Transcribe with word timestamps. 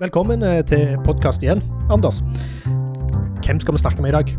Velkommen 0.00 0.40
eh, 0.46 0.62
til 0.64 0.94
podkast 1.04 1.42
igjen, 1.44 1.60
Anders. 1.92 2.22
Hvem 3.44 3.58
skal 3.60 3.74
vi 3.76 3.80
snakke 3.82 4.00
med 4.00 4.12
i 4.12 4.16
dag? 4.16 4.30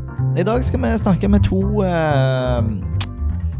I 0.41 0.45
dag 0.47 0.63
skal 0.65 0.81
vi 0.81 0.89
snakke 0.97 1.29
med 1.29 1.43
to, 1.45 1.59
eh, 1.85 2.69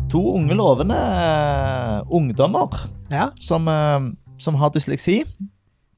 to 0.10 0.22
unge, 0.33 0.56
lovende 0.58 0.97
eh, 0.97 1.99
ungdommer 2.10 2.74
Ja. 3.12 3.29
som, 3.40 3.67
eh, 3.67 3.99
som 4.40 4.56
har 4.56 4.69
dysleksi. 4.74 5.24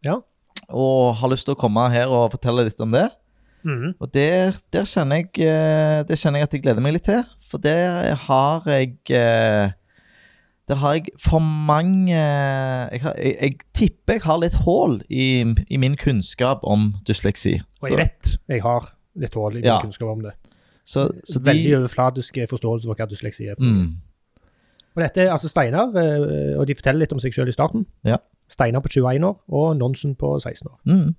Ja. 0.04 0.18
Og 0.70 1.16
har 1.16 1.30
lyst 1.32 1.46
til 1.48 1.56
å 1.56 1.60
komme 1.60 1.88
her 1.92 2.08
og 2.12 2.32
fortelle 2.36 2.66
litt 2.68 2.82
om 2.82 2.92
det. 2.92 3.08
Mm. 3.64 3.94
Og 4.02 4.12
det, 4.12 4.60
kjenner 4.74 5.24
jeg, 5.24 5.32
det 6.08 6.20
kjenner 6.20 6.42
jeg 6.42 6.50
at 6.50 6.54
jeg 6.58 6.64
gleder 6.66 6.84
meg 6.84 6.98
litt 6.98 7.08
til. 7.08 7.24
For 7.48 7.58
der 7.64 8.16
har 8.28 8.68
jeg 8.68 8.98
Der 10.74 10.80
har 10.82 10.94
jeg 10.98 11.12
for 11.22 11.40
mange 11.40 12.16
Jeg, 12.18 13.02
har, 13.04 13.14
jeg, 13.22 13.36
jeg 13.42 13.54
tipper 13.78 14.18
jeg 14.18 14.24
har 14.26 14.40
litt 14.42 14.56
hull 14.66 14.96
i, 15.10 15.26
i 15.70 15.78
min 15.78 15.96
kunnskap 16.02 16.64
om 16.66 16.94
dysleksi. 17.08 17.60
Og 17.84 17.90
jeg 17.92 18.00
vet 18.02 18.38
jeg 18.50 18.62
har 18.66 18.90
litt 19.22 19.34
hull 19.38 19.54
i 19.60 19.62
min 19.62 19.70
Ja. 19.70 19.80
kunnskap 19.84 20.10
om 20.10 20.24
det. 20.26 20.34
så, 20.86 21.08
så 21.24 21.40
de- 21.40 21.46
Veldig 21.52 21.78
overfladisk 21.78 22.38
forståelse 22.50 22.90
for 22.90 22.98
hva 22.98 23.06
dysleksi 23.12 23.46
er. 23.52 23.56
for 23.60 23.64
mm, 23.70 23.92
Og 24.96 25.02
dette 25.02 25.22
er 25.22 25.32
altså 25.32 25.48
Steinar, 25.50 25.94
eh, 25.98 26.58
og 26.60 26.68
de 26.68 26.76
forteller 26.76 27.00
litt 27.06 27.14
om 27.14 27.20
seg 27.20 27.34
selv 27.34 27.48
i 27.50 27.52
starten. 27.56 27.86
Ja. 28.06 28.18
Steinar 28.50 28.82
på 28.82 28.90
21 28.92 29.24
år 29.26 29.38
og 29.50 29.78
Nonsen 29.78 30.16
på 30.16 30.40
16 30.40 30.68
år. 30.70 30.80
mm. 30.86 31.16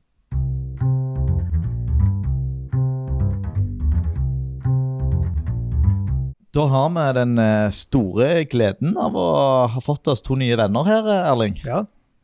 Da 6.54 6.66
har 6.70 6.90
vi 6.94 7.04
den 7.16 7.38
eh, 7.42 7.70
store 7.74 8.44
gleden 8.50 8.94
av 9.00 9.16
å 9.18 9.24
ha 9.72 9.80
fått 9.82 10.06
oss 10.12 10.22
to 10.22 10.36
nye 10.38 10.54
venner 10.58 10.86
her, 10.86 11.08
eh, 11.10 11.30
Erling. 11.32 11.56
Ja, 11.66 11.80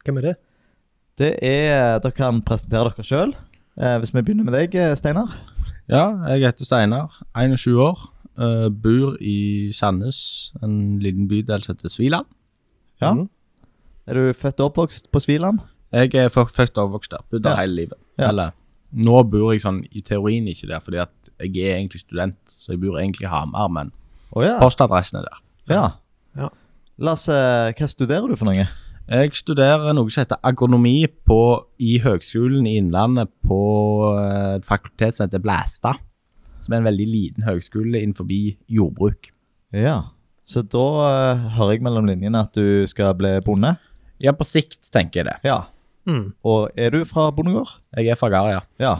hvem 0.07 0.21
er 0.21 0.27
det? 0.29 0.35
Det 1.21 1.31
er, 1.45 1.99
Dere 2.01 2.15
kan 2.17 2.39
presentere 2.47 2.93
dere 2.95 3.05
sjøl. 3.07 3.33
Hvis 3.81 4.13
vi 4.15 4.23
begynner 4.23 4.47
med 4.47 4.55
deg, 4.57 4.75
eh, 4.79 4.95
Steinar. 4.99 5.35
Ja, 5.91 6.05
jeg 6.31 6.45
heter 6.47 6.69
Steinar, 6.69 7.19
21 7.35 7.77
år. 7.83 8.07
eh, 8.41 8.69
bor 8.71 9.17
i 9.21 9.69
Sandnes, 9.75 10.53
en 10.63 10.99
liten 11.03 11.27
bydel 11.29 11.61
som 11.65 11.75
heter 11.75 11.91
Sviland. 11.93 12.25
Ja. 13.03 13.11
Mm. 13.13 13.27
Er 14.09 14.15
du 14.15 14.33
født 14.33 14.61
og 14.63 14.71
oppvokst 14.71 15.11
på 15.13 15.21
Sviland? 15.21 15.59
Jeg 15.93 16.15
er 16.15 16.29
født 16.31 16.79
og 16.79 16.87
oppvokst 16.87 17.11
der, 17.11 17.25
bodd 17.31 17.43
der 17.43 17.51
Ja. 17.51 17.57
hele 17.61 17.75
livet. 17.83 17.99
Ja. 18.17 18.29
Eller, 18.31 18.53
nå 18.95 19.23
bor 19.29 19.53
jeg 19.53 19.61
sånn 19.61 19.83
i 19.93 20.01
teorien 20.01 20.47
ikke 20.49 20.69
der, 20.71 20.81
fordi 20.81 21.03
at 21.03 21.11
jeg 21.41 21.57
er 21.67 21.77
egentlig 21.83 22.01
student, 22.01 22.37
så 22.47 22.73
jeg 22.73 22.81
bor 22.81 22.97
egentlig 22.97 23.27
i 23.27 23.33
Hamar, 23.35 23.69
men 23.69 23.93
Å 24.31 24.45
ja. 24.47 24.59
postadressen 24.63 25.21
er 25.21 25.29
der. 25.29 25.43
ja. 25.75 25.85
Ja. 26.39 26.51
La 27.01 27.17
oss, 27.17 27.25
eh, 27.33 27.73
hva 27.73 27.87
studerer 27.89 28.29
du 28.29 28.37
for 28.37 28.51
noe? 28.51 28.67
Jeg 29.11 29.33
studerer 29.35 29.95
noe 29.97 30.13
som 30.13 30.23
heter 30.23 30.39
agronomi 30.47 31.09
på, 31.27 31.41
i 31.83 31.97
Høgskolen 32.05 32.69
i 32.69 32.77
Innlandet 32.79 33.31
på 33.47 33.61
eh, 34.15 34.59
et 34.59 34.69
fakultet 34.69 35.17
som 35.17 35.27
heter 35.27 35.43
Blæstad. 35.43 35.99
Som 36.61 36.77
er 36.77 36.83
en 36.83 36.91
veldig 36.91 37.07
liten 37.09 37.47
høgskole 37.47 38.03
innenfor 38.03 38.29
jordbruk. 38.69 39.31
Ja. 39.73 40.13
Så 40.45 40.61
da 40.67 40.87
uh, 41.01 41.45
hører 41.57 41.79
jeg 41.79 41.85
mellom 41.87 42.11
linjene 42.11 42.43
at 42.45 42.53
du 42.53 42.85
skal 42.91 43.15
bli 43.17 43.33
bonde? 43.47 43.73
Ja, 44.21 44.35
på 44.37 44.45
sikt 44.45 44.91
tenker 44.93 45.23
jeg 45.23 45.31
det. 45.31 45.37
Ja. 45.49 45.63
Mm. 46.05 46.35
Og 46.45 46.69
er 46.77 46.93
du 46.93 47.01
fra 47.09 47.31
bondegård? 47.33 47.79
Jeg 47.97 48.13
er 48.13 48.21
fra 48.21 48.29
Gard, 48.29 48.51
ja. 48.53 48.61
Ja. 48.83 48.93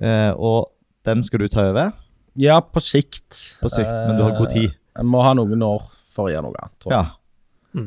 Uh, 0.00 0.32
og 0.40 0.72
den 1.04 1.20
skal 1.26 1.44
du 1.44 1.52
ta 1.52 1.68
over 1.68 1.92
Ja, 2.36 2.60
på 2.60 2.80
sikt. 2.82 3.36
på 3.62 3.70
sikt, 3.70 3.90
men 4.08 4.16
du 4.18 4.22
har 4.26 4.36
god 4.38 4.50
tid? 4.50 4.70
Eh, 4.72 4.78
Jeg 5.00 5.06
må 5.10 5.22
ha 5.22 5.32
noen 5.34 5.62
år 5.62 5.82
for 6.14 6.28
å 6.28 6.32
gjøre 6.32 6.42
noe 6.46 6.58
annet, 6.62 6.74
tror 6.82 6.92
jeg. 6.94 7.04
Ja. 7.04 7.84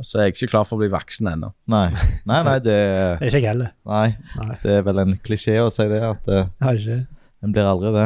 Så 0.00 0.20
jeg 0.20 0.28
er 0.28 0.32
ikke 0.32 0.48
klar 0.52 0.64
for 0.68 0.78
å 0.78 0.82
bli 0.84 0.88
voksen 0.92 1.26
ennå. 1.26 1.48
Nei, 1.66 1.88
nei, 2.28 2.38
nei, 2.46 2.58
det, 2.62 2.74
Det 3.18 3.26
er 3.26 3.32
ikke 3.32 3.40
jeg 3.40 3.48
heller. 3.50 3.72
nei, 3.88 4.08
Nei. 4.38 4.56
det 4.62 4.74
er 4.78 4.82
vel 4.86 5.00
en 5.02 5.16
klisjé 5.26 5.56
å 5.64 5.70
si 5.74 5.86
det, 5.90 5.98
at 6.06 6.28
ikke. 6.28 6.98
en 7.42 7.52
blir 7.56 7.66
aldri 7.66 7.90
det. 7.96 8.04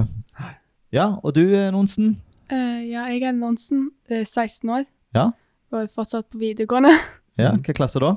Ja, 0.97 1.10
og 1.22 1.34
du, 1.37 1.42
eh, 1.54 1.69
Nonsen? 1.75 2.15
Uh, 2.53 2.81
ja, 2.88 3.04
jeg 3.12 3.22
er 3.28 3.32
Nonsen, 3.37 3.91
eh, 4.09 4.25
16 4.25 4.71
år. 4.72 4.87
Ja. 5.15 5.31
Går 5.72 5.88
fortsatt 5.92 6.31
på 6.32 6.41
videregående. 6.42 6.94
Ja, 7.41 7.54
hva 7.56 7.72
klasse 7.72 7.97
da? 8.03 8.10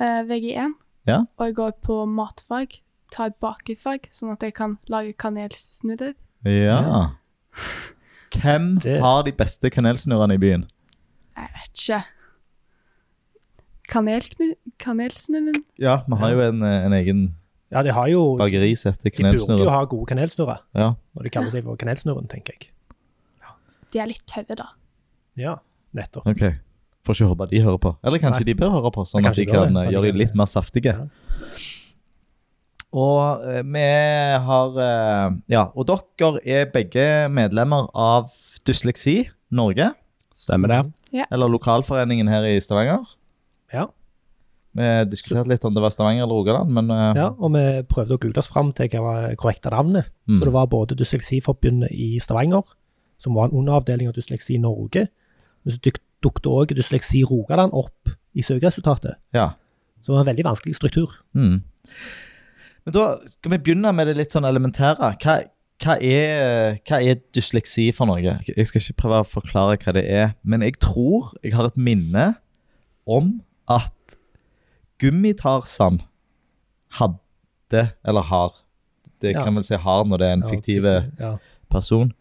Uh, 0.00 0.22
VG1. 0.26 0.72
Ja. 1.06 1.20
Og 1.38 1.44
jeg 1.46 1.54
går 1.54 1.76
på 1.86 2.00
matfag. 2.10 2.80
Tar 3.14 3.30
bakefag, 3.42 4.08
sånn 4.10 4.32
at 4.34 4.42
jeg 4.42 4.54
kan 4.58 4.72
lage 4.90 5.12
kanelsnurrer. 5.14 6.16
Ja. 6.44 7.10
Hvem 8.34 8.78
Det- 8.84 9.00
har 9.02 9.22
de 9.26 9.32
beste 9.32 9.70
kanelsnurrene 9.70 10.34
i 10.34 10.38
byen? 10.42 10.66
Jeg 11.36 11.48
vet 11.56 11.82
ikke. 11.84 12.02
Kanelknu... 13.90 14.52
Kanelsnurren? 14.78 15.64
Ja, 15.78 15.96
vi 16.06 16.16
har 16.20 16.30
jo 16.36 16.40
en, 16.46 16.62
eh, 16.62 16.84
en 16.86 16.92
egen 16.94 17.22
Ja, 17.72 17.82
de 17.86 17.92
har 17.94 18.08
jo 18.10 18.36
bakeri 18.38 18.72
som 18.78 18.92
heter 18.92 19.10
De 19.10 19.10
burde 19.10 19.32
jo 19.34 19.46
Kanelsnurrer. 19.46 19.70
ha 19.70 19.84
gode 19.84 20.06
kanelsnurrer, 20.10 20.60
Ja. 20.74 20.92
når 21.14 21.22
de 21.26 21.30
kaller 21.30 21.50
seg 21.50 21.64
for 21.64 21.76
Kanelsnurren, 21.76 22.28
tenker 22.28 22.54
jeg. 22.58 22.70
De 23.92 23.98
er 23.98 24.06
litt 24.06 24.22
tørre, 24.26 24.54
da. 24.56 24.66
Ja, 25.36 25.56
nettopp. 25.94 26.26
Ok. 26.30 26.44
Får 27.06 27.14
ikke 27.16 27.28
håpe 27.32 27.46
de 27.50 27.60
hører 27.64 27.78
på. 27.82 27.96
Eller 28.04 28.18
kanskje 28.22 28.44
Nei. 28.44 28.52
de 28.52 28.54
bør 28.54 28.70
høre 28.76 28.90
på, 28.94 29.02
sånn 29.08 29.24
at 29.24 29.30
Kanskje 29.32 29.42
de 29.42 29.46
de 29.46 29.52
bør 29.52 29.64
kan 29.64 29.74
det, 29.74 29.80
eh, 29.80 29.86
sånn 29.86 29.92
gjøre 29.96 30.06
de 30.06 30.12
de 30.12 30.18
litt 30.18 30.34
mer 30.38 30.46
saftige. 30.46 30.94
Ja. 32.90 32.98
Og 33.00 33.44
eh, 33.46 33.62
vi 33.62 33.84
har 34.46 34.78
eh, 34.82 35.36
Ja, 35.52 35.68
og 35.74 35.86
dere 35.86 36.40
er 36.44 36.66
begge 36.74 37.04
medlemmer 37.30 37.86
av 37.94 38.30
Dysleksi 38.66 39.28
Norge, 39.50 39.92
Stemmer 40.34 40.68
det? 40.68 41.26
eller 41.30 41.48
lokalforeningen 41.50 42.28
her 42.28 42.44
i 42.48 42.60
Stavanger. 42.60 43.04
Ja. 43.72 43.86
Vi 44.74 44.88
diskuterte 45.10 45.48
litt 45.50 45.64
om 45.66 45.74
det 45.74 45.82
var 45.82 45.90
Stavanger 45.90 46.22
eller 46.24 46.34
Rogaland, 46.34 46.70
men 46.74 46.90
eh, 46.90 47.14
ja, 47.18 47.28
og 47.38 47.52
vi 47.54 47.62
prøvde 47.90 48.14
å 48.14 48.20
google 48.22 48.38
oss 48.42 48.50
fram 48.50 48.72
til 48.72 48.88
hva 48.92 49.00
var 49.06 49.34
korrekte 49.38 49.70
navnet. 49.74 50.10
Mm. 50.30 50.38
Så 50.40 50.44
det 50.48 50.52
var 50.54 50.66
både 50.70 50.98
Dysleksiforbundet 50.98 51.90
i 51.94 52.12
Stavanger, 52.22 52.62
som 53.20 53.34
var 53.38 53.48
en 53.50 53.58
underavdeling 53.62 54.08
av 54.10 54.14
Dysleksi 54.18 54.58
Norge, 54.62 55.06
men 55.64 55.74
så 55.74 55.78
duk- 55.82 56.02
dukket 56.22 56.46
òg 56.50 56.74
Dysleksi 56.78 57.22
Rogaland 57.26 57.72
opp 57.74 58.10
i 58.34 58.42
søkeresultatet. 58.46 59.14
ja. 59.34 59.52
Så 60.00 60.12
det 60.12 60.14
var 60.16 60.22
en 60.22 60.30
veldig 60.30 60.44
vanskelig 60.46 60.74
struktur. 60.78 61.10
Mm. 61.36 61.58
Men 62.86 62.94
da 62.96 63.06
skal 63.28 63.50
vi 63.54 63.58
begynne 63.58 63.92
med 63.92 64.06
det 64.08 64.16
litt 64.16 64.32
sånn 64.34 64.46
elementære. 64.48 65.10
Hva, 65.22 65.34
hva, 65.84 65.96
er, 66.00 66.78
hva 66.88 67.00
er 67.02 67.20
dysleksi 67.36 67.90
for 67.96 68.08
noe? 68.10 68.20
Jeg 68.48 68.66
skal 68.68 68.80
ikke 68.82 68.98
prøve 69.02 69.20
å 69.24 69.28
forklare 69.28 69.76
hva 69.82 69.94
det 69.96 70.04
er, 70.08 70.32
men 70.42 70.62
jeg 70.66 70.78
tror 70.82 71.32
jeg 71.44 71.54
har 71.56 71.68
et 71.70 71.76
minne 71.80 72.34
om 73.10 73.38
at 73.70 74.16
Gummitarsan 75.00 76.02
hadde, 76.98 77.90
eller 78.04 78.22
har 78.28 78.52
Det 79.20 79.34
Ja. 79.36 79.44
kan 79.44 79.54
vel 79.54 79.62
si 79.64 79.74
har 79.76 80.04
når 80.04 80.16
det 80.18 80.26
er 80.28 80.32
en 80.32 80.42
Ja, 80.42 80.48
fiktiv 80.48 80.84
Ja. 81.20 81.36
person. 81.70 82.12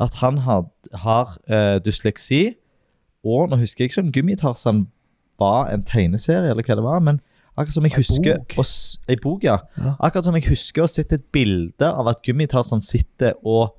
At 0.00 0.14
han 0.14 0.38
had, 0.38 0.64
har 0.94 1.36
uh, 1.48 1.78
dysleksi, 1.78 2.56
og 3.24 3.50
nå 3.50 3.56
husker 3.56 3.84
jeg 3.84 3.90
ikke 3.90 4.00
om 4.02 4.12
Gummitarsan 4.12 4.88
var 5.38 5.68
en 5.70 5.82
tegneserie, 5.84 6.50
eller 6.50 6.62
hva 6.62 6.74
det 6.74 6.82
var, 6.84 6.98
men 7.00 7.20
akkurat 7.56 7.74
som 7.74 7.84
jeg 7.88 7.94
husker 7.98 8.38
bok. 8.38 8.56
å 8.62 9.16
bok, 9.22 9.44
ja. 9.44 9.58
Ja. 9.76 9.94
Akkurat 10.00 10.24
som 10.24 10.34
jeg 10.38 10.46
husker 10.48 10.82
å 10.84 10.88
sett 10.90 11.12
et 11.12 11.24
bilde 11.32 11.86
av 11.90 12.08
at 12.08 12.22
Gummitarsan 12.26 12.80
sitter 12.80 13.34
og, 13.44 13.74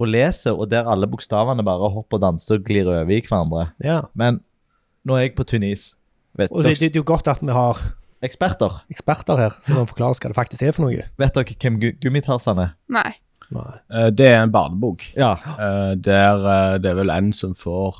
og 0.00 0.06
leser, 0.08 0.52
og 0.56 0.70
der 0.72 0.88
alle 0.90 1.06
bokstavene 1.06 1.62
bare 1.66 1.90
hopper 1.94 2.18
og 2.18 2.22
danser 2.24 2.58
og 2.58 2.64
glir 2.66 2.86
over 2.90 3.10
i 3.12 3.20
hverandre. 3.22 3.68
ja. 3.84 4.02
Men 4.14 4.40
nå 5.04 5.16
er 5.18 5.24
jeg 5.26 5.34
på 5.34 5.44
tynn 5.44 5.64
is. 5.66 5.94
Og 6.38 6.62
det, 6.62 6.76
det 6.78 6.92
er 6.92 7.00
jo 7.00 7.02
godt 7.04 7.26
at 7.28 7.40
vi 7.42 7.50
har 7.52 7.78
eksperter, 8.22 8.80
eksperter 8.90 9.36
her 9.36 9.56
som 9.66 9.76
kan 9.80 9.88
forklare 9.90 10.14
oss 10.14 10.20
hva 10.22 10.30
det 10.30 10.36
faktisk 10.38 10.62
er 10.62 10.72
for 10.76 10.86
noe. 10.86 11.02
vet 11.18 11.34
dere 11.34 11.56
hvem 11.58 11.80
Gu- 11.82 11.96
Gummitarsan 12.00 12.60
er? 12.62 12.70
Nei. 12.88 13.10
Nei. 13.52 13.72
Eh, 13.92 14.08
Det 14.14 14.28
er 14.30 14.38
en 14.44 14.52
barnebok. 14.54 15.02
Ja. 15.18 15.32
Eh, 15.58 15.94
Der 15.98 16.46
eh, 16.46 16.78
det 16.78 16.90
er 16.92 16.94
vel 17.02 17.10
en 17.10 17.32
som 17.36 17.52
får 17.54 17.98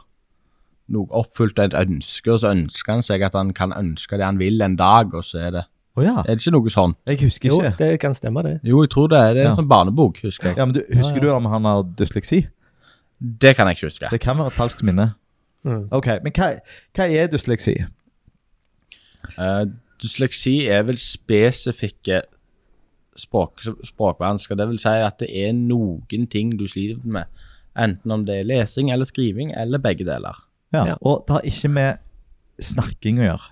noe 0.89 1.07
oppfylt 1.11 1.59
et 1.59 1.75
ønske, 1.75 2.33
og 2.33 2.41
så 2.43 2.51
ønsker 2.53 2.93
han 2.93 3.03
seg 3.03 3.23
at 3.23 3.35
han 3.39 3.53
kan 3.55 3.73
ønske 3.73 4.17
det 4.19 4.25
han 4.25 4.39
vil 4.39 4.61
en 4.63 4.77
dag, 4.77 5.15
og 5.15 5.25
så 5.25 5.39
er 5.39 5.51
det 5.51 5.63
oh, 5.97 6.05
ja. 6.05 6.19
Er 6.27 6.35
det 6.35 6.41
ikke 6.47 6.55
noe 6.57 6.71
sånn? 6.73 6.97
Jeg 7.07 7.21
husker 7.23 7.49
Jo, 7.49 7.61
det 7.79 8.01
kan 8.01 8.15
stemme, 8.15 8.43
det. 8.43 8.61
Jo, 8.65 8.83
jeg 8.83 8.91
tror 8.91 9.09
det 9.09 9.21
det 9.21 9.43
er 9.43 9.47
en 9.47 9.51
Ja. 9.53 9.57
sånn 9.57 9.69
barnebok, 9.69 10.19
husker 10.23 10.49
jeg. 10.51 10.57
Ja, 10.59 10.65
men 10.65 10.75
du, 10.75 10.81
Husker 10.89 11.17
Ja, 11.23 11.23
ja. 11.23 11.29
du 11.29 11.37
om 11.37 11.47
han 11.53 11.65
har 11.65 11.83
dysleksi? 11.99 12.47
Det 13.21 13.55
kan 13.57 13.67
jeg 13.69 13.77
ikke 13.77 13.87
huske. 13.87 14.09
Det 14.11 14.21
kan 14.21 14.37
være 14.39 14.47
et 14.51 14.53
falskt 14.59 14.83
minne. 14.83 15.15
Mm. 15.65 15.89
Ok, 15.95 16.07
Men 16.25 16.33
hva, 16.33 16.49
hva 16.97 17.07
er 17.07 17.27
dysleksi? 17.31 17.77
Uh, 19.39 19.65
dysleksi 20.03 20.67
er 20.69 20.83
vel 20.83 20.99
spesifikke 20.99 22.23
språk, 23.17 23.63
språkvansker. 23.87 24.57
Det 24.59 24.67
vil 24.69 24.79
si 24.83 24.89
at 24.89 25.21
det 25.23 25.29
er 25.31 25.53
noen 25.55 26.27
ting 26.33 26.51
du 26.59 26.67
sliter 26.67 26.99
med. 27.05 27.31
Enten 27.79 28.11
om 28.11 28.25
det 28.27 28.41
er 28.41 28.49
lesing 28.49 28.91
eller 28.93 29.05
skriving, 29.09 29.53
eller 29.57 29.79
begge 29.79 30.05
deler. 30.05 30.43
Ja. 30.73 30.87
Ja. 30.93 30.97
Og 31.03 31.25
det 31.29 31.37
har 31.37 31.43
ikke 31.49 31.69
med 31.71 31.99
snakking 32.63 33.21
å 33.21 33.29
gjøre. 33.31 33.51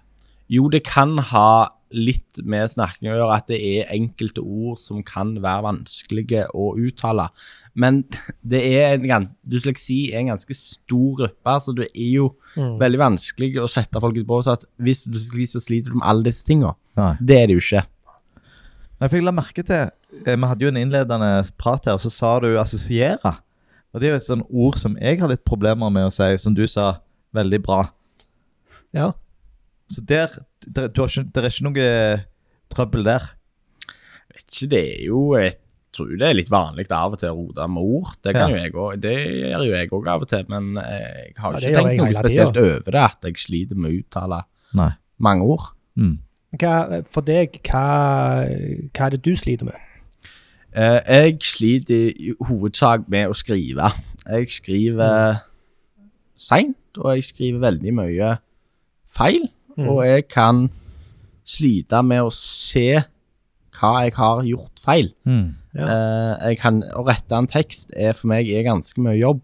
Jo, 0.51 0.69
det 0.73 0.83
kan 0.85 1.17
ha 1.31 1.69
litt 1.95 2.39
med 2.47 2.71
snakking 2.71 3.09
å 3.11 3.17
gjøre, 3.17 3.35
at 3.37 3.49
det 3.51 3.59
er 3.67 3.89
enkelte 3.97 4.43
ord 4.43 4.79
som 4.79 5.01
kan 5.03 5.33
være 5.43 5.65
vanskelige 5.67 6.45
å 6.55 6.69
uttale. 6.79 7.29
Men 7.75 8.05
det 8.53 8.61
er 8.79 8.95
en 8.95 9.07
gans 9.11 9.33
dysleksi 9.47 10.13
er 10.13 10.21
en 10.21 10.31
ganske 10.33 10.55
stor 10.55 11.17
gruppe, 11.19 11.57
så 11.67 11.75
det 11.77 11.91
er 11.95 12.13
jo 12.21 12.29
Mm. 12.57 12.81
veldig 12.81 12.99
vanskelig 12.99 13.61
å 13.63 13.69
sette 13.71 14.01
folk 14.03 14.17
ut 14.19 14.27
på 14.27 14.41
så 14.43 14.57
at 14.57 14.65
hvis 14.83 15.05
du 15.05 15.13
er 15.13 15.21
dysleksi, 15.21 15.45
så 15.53 15.61
sliter 15.63 15.93
du 15.93 16.01
med 16.01 16.07
alle 16.11 16.25
disse 16.27 16.43
tingene. 16.45 16.73
Nei. 16.99 17.13
Det 17.23 17.37
er 17.39 17.45
det 17.47 17.55
jo 17.55 17.61
ikke. 17.63 17.83
Nei, 18.99 19.07
for 19.09 19.17
jeg 19.17 19.23
la 19.25 19.31
merke 19.37 19.63
til 19.63 19.85
eh, 20.27 20.35
Vi 20.35 20.49
hadde 20.51 20.65
jo 20.67 20.73
en 20.73 20.81
innledende 20.81 21.29
prat 21.63 21.87
her, 21.87 22.01
så 22.03 22.11
sa 22.11 22.33
du 22.43 22.49
'assosiere'. 22.59 23.37
Og 23.95 24.01
Det 24.01 24.09
er 24.09 24.11
jo 24.11 24.17
et 24.17 24.27
sånt 24.27 24.47
ord 24.51 24.77
som 24.83 24.97
jeg 25.01 25.21
har 25.21 25.29
litt 25.29 25.45
problemer 25.45 25.91
med 25.95 26.09
å 26.09 26.11
si, 26.13 26.37
som 26.43 26.55
du 26.55 26.67
sa 26.67 26.99
veldig 27.37 27.63
bra. 27.63 27.81
Ja. 28.97 29.11
Så 29.91 30.03
der, 30.07 30.29
der 30.67 30.89
du 30.89 31.01
har 31.03 31.09
ikke, 31.11 31.31
Det 31.35 31.43
er 31.45 31.51
ikke 31.51 31.67
noe 31.69 32.25
trøbbel 32.71 33.05
der. 33.05 33.25
vet 34.35 34.47
ikke, 34.51 34.71
det 34.71 34.81
er 35.01 35.05
jo 35.07 35.35
Jeg 35.37 35.55
tror 35.93 36.07
det 36.19 36.23
er 36.29 36.35
litt 36.39 36.51
vanlig 36.51 36.87
av 36.95 37.13
og 37.13 37.19
til 37.19 37.29
å 37.33 37.35
rote 37.35 37.67
med 37.69 37.83
ord. 37.83 38.13
Det 38.23 38.35
kan 38.35 38.51
Ja. 38.51 38.57
jo 38.57 38.63
jeg 38.63 38.73
òg. 38.75 39.01
Det 39.03 39.15
gjør 39.17 39.65
jo 39.67 39.73
jeg 39.75 39.91
òg 39.91 40.07
av 40.09 40.23
og 40.23 40.29
til, 40.29 40.45
men 40.49 40.75
jeg 40.77 41.35
har 41.37 41.53
Ja, 41.53 41.59
ikke 41.59 41.83
tenkt 41.83 42.03
noe 42.05 42.15
spesielt 42.15 42.57
over 42.57 42.91
det, 42.91 42.95
at 42.95 43.19
jeg 43.25 43.35
sliter 43.39 43.75
med 43.77 43.91
å 43.91 43.99
uttale 43.99 44.43
Nei. 44.75 44.91
mange 45.19 45.43
ord. 45.43 45.73
Mm. 45.97 46.19
Hva, 46.59 47.03
for 47.11 47.21
deg, 47.23 47.59
hva, 47.63 48.47
hva 48.95 49.07
er 49.07 49.11
det 49.11 49.23
du 49.25 49.35
sliter 49.35 49.65
med? 49.67 49.75
Eh, 50.73 51.01
jeg 51.07 51.39
sliter 51.43 52.13
i 52.15 52.33
hovedsak 52.47 53.09
med 53.09 53.27
å 53.29 53.35
skrive. 53.35 53.91
Jeg 54.29 54.47
skriver 54.51 55.41
seint, 56.37 56.77
og 57.01 57.17
jeg 57.17 57.27
skriver 57.31 57.65
veldig 57.65 57.95
mye 57.97 58.35
feil. 59.11 59.49
Mm. 59.77 59.89
Og 59.89 60.03
jeg 60.07 60.27
kan 60.31 60.67
slite 61.49 62.03
med 62.07 62.27
å 62.27 62.35
se 62.35 63.01
hva 63.81 63.91
jeg 64.05 64.15
har 64.19 64.45
gjort 64.45 64.83
feil. 64.83 65.11
Mm. 65.25 65.49
Ja. 65.79 65.87
Uh, 65.87 66.33
jeg 66.51 66.61
kan, 66.61 66.83
å 66.97 67.05
rette 67.07 67.39
en 67.39 67.49
tekst 67.51 67.95
er 67.97 68.15
for 68.19 68.31
meg 68.33 68.51
er 68.51 68.67
ganske 68.67 69.03
mye 69.03 69.19
jobb. 69.19 69.43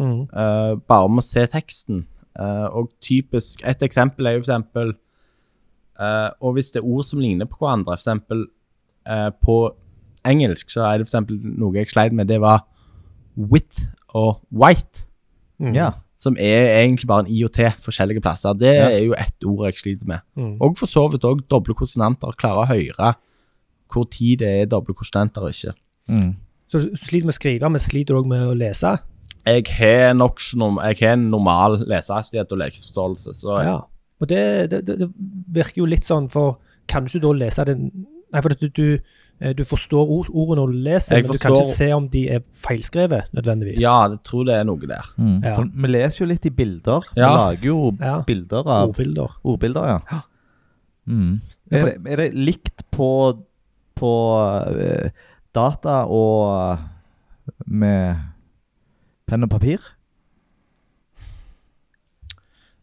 Mm. 0.00 0.26
Uh, 0.32 0.74
bare 0.88 1.10
med 1.10 1.22
å 1.22 1.26
se 1.26 1.44
teksten. 1.50 2.04
Uh, 2.34 2.66
og 2.74 2.88
typisk 3.04 3.60
Et 3.62 3.82
eksempel 3.86 4.26
er 4.26 4.32
jo 4.34 4.40
for 4.40 4.48
eksempel 4.48 4.88
eh, 6.00 6.30
Og 6.42 6.56
hvis 6.56 6.72
det 6.74 6.80
er 6.80 6.88
ord 6.90 7.04
som 7.06 7.20
ligner 7.22 7.46
på 7.46 7.60
hverandre, 7.60 7.94
for 7.94 8.00
eksempel 8.00 8.46
eh, 9.06 9.30
på 9.38 9.58
engelsk, 10.26 10.70
så 10.70 10.86
er 10.88 10.98
det 10.98 11.06
for 11.06 11.12
eksempel 11.12 11.38
noe 11.44 11.76
jeg 11.76 11.92
sleit 11.92 12.16
med, 12.16 12.26
det 12.26 12.40
var 12.40 12.64
with 13.36 13.84
og 14.08 14.40
white. 14.50 15.06
Mm. 15.58 15.74
Ja. 15.76 15.90
Som 16.24 16.38
er 16.40 16.70
egentlig 16.80 17.08
bare 17.10 17.26
en 17.26 17.30
I 17.34 17.42
og 17.44 17.52
T 17.52 17.66
forskjellige 17.84 18.22
plasser. 18.24 18.56
Det 18.56 18.70
Ja. 18.72 18.88
er 18.88 19.04
jo 19.04 19.12
ett 19.18 19.44
ord 19.44 19.66
jeg 19.68 19.76
sliter 19.82 20.08
med. 20.08 20.24
Mm. 20.40 20.56
Og 20.64 20.78
for 20.80 20.88
så 20.88 21.04
vidt 21.12 21.26
òg 21.28 21.42
doble 21.52 21.74
konsonanter. 21.76 22.32
Klare 22.40 22.64
å 22.64 22.70
høre 22.70 23.14
hvor 23.92 24.08
tid 24.10 24.40
det 24.40 24.48
er 24.48 24.66
doble 24.66 24.94
konsonanter 24.96 25.44
og 25.44 25.52
ikke. 25.52 25.74
Mm. 26.08 26.30
Så 26.66 26.80
du 26.82 26.96
sliter 26.96 27.26
med 27.28 27.34
å 27.34 27.38
skrive, 27.38 27.70
men 27.70 27.82
sliter 27.82 28.14
du 28.16 28.22
òg 28.22 28.26
med 28.30 28.40
å 28.48 28.54
lese? 28.56 28.96
Jeg 29.46 29.66
har 29.76 30.14
nok, 30.16 30.40
jeg 30.40 30.96
har 31.02 31.12
en 31.12 31.26
normal 31.30 31.76
lesehastighet 31.86 32.50
og 32.56 32.58
leseforståelse, 32.64 33.34
så 33.36 33.60
Ja. 33.62 33.76
Og 34.20 34.28
det, 34.30 34.70
det, 34.70 34.80
det, 34.86 34.98
det 34.98 35.08
virker 35.52 35.82
jo 35.82 35.86
litt 35.90 36.06
sånn, 36.06 36.30
for 36.32 36.58
kan 36.88 37.04
du 37.04 37.10
ikke 37.12 37.26
da 37.26 37.32
lese 37.44 37.64
den 37.68 37.90
Nei, 38.32 38.40
for 38.42 38.50
at 38.50 38.58
du, 38.64 38.68
du, 38.68 38.98
du 39.58 39.64
forstår 39.66 40.08
ord, 40.08 40.28
ordene 40.30 40.60
når 40.62 40.66
du 40.72 40.78
leser, 40.86 41.16
Jeg 41.16 41.24
men 41.26 41.32
du 41.32 41.38
kan 41.42 41.52
ikke 41.52 41.72
se 41.76 41.88
om 41.92 42.08
de 42.08 42.20
er 42.30 42.40
feilskrevet, 42.64 43.26
nødvendigvis. 43.34 43.80
ja, 43.82 44.08
jeg 44.08 44.18
tror 44.24 44.44
det 44.48 44.54
er 44.54 44.64
noe 44.64 44.78
der. 44.86 45.08
Mm. 45.18 45.40
Ja. 45.42 45.54
For 45.56 45.64
vi 45.74 45.88
leser 45.90 46.24
jo 46.24 46.28
litt 46.30 46.46
i 46.46 46.50
bilder. 46.50 47.00
Vi 47.14 47.20
lager 47.20 47.64
jo 47.66 47.96
Ja. 48.00 48.20
bilder 48.26 48.62
av 48.66 48.88
Ordbilder. 48.88 49.34
ordbilder, 49.44 49.86
ja. 49.86 50.20
Mm. 51.06 51.40
Er, 51.70 51.84
det, 51.84 51.96
er 52.12 52.16
det 52.16 52.34
likt 52.34 52.84
på, 52.90 53.08
på 53.96 54.12
eh, 54.80 55.10
data 55.54 56.04
og 56.06 56.78
med 57.66 58.16
penn 59.26 59.42
og 59.44 59.50
papir? 59.50 59.78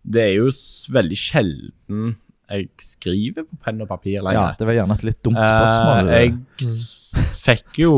Det 0.04 0.22
er 0.22 0.34
jo 0.40 0.50
veldig 0.94 1.18
sjelden 1.18 2.16
jeg 2.52 2.70
skriver 2.84 3.46
på 3.48 3.60
penn 3.66 3.84
og 3.84 3.90
papir 3.90 4.22
Ja, 4.36 4.52
det 4.58 4.68
var 4.68 4.76
gjerne 4.76 4.98
et 5.00 5.06
litt 5.08 5.20
dumt 5.26 5.40
spørsmål. 5.40 6.10
Uh, 6.10 6.16
jeg 6.18 7.30
fikk 7.42 7.82
jo 7.84 7.94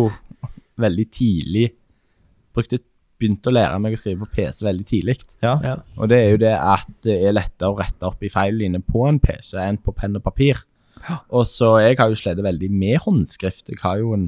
veldig 0.82 1.08
tidlig 1.14 1.70
brukte, 2.54 2.82
Begynte 3.24 3.52
å 3.52 3.54
lære 3.54 3.78
meg 3.80 3.94
å 3.96 3.98
skrive 4.02 4.26
på 4.26 4.36
PC 4.36 4.66
veldig 4.66 4.86
tidlig. 4.90 5.14
ja. 5.46 5.54
Ja. 5.64 5.76
Og 5.96 6.10
det 6.12 6.18
er 6.20 6.32
jo 6.34 6.40
det 6.42 6.54
at 6.60 6.90
det 7.06 7.14
er 7.24 7.36
lettere 7.36 7.70
å 7.72 7.78
rette 7.78 8.10
opp 8.10 8.24
i 8.26 8.28
feil 8.28 8.58
feilene 8.58 8.82
på 8.84 9.06
en 9.08 9.20
PC 9.24 9.54
enn 9.64 9.78
på 9.80 9.94
penn 9.96 10.18
og 10.18 10.26
papir. 10.26 10.60
Og 11.32 11.46
så 11.48 11.78
jeg 11.84 12.00
har 12.00 12.12
jo 12.12 12.18
slitt 12.20 12.42
veldig 12.44 12.70
med 12.74 13.00
håndskrift. 13.06 13.70
Jeg 13.70 13.80
har 13.84 14.02
jo 14.02 14.12
en 14.18 14.26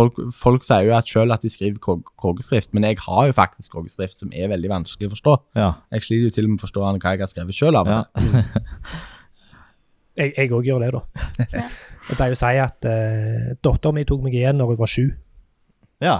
Folk, 0.00 0.18
folk 0.34 0.64
sier 0.66 0.88
jo 0.88 0.96
at 0.96 1.08
selv 1.12 1.32
at 1.36 1.44
de 1.44 1.50
skriver 1.52 1.78
kog- 1.84 2.10
kogeskrift, 2.20 2.72
men 2.74 2.86
jeg 2.88 2.98
har 3.04 3.26
jo 3.28 3.36
faktisk 3.36 3.72
kogeskrift 3.76 4.18
som 4.24 4.32
er 4.32 4.48
veldig 4.52 4.70
vanskelig 4.72 5.10
å 5.10 5.14
forstå. 5.14 5.36
ja. 5.60 5.70
Jeg 5.92 6.02
sliter 6.08 6.24
jo 6.30 6.34
til 6.38 6.48
og 6.48 6.50
med 6.54 6.60
å 6.60 6.64
forstå 6.66 6.84
hva 6.86 7.14
jeg 7.14 7.20
har 7.26 7.32
skrevet 7.34 7.54
selv 7.60 7.76
av 7.82 7.88
og 7.88 7.94
Ja. 7.94 8.44
Jeg 10.20 10.50
òg 10.52 10.66
gjør 10.66 10.82
det, 10.82 10.88
da. 10.92 11.00
Ja. 11.54 11.62
Jeg 12.10 12.16
pleier 12.18 12.34
å 12.34 12.38
si 12.40 12.48
at 12.60 12.84
uh, 12.88 13.52
dattera 13.64 13.92
mi 13.94 14.02
tok 14.08 14.24
meg 14.26 14.34
igjen 14.36 14.58
når 14.58 14.72
hun 14.74 14.80
var 14.82 14.90
sju. 14.90 15.06
ja. 16.04 16.18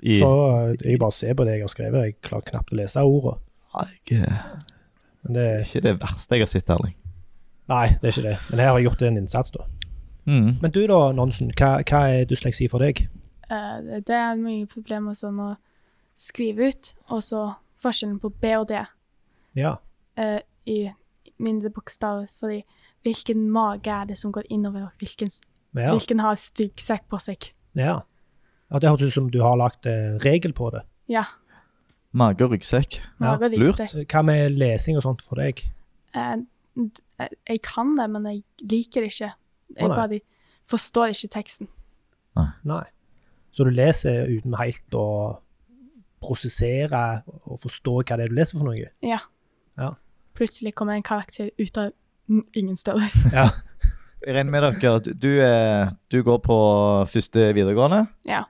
I, 0.00 0.14
Så 0.16 0.28
eh, 0.48 0.70
jeg 0.80 0.96
bare 0.96 1.12
ser 1.12 1.34
på 1.36 1.44
det 1.44 1.58
jeg 1.58 1.60
har 1.66 1.68
skrevet. 1.68 2.04
Jeg 2.06 2.14
klarer 2.24 2.46
knapt 2.46 2.70
å 2.72 2.76
lese 2.78 3.02
ordene. 3.04 3.34
eh, 3.76 3.90
det, 4.08 5.34
det 5.34 5.42
er 5.44 5.58
ikke 5.66 5.82
det 5.84 5.92
verste 6.00 6.38
jeg 6.38 6.40
har 6.46 6.48
sett, 6.48 6.70
Erling. 6.72 6.94
nei, 7.68 7.82
det 8.00 8.08
er 8.08 8.14
ikke 8.14 8.24
det. 8.30 8.36
Men 8.48 8.62
her 8.64 8.70
har 8.70 8.78
jeg 8.80 8.86
gjort 8.88 9.02
en 9.10 9.18
innsats, 9.20 9.52
da. 9.58 9.66
Mm. 10.26 10.58
Men 10.62 10.70
du 10.70 10.86
da, 10.86 10.98
Nonsen. 11.16 11.50
Hva, 11.56 11.78
hva 11.86 12.00
er 12.10 12.24
dysleksi 12.28 12.68
for 12.70 12.78
deg? 12.84 13.06
Uh, 13.50 14.00
det- 14.00 14.10
er 14.10 14.36
mye 14.36 14.66
problemer 14.66 15.14
sånn 15.18 15.40
å 15.40 15.56
skrive 16.16 16.68
ut, 16.68 16.94
og 17.10 17.22
så 17.22 17.54
forskjellen 17.80 18.20
på 18.20 18.30
B 18.40 18.54
og 18.58 18.68
D 18.68 18.82
Ja. 19.56 19.76
uh, 20.18 20.38
i 20.66 20.90
mindre 21.38 21.70
bokstaver, 21.70 22.28
fordi 22.38 22.62
hvilken 23.02 23.48
mage 23.50 23.88
er 23.90 24.04
det 24.06 24.18
som 24.18 24.32
går 24.32 24.44
innover, 24.50 24.82
og 24.82 24.90
hvilken, 24.98 25.30
Ja. 25.74 25.90
hvilken 25.96 26.20
har 26.20 26.36
ryggsekk 26.36 27.08
på 27.08 27.18
seg? 27.20 27.50
ja. 27.74 28.02
ja 28.70 28.78
det 28.78 28.88
høres 28.90 29.02
ut 29.02 29.12
som 29.12 29.30
du 29.30 29.40
har 29.42 29.56
lagt 29.56 29.86
uh, 29.86 30.18
regel 30.22 30.52
på 30.52 30.70
det. 30.70 30.82
Ja, 31.08 31.24
Mage 32.12 32.42
og 32.44 32.50
ryggsekk. 32.50 33.00
mage 33.20 33.44
og 33.44 33.50
lurt. 33.52 33.78
ryggsekk. 33.78 34.06
Hva 34.10 34.22
med 34.24 34.50
lesing 34.58 34.96
og 34.96 35.02
sånt 35.02 35.22
for 35.22 35.36
deg? 35.36 35.60
Uh, 36.14 36.42
eh, 37.18 37.28
jeg 37.48 37.62
kan 37.62 37.96
det, 37.96 38.10
men 38.10 38.24
jeg 38.26 38.42
liker 38.62 39.00
det 39.02 39.12
ikke. 39.12 39.32
Jeg 39.76 39.86
oh, 39.86 39.94
bare 39.94 40.20
forstår 40.70 41.12
ikke 41.14 41.28
teksten. 41.36 41.68
Nei. 42.64 42.84
Så 43.52 43.64
du 43.66 43.70
leser 43.74 44.28
uten 44.30 44.54
helt 44.60 44.94
å 44.94 45.06
prosessere 46.20 47.22
og 47.48 47.58
forstå 47.62 47.94
hva 48.02 48.18
det 48.18 48.26
er 48.26 48.32
du 48.32 48.36
leser 48.38 48.58
for 48.60 48.68
noe? 48.68 48.90
Ja. 49.04 49.18
Ja. 49.80 49.94
Plutselig 50.36 50.74
kommer 50.78 50.94
en 50.98 51.04
karakter 51.06 51.50
ut 51.58 51.80
av 51.80 51.90
ingen 52.56 52.76
steder. 52.78 53.08
Ja. 53.38 53.48
Jeg 54.20 54.34
regner 54.36 54.52
med 54.52 54.64
dere 54.82 54.98
du, 55.00 55.14
du, 55.16 55.30
eh, 55.40 55.88
du 56.12 56.18
går 56.26 56.42
på 56.44 56.56
første 57.08 57.46
videregående, 57.56 58.02
Ja. 58.28 58.42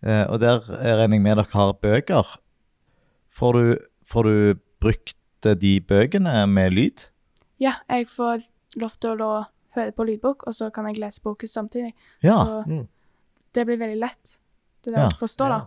eh, 0.00 0.22
og 0.32 0.40
der 0.40 0.62
regner 0.70 1.18
jeg 1.18 1.22
med 1.26 1.36
dere 1.36 1.52
har 1.52 1.74
bøker. 1.84 2.30
Får 3.36 3.52
du, 3.58 3.74
får 4.08 4.22
du 4.24 4.54
brukt 4.80 5.50
de 5.60 5.74
bøkene 5.84 6.46
med 6.48 6.72
lyd? 6.72 7.04
ja, 7.60 7.74
jeg 7.88 8.08
får 8.08 8.42
lov 8.80 8.96
til 9.00 9.20
å 9.24 9.44
høre 9.82 9.92
på 9.96 10.06
lydbok, 10.08 10.46
og 10.46 10.54
så 10.54 10.70
kan 10.72 10.86
jeg 10.90 10.98
lese 11.02 11.20
boken 11.24 11.48
samtidig. 11.48 11.92
Ja. 12.22 12.36
Så 12.44 12.64
Mm. 12.66 12.86
det 13.54 13.66
blir 13.66 13.78
veldig 13.78 14.00
lett. 14.00 14.38
Det 14.82 14.92
er 14.92 14.96
det 14.96 15.02
Ja. 15.02 15.08
å 15.08 15.18
forstå, 15.20 15.48
da. 15.48 15.66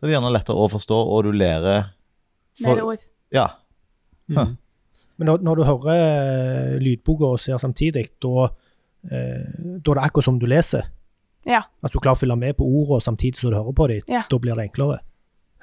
Det 0.00 0.08
er 0.10 0.14
gjerne 0.20 0.32
lettere 0.32 0.56
å 0.56 0.68
forstå, 0.70 0.94
og 0.94 1.24
du 1.24 1.32
lærer 1.32 1.90
Med 2.60 2.80
ord. 2.82 2.98
Ja. 3.30 3.48
Mm. 4.28 4.56
Men 5.18 5.26
når, 5.26 5.38
når 5.42 5.56
du 5.56 5.62
hører 5.64 5.94
eh, 5.94 6.78
lydboka 6.80 7.24
og 7.32 7.38
ser 7.40 7.56
samtidig, 7.58 8.08
da, 8.20 8.48
eh, 9.10 9.46
da 9.82 9.90
er 9.92 9.94
det 9.94 10.04
akkurat 10.04 10.24
som 10.24 10.38
du 10.38 10.46
leser. 10.46 10.82
Ja. 11.46 11.62
At 11.82 11.92
du 11.92 11.98
klarer 11.98 12.16
å 12.16 12.20
følge 12.20 12.36
med 12.38 12.56
på 12.56 12.66
ordene 12.66 13.00
samtidig 13.00 13.36
som 13.36 13.50
du 13.50 13.56
hører 13.56 13.72
på 13.74 13.88
dem. 13.88 14.02
Ja. 14.08 14.22
Da 14.28 14.38
blir 14.38 14.54
det 14.58 14.70
enklere. 14.72 14.98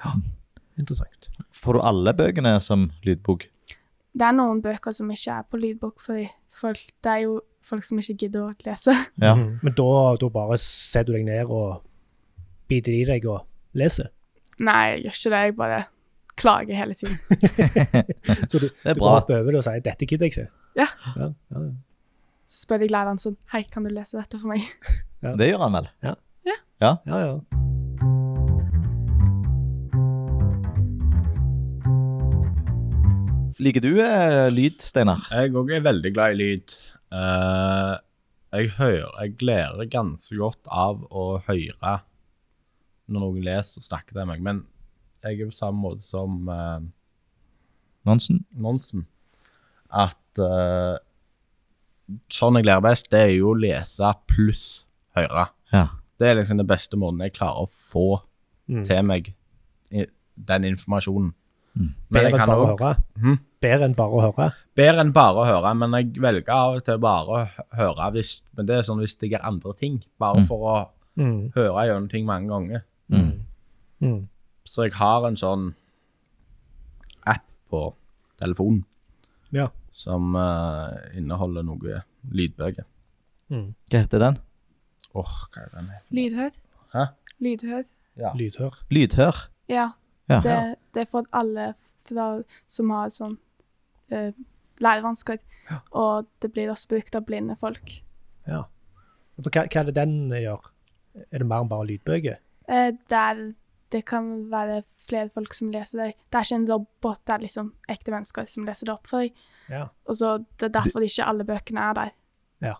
Ja, 0.04 0.12
interessant. 0.78 1.28
Får 1.52 1.74
du 1.74 1.80
alle 1.80 2.12
bøkene 2.16 2.60
som 2.60 2.90
lydbok? 3.04 3.46
Det 4.16 4.24
er 4.26 4.32
noen 4.32 4.62
bøker 4.64 4.92
som 4.96 5.08
ikke 5.12 5.38
er 5.38 5.42
på 5.50 5.60
lydbok, 5.60 6.00
for, 6.00 6.26
folk, 6.50 6.80
det 7.04 7.12
er 7.12 7.20
jo 7.26 7.40
folk 7.66 7.84
som 7.86 7.98
ikke 8.00 8.16
gidder 8.24 8.46
å 8.46 8.52
lese. 8.66 8.94
Ja. 9.22 9.34
Mm. 9.38 9.58
Men 9.64 9.74
da, 9.78 9.88
da 10.20 10.30
bare 10.32 10.58
setter 10.62 11.12
du 11.12 11.18
deg 11.18 11.26
ned 11.28 11.50
og 11.52 11.82
biter 12.70 12.94
i 12.94 13.02
deg 13.08 13.26
og 13.30 13.44
leser. 13.78 14.10
Nei, 14.62 14.96
jeg 14.96 15.02
gjør 15.06 15.16
ikke 15.18 15.32
det. 15.34 15.40
Jeg 15.46 15.56
bare 15.60 15.80
klager 16.36 16.76
hele 16.78 16.94
tiden. 16.96 17.16
Så 18.50 18.60
du, 18.60 18.68
Det 18.68 18.92
er 18.92 18.94
du 18.96 19.00
bra. 19.00 19.08
går 19.08 19.18
opp 19.22 19.30
over 19.38 19.50
det 19.52 19.60
og 19.60 19.66
sier 19.66 19.82
'dette 19.84 20.08
gidder 20.08 20.28
jeg 20.28 20.34
ikke'. 20.36 20.48
Ja. 20.76 20.86
ja, 21.16 21.30
ja, 21.52 21.60
ja. 21.64 21.72
Så 22.46 22.62
spør 22.66 22.84
jeg 22.84 22.92
læreren 22.92 23.18
sånn 23.18 23.36
Hei, 23.52 23.62
kan 23.72 23.82
du 23.82 23.90
lese 23.90 24.18
dette 24.20 24.38
for 24.38 24.52
meg? 24.52 24.66
Det 25.40 25.48
gjør 25.48 25.64
han 25.66 25.78
vel? 25.80 25.88
ja, 26.04 26.14
ja. 26.84 26.92
Liker 33.56 33.80
du 33.80 33.94
eh, 34.04 34.50
lyd, 34.52 34.82
Steinar? 34.84 35.22
Jeg 35.32 35.54
òg 35.56 35.70
er 35.78 35.84
veldig 35.86 36.10
glad 36.12 36.34
i 36.34 36.38
lyd. 36.42 36.74
Eh, 37.12 37.94
jeg 38.56 38.70
hører 38.78 39.12
Jeg 39.22 39.34
lærer 39.46 39.88
ganske 39.90 40.36
godt 40.38 40.70
av 40.72 41.04
å 41.10 41.26
høre 41.46 41.96
når 43.06 43.22
noen 43.22 43.44
leser 43.46 43.78
og 43.78 43.86
snakker 43.86 44.16
til 44.16 44.26
meg, 44.26 44.40
men 44.42 44.64
jeg 45.22 45.38
er 45.40 45.50
på 45.50 45.54
samme 45.54 45.78
måte 45.78 46.02
som 46.02 46.48
uh, 46.50 46.80
Nonsen? 48.06 48.40
Nonsen. 48.58 49.04
At 49.94 50.40
uh, 50.42 50.96
sånn 52.26 52.58
jeg 52.58 52.66
lærer 52.66 52.82
best, 52.82 53.12
det 53.14 53.20
er 53.28 53.32
jo 53.36 53.52
å 53.52 53.58
lese 53.58 54.10
pluss 54.26 54.64
høre. 55.14 55.46
Ja. 55.70 55.84
Det 56.18 56.32
er 56.32 56.40
liksom 56.40 56.58
den 56.58 56.66
beste 56.70 56.98
måten 56.98 57.22
jeg 57.22 57.36
klarer 57.38 57.62
å 57.66 57.70
få 57.70 58.08
Mm. 58.66 58.82
til 58.82 59.02
meg 59.06 59.28
i, 59.94 60.06
den 60.48 60.64
informasjonen. 60.66 61.28
Mm. 61.78 61.90
Bedre 62.10 62.32
enn 62.32 62.48
bare 62.50 62.64
å 62.64 62.70
høre. 62.72 62.88
Hmm? 63.22 63.36
Bedre 63.62 63.86
enn 63.86 63.94
bare 63.94 64.16
å 64.16 64.22
høre. 64.24 64.48
Bedre 64.76 65.00
enn 65.00 65.12
bare 65.16 65.40
å 65.40 65.46
høre, 65.48 65.70
men 65.74 65.94
jeg 65.96 66.20
velger 66.20 66.52
av 66.52 66.74
og 66.76 66.84
til 66.84 66.98
bare 67.00 67.36
å 67.38 67.64
høre 67.78 68.10
hvis 68.12 68.42
Men 68.56 68.66
det 68.68 68.74
er 68.76 68.82
sånn 68.82 68.98
hvis 69.00 69.16
det 69.18 69.32
er 69.32 69.44
andre 69.48 69.72
ting. 69.78 70.02
Bare 70.20 70.40
Mm. 70.42 70.46
for 70.46 70.58
å 70.68 70.88
Mm. 71.16 71.52
høre 71.54 71.86
gjennom 71.88 72.10
ting 72.10 72.26
mange 72.26 72.48
ganger. 72.48 72.82
Mm. 73.10 73.40
Mm. 74.02 74.28
Så 74.66 74.82
jeg 74.84 74.92
har 74.92 75.24
en 75.26 75.36
sånn 75.36 75.74
app 77.26 77.44
på 77.70 77.94
telefonen 78.38 78.84
Ja. 79.52 79.68
som 79.92 80.34
uh, 80.36 80.90
inneholder 81.16 81.62
noe 81.64 82.02
lydbøker. 82.30 82.84
Mm. 83.50 83.74
Hva 83.90 83.98
heter 84.02 84.18
den? 84.18 84.38
Åh, 85.14 85.34
hva 85.52 85.62
er 85.62 85.70
den? 85.72 85.88
heter? 85.88 86.12
Lydhør. 86.12 86.50
Hæ? 86.92 87.04
Lydhør. 87.40 87.84
Ja. 88.16 88.32
Lydhør. 88.34 88.82
Lydhør. 88.90 89.48
Ja. 89.68 89.90
Ja. 90.28 90.40
Det, 90.40 90.76
det 90.94 91.00
er 91.02 91.10
for 91.10 91.24
alle 91.32 91.74
fra, 91.96 92.42
som 92.66 92.90
har 92.90 93.08
sånn 93.14 93.38
uh, 94.12 94.32
lærevansker. 94.84 95.38
Og 95.98 96.26
det 96.42 96.52
blir 96.54 96.70
også 96.70 96.88
brukt 96.94 97.14
av 97.18 97.26
blinde 97.26 97.56
folk. 97.58 97.92
Ja. 98.46 98.64
For 99.36 99.52
hva, 99.52 99.66
hva 99.66 99.82
er 99.82 99.88
det 99.90 99.96
den 99.98 100.16
gjør? 100.30 100.72
Er 101.30 101.42
det 101.42 101.48
mer 101.48 101.64
enn 101.64 101.70
bare 101.70 101.88
lydbøker? 101.90 102.42
Eh, 102.68 102.92
der 103.10 103.46
det 103.94 104.02
kan 104.08 104.50
være 104.50 104.80
flere 105.06 105.30
folk 105.34 105.54
som 105.54 105.70
leser 105.70 106.00
det. 106.00 106.06
Det 106.26 106.38
er 106.38 106.46
ikke 106.46 106.58
en 106.58 106.70
robot, 106.70 107.20
det 107.26 107.34
er 107.34 107.44
liksom 107.44 107.68
ekte 107.88 108.14
mennesker 108.14 108.48
som 108.50 108.66
leser 108.66 108.88
det 108.88 108.94
opp 108.96 109.06
for 109.06 109.22
deg. 109.22 109.44
Ja. 109.70 109.86
Og 110.06 110.18
så 110.18 110.38
Det 110.58 110.68
er 110.68 110.74
derfor 110.80 111.06
ikke 111.06 111.24
alle 111.24 111.46
bøkene 111.46 111.80
er 111.80 111.94
der. 111.94 112.10
Ja. 112.60 112.74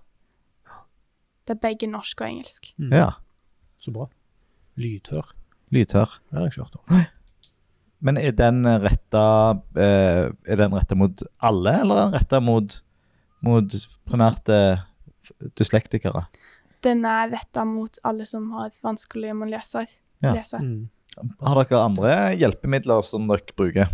Det 1.47 1.57
er 1.57 1.63
begge 1.63 1.87
norsk 1.87 2.21
og 2.21 2.27
engelsk. 2.29 2.73
Mm. 2.79 2.93
Ja. 2.93 3.11
Så 3.83 3.93
bra. 3.93 4.09
Lydhør. 4.77 5.31
Lydhør. 5.71 6.19
Det 6.31 6.39
har 6.39 6.41
jeg 6.41 6.53
ikke 6.53 6.65
hørt 6.65 6.77
om. 6.77 7.07
Men 8.07 8.21
er 8.21 8.35
den 8.39 8.63
retta 8.83 9.27
eh, 9.75 10.27
Er 10.31 10.61
den 10.61 10.75
retta 10.77 10.99
mot 10.99 11.25
alle, 11.43 11.73
eller 11.83 11.99
er 11.99 12.05
den 12.05 12.19
retta 12.21 12.41
mot, 12.45 12.77
mot 13.45 13.79
primært 14.07 14.53
eh, 14.53 14.85
dyslektikere? 15.59 16.27
Den 16.87 17.03
er 17.09 17.33
retta 17.33 17.65
mot 17.67 17.99
alle 18.07 18.27
som 18.29 18.47
har 18.55 18.71
vanskelig 18.85 19.33
med 19.35 19.49
å 19.49 19.55
lese. 19.57 19.87
Ja. 20.23 20.33
lese. 20.37 20.61
Mm. 20.63 20.87
Har 21.43 21.59
dere 21.63 21.83
andre 21.83 22.13
hjelpemidler 22.39 23.03
som 23.05 23.27
dere 23.31 23.57
bruker? 23.57 23.91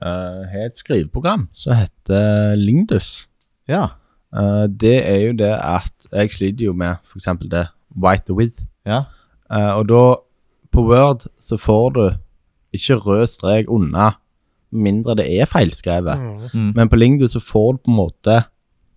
Jeg 0.00 0.50
har 0.52 0.68
et 0.70 0.78
skriveprogram 0.80 1.48
som 1.56 1.76
heter 1.76 2.54
Lingdus. 2.56 3.28
Ja. 3.68 3.86
Eh, 4.36 4.66
det 4.68 4.96
er 5.02 5.20
jo 5.24 5.32
det 5.38 5.52
at 5.56 6.10
jeg 6.12 6.34
sliter 6.34 6.68
jo 6.68 6.74
med 6.76 7.02
f.eks. 7.04 7.28
det 7.50 7.66
white 7.90 8.26
the 8.26 8.36
with. 8.36 8.62
Ja. 8.86 9.04
Eh, 9.50 9.72
og 9.74 9.88
da, 9.90 10.02
på 10.70 10.84
Word, 10.86 11.26
så 11.38 11.58
får 11.58 11.90
du 11.96 12.04
ikke 12.72 12.98
rød 13.04 13.26
strek 13.26 13.70
unna, 13.70 14.12
mindre 14.70 15.16
det 15.18 15.26
er 15.40 15.48
feilskrevet. 15.50 16.20
Mm. 16.20 16.48
Mm. 16.54 16.72
Men 16.76 16.88
på 16.88 16.96
Lingdus 16.96 17.34
så 17.34 17.40
får 17.42 17.72
du 17.72 17.78
på 17.84 17.90
en 17.90 17.96
måte 17.98 18.36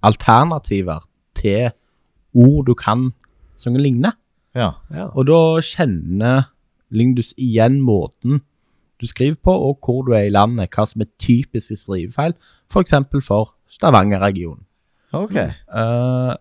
alternativer 0.03 1.05
til 1.35 1.71
ord 2.33 2.65
du 2.65 2.73
kan 2.73 3.11
som 3.55 3.75
ligner. 3.75 4.11
ja. 4.55 4.71
Ja. 4.93 5.09
Og 5.13 5.27
da 5.27 5.61
kjenner 5.61 6.49
Lingdus 6.93 7.33
igjen 7.37 7.81
måten 7.81 8.41
du 9.01 9.07
skriver 9.07 9.35
på, 9.43 9.51
og 9.51 9.79
hvor 9.83 10.03
du 10.05 10.13
er 10.15 10.27
i 10.27 10.33
landet, 10.33 10.71
hva 10.71 10.85
som 10.87 11.01
er 11.03 11.09
typiske 11.19 11.75
skrivefeil, 11.75 12.35
f.eks. 12.71 12.93
for, 13.11 13.25
for 13.25 13.53
Stavanger-regionen. 13.67 14.63
Okay. 15.13 15.51
Uh, 15.67 16.35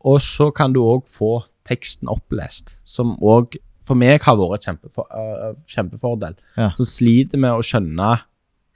og 0.00 0.20
så 0.24 0.50
kan 0.50 0.74
du 0.74 0.82
òg 0.82 1.06
få 1.08 1.42
teksten 1.68 2.08
opplest, 2.10 2.76
som 2.88 3.14
òg 3.22 3.58
for 3.88 3.98
meg 3.98 4.22
har 4.24 4.36
vært 4.38 4.68
en 4.68 4.76
kjempefor, 4.76 5.08
uh, 5.10 5.56
kjempefordel. 5.70 6.36
Ja. 6.58 6.70
Som 6.76 6.88
sliter 6.88 7.40
med 7.40 7.56
å 7.56 7.64
skjønne 7.64 8.12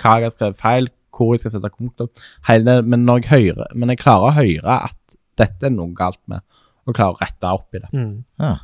hva 0.02 0.16
jeg 0.18 0.26
har 0.26 0.34
skrevet 0.34 0.60
feil, 0.60 0.90
hvor 1.12 1.34
jeg 1.34 1.44
skal 1.44 1.54
sette 1.56 1.70
punktum. 1.76 2.10
Men, 2.48 3.04
når 3.06 3.22
jeg 3.22 3.30
hører, 3.30 3.74
men 3.76 3.92
jeg 3.92 4.00
klarer 4.02 4.30
å 4.30 4.36
høre 4.40 4.78
at 4.88 5.16
dette 5.40 5.68
er 5.68 5.74
noe 5.74 5.92
galt 5.96 6.20
med, 6.30 6.42
og 6.86 6.96
klarer 6.96 7.16
å 7.16 7.22
rette 7.22 7.52
opp 7.52 7.76
i 7.76 7.82
det. 7.82 7.90
Mm. 7.94 8.14
Ja. 8.42 8.56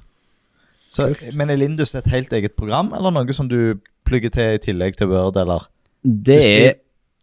Så, 0.88 1.11
men 1.37 1.52
er 1.52 1.61
Lindus 1.61 1.95
et 1.99 2.09
helt 2.11 2.33
eget 2.35 2.57
program, 2.59 2.90
eller 2.97 3.12
noe 3.14 3.37
som 3.37 3.49
du 3.50 3.78
plugger 4.09 4.33
til 4.33 4.57
i 4.57 4.62
tillegg 4.62 4.97
til 4.99 5.11
Word, 5.12 5.37
eller? 5.40 5.69
Det 6.02 6.40
er, 6.40 6.73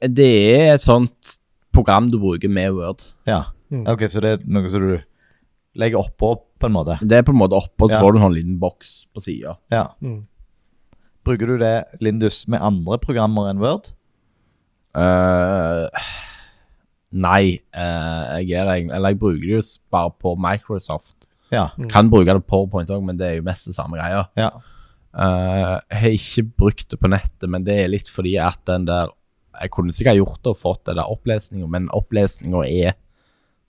det 0.06 0.32
er 0.54 0.76
et 0.76 0.86
sånt 0.86 1.38
program 1.76 2.08
du 2.12 2.20
bruker 2.22 2.52
med 2.52 2.78
Word. 2.78 3.04
Ja. 3.28 3.48
Mm. 3.74 3.88
OK, 3.90 4.06
så 4.12 4.22
det 4.22 4.32
er 4.36 4.46
noe 4.46 4.70
som 4.72 4.86
du 4.86 4.96
legger 5.76 6.00
oppå, 6.02 6.34
på 6.60 6.70
en 6.70 6.76
måte? 6.76 6.96
Det 7.04 7.18
er 7.20 7.26
på 7.28 7.34
en 7.36 7.40
måte 7.42 7.58
oppå, 7.58 7.90
så 7.90 7.98
Ja. 7.98 8.02
får 8.02 8.14
du 8.14 8.18
en 8.20 8.26
sånn 8.30 8.36
liten 8.38 8.60
boks 8.60 8.94
på 9.14 9.22
sida. 9.22 9.58
Ja. 9.72 9.88
Mm. 10.02 10.26
Bruker 11.26 11.48
du 11.48 11.58
det, 11.58 11.86
Lindus, 12.02 12.48
med 12.48 12.62
andre 12.62 12.98
programmer 13.02 13.50
enn 13.50 13.60
Word? 13.60 13.92
Uh, 14.96 15.88
nei, 17.12 17.60
Uh, 17.76 18.40
jeg 18.40 18.56
er, 18.62 18.70
Eller 18.96 19.10
jeg 19.12 19.20
bruker 19.20 19.42
det 19.42 19.58
jo 19.58 19.64
bare 19.92 20.12
på 20.22 20.36
Microsoft. 20.40 21.28
Ja. 21.52 21.70
Mm. 21.78 21.90
Kan 21.92 22.10
bruke 22.10 22.32
det 22.34 22.46
på 22.46 22.50
PowerPoint 22.56 22.90
òg, 22.90 23.04
men 23.04 23.18
det 23.20 23.28
er 23.28 23.36
jo 23.40 23.44
mest 23.46 23.68
det 23.68 23.76
samme 23.76 23.98
greia. 24.00 24.26
Ja. 24.40 24.50
Uh, 25.16 25.80
jeg 25.92 26.00
har 26.02 26.16
ikke 26.16 26.44
brukt 26.58 26.90
det 26.92 27.00
på 27.00 27.12
nettet, 27.12 27.50
men 27.50 27.62
det 27.64 27.76
er 27.84 27.92
litt 27.92 28.10
fordi 28.12 28.38
at 28.42 28.60
den 28.68 28.86
der 28.86 29.10
Jeg 29.62 29.72
kunne 29.72 29.94
sikkert 29.96 30.18
gjort 30.18 30.42
det 30.44 30.52
og 30.52 30.58
fått 30.60 30.82
det 30.86 30.96
der 30.98 31.08
opplesninga, 31.08 31.68
men 31.72 31.86
opplesninga 31.96 32.66
er 32.68 32.98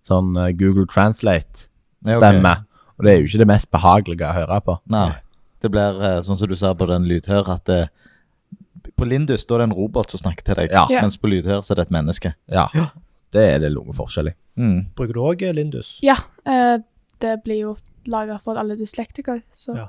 sånn 0.02 0.32
Google 0.58 0.84
Translate-stemme. 0.90 1.68
Ja, 2.04 2.16
ok. 2.18 2.66
Og 2.98 3.04
det 3.04 3.12
er 3.12 3.18
jo 3.20 3.26
ikke 3.28 3.38
det 3.38 3.46
mest 3.46 3.70
behagelige 3.70 4.24
å 4.28 4.32
høre 4.34 4.60
på. 4.64 4.78
Nei. 4.88 5.12
Det 5.60 5.70
blir 5.70 6.00
eh, 6.02 6.20
sånn 6.22 6.36
som 6.38 6.48
du 6.48 6.56
sa 6.56 6.72
på 6.74 6.86
den 6.88 7.04
lydhør, 7.08 7.48
at 7.52 7.64
det, 7.64 7.88
på 8.96 9.04
Lindus 9.08 9.44
da 9.46 9.54
er 9.56 9.58
det 9.58 9.70
en 9.70 9.76
robot 9.76 10.10
som 10.10 10.20
snakker 10.22 10.44
til 10.44 10.54
deg, 10.54 10.70
Ja. 10.72 10.86
Ja. 10.90 11.00
mens 11.02 11.16
på 11.16 11.28
lydhør 11.28 11.60
så 11.64 11.72
er 11.72 11.76
det 11.76 11.86
et 11.86 11.90
menneske. 11.96 12.34
Ja. 12.48 12.68
Det 13.32 13.42
er 13.54 13.58
det 13.58 13.72
noe 13.74 13.92
forskjell 13.92 14.28
i. 14.28 14.34
Mm. 14.56 14.78
Bruker 14.96 15.12
du 15.14 15.20
òg 15.20 15.42
Lindus? 15.56 15.98
Ja, 16.02 16.14
eh, 16.46 16.78
det 17.20 17.42
blir 17.44 17.60
jo 17.60 17.76
laga 18.06 18.38
for 18.40 18.56
alle 18.56 18.76
dyslektikere, 18.76 19.42
så 19.52 19.74
Ja. 19.76 19.88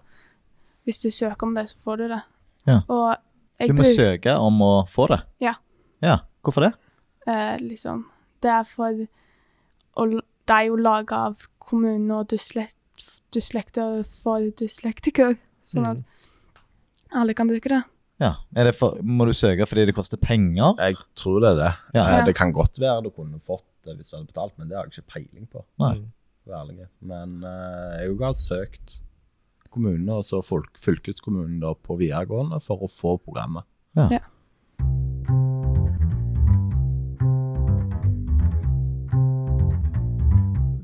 hvis 0.86 1.00
du 1.02 1.10
søker 1.12 1.44
om 1.48 1.54
det, 1.54 1.68
så 1.70 1.76
får 1.84 1.98
du 1.98 2.08
det. 2.08 2.22
Ja. 2.66 2.82
Og 2.90 3.16
jeg 3.60 3.68
Du 3.70 3.74
må 3.74 3.84
bruk- 3.84 3.96
søke 3.96 4.38
om 4.40 4.60
å 4.62 4.88
få 4.88 5.08
det. 5.08 5.22
Ja. 5.40 5.54
Ja, 6.02 6.18
Hvorfor 6.44 6.62
det? 6.62 6.74
eh, 7.28 7.58
liksom 7.60 8.06
Det 8.42 8.50
er 8.52 8.64
for 8.64 8.92
å 9.98 10.04
l- 10.14 10.22
Det 10.48 10.56
er 10.56 10.70
jo 10.70 10.78
laga 10.80 11.26
av 11.30 11.46
kommunen 11.60 12.12
og 12.16 12.30
dyslekt, 12.32 12.76
dyslekter 13.36 14.02
for 14.08 14.40
dyslektikere, 14.60 15.38
sånn 15.68 15.84
Mm. 15.84 15.92
at 15.98 16.04
alle 17.22 17.34
kan 17.34 17.48
bruke 17.50 17.70
det. 17.70 17.84
Ja, 18.20 18.36
er 18.56 18.64
det 18.66 18.76
for, 18.76 18.98
Må 19.04 19.26
du 19.28 19.34
søke 19.34 19.68
fordi 19.68 19.86
det 19.86 19.96
koster 19.96 20.18
penger? 20.18 20.74
Jeg 20.80 20.96
tror 21.16 21.42
det 21.42 21.52
er 21.52 21.56
det. 21.60 21.74
Ja. 21.94 22.02
Eh, 22.08 22.18
Ja. 22.20 22.26
Det 22.26 22.36
kan 22.36 22.52
godt 22.52 22.80
være 22.80 23.04
du 23.04 23.10
kunne 23.12 23.40
fått 23.40 23.64
det 23.84 23.98
hvis 23.98 24.10
du 24.10 24.18
hadde 24.18 24.28
betalt, 24.28 24.54
men 24.58 24.70
det 24.70 24.78
har 24.78 24.86
jeg 24.86 25.04
ikke 25.04 25.14
peiling 25.14 25.48
på. 25.48 25.64
Nei. 25.80 25.96
Mm. 25.96 26.12
ærlig. 26.48 26.88
Men 27.02 27.44
uh, 27.44 28.00
jeg 28.00 28.18
har 28.22 28.34
søkt 28.34 29.00
kommunene 29.70 30.14
og 30.16 30.24
så 30.24 30.40
fylkeskommunen 30.42 31.60
da, 31.60 31.74
på 31.74 31.98
videregående 32.00 32.62
for 32.64 32.78
å 32.80 32.88
få 32.90 33.18
programmet. 33.22 33.66
Ja. 33.98 34.08
Ja. 34.12 34.20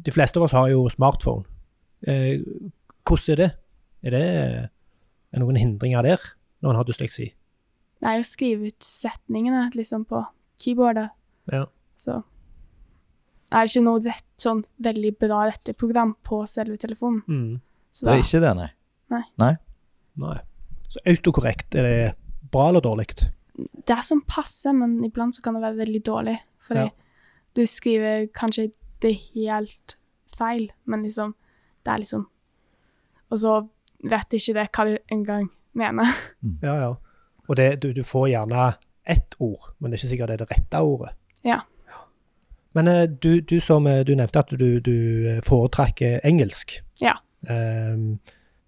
De 0.03 0.11
fleste 0.11 0.39
av 0.39 0.43
oss 0.47 0.51
har 0.55 0.69
jo 0.71 0.85
smartphone. 0.91 1.45
Eh, 2.07 2.41
hvordan 3.07 3.33
er 3.33 3.39
det? 3.43 3.49
Er 4.03 4.11
det 4.11 4.23
er 5.33 5.39
noen 5.39 5.55
hindringer 5.57 6.03
der, 6.03 6.21
når 6.61 6.69
en 6.73 6.79
har 6.81 6.87
dysleksi? 6.87 7.29
Jo 8.03 8.19
å 8.19 8.27
skrive 8.27 8.67
ut 8.67 8.83
setningene 8.83 9.69
liksom 9.73 10.03
på 10.09 10.25
keyboardet. 10.59 11.09
Ja. 11.51 11.65
Så 11.95 12.17
er 13.53 13.63
det 13.63 13.69
ikke 13.71 13.85
noe 13.85 14.01
rett, 14.03 14.25
sånn 14.41 14.63
veldig 14.83 15.13
bra 15.21 15.45
retteprogram 15.47 16.15
på 16.25 16.41
selve 16.49 16.75
telefonen. 16.81 17.21
Mm. 17.27 17.61
Så 17.93 18.05
Det 18.05 18.09
da, 18.09 18.17
er 18.17 18.23
ikke 18.25 18.41
det, 18.43 18.53
nei. 18.57 19.23
Nei. 20.19 20.35
Så 20.89 20.99
autokorrekt, 21.05 21.75
er 21.77 21.83
det 21.87 22.49
bra 22.51 22.69
eller 22.69 22.81
dårlig? 22.81 23.07
det 23.53 23.93
er 23.93 24.01
som 24.01 24.21
passer, 24.25 24.73
men 24.73 25.03
iblant 25.05 25.35
så 25.35 25.41
kan 25.45 25.53
det 25.53 25.61
være 25.61 25.77
veldig 25.77 25.99
dårlig. 26.03 26.39
Fordi 26.65 26.79
Ja. 26.87 26.89
du 27.53 27.65
skriver 27.67 28.27
kanskje 28.33 28.71
det 29.03 29.11
er 29.11 29.23
helt 29.35 29.97
feil, 30.37 30.71
men 30.85 31.03
liksom 31.03 31.35
Det 31.83 31.91
er 31.91 31.97
liksom 31.97 32.29
Og 33.29 33.39
så 33.39 33.67
vet 34.03 34.33
ikke 34.33 34.53
det 34.53 34.69
hva 34.75 34.85
du 34.85 34.97
engang 35.11 35.49
mener. 35.73 36.07
Ja, 36.61 36.75
ja. 36.75 36.93
Og 37.47 37.57
det, 37.57 37.81
du, 37.83 37.91
du 37.93 38.03
får 38.03 38.27
gjerne 38.29 38.73
ett 39.09 39.35
ord, 39.39 39.73
men 39.79 39.91
det 39.91 39.97
er 39.97 40.03
ikke 40.03 40.09
sikkert 40.11 40.29
det 40.29 40.33
er 40.33 40.43
det 40.43 40.51
rette 40.51 40.81
ordet. 40.81 41.09
Ja. 41.43 41.59
Men 42.73 42.87
eh, 42.87 43.09
du, 43.09 43.41
du 43.41 43.59
som 43.59 43.87
eh, 43.87 44.03
du 44.05 44.13
nevnte 44.15 44.39
at 44.39 44.53
du, 44.59 44.79
du 44.79 44.95
eh, 45.29 45.41
foretrekker 45.45 46.19
engelsk. 46.23 46.77
Ja. 47.01 47.17
Um, 47.49 48.19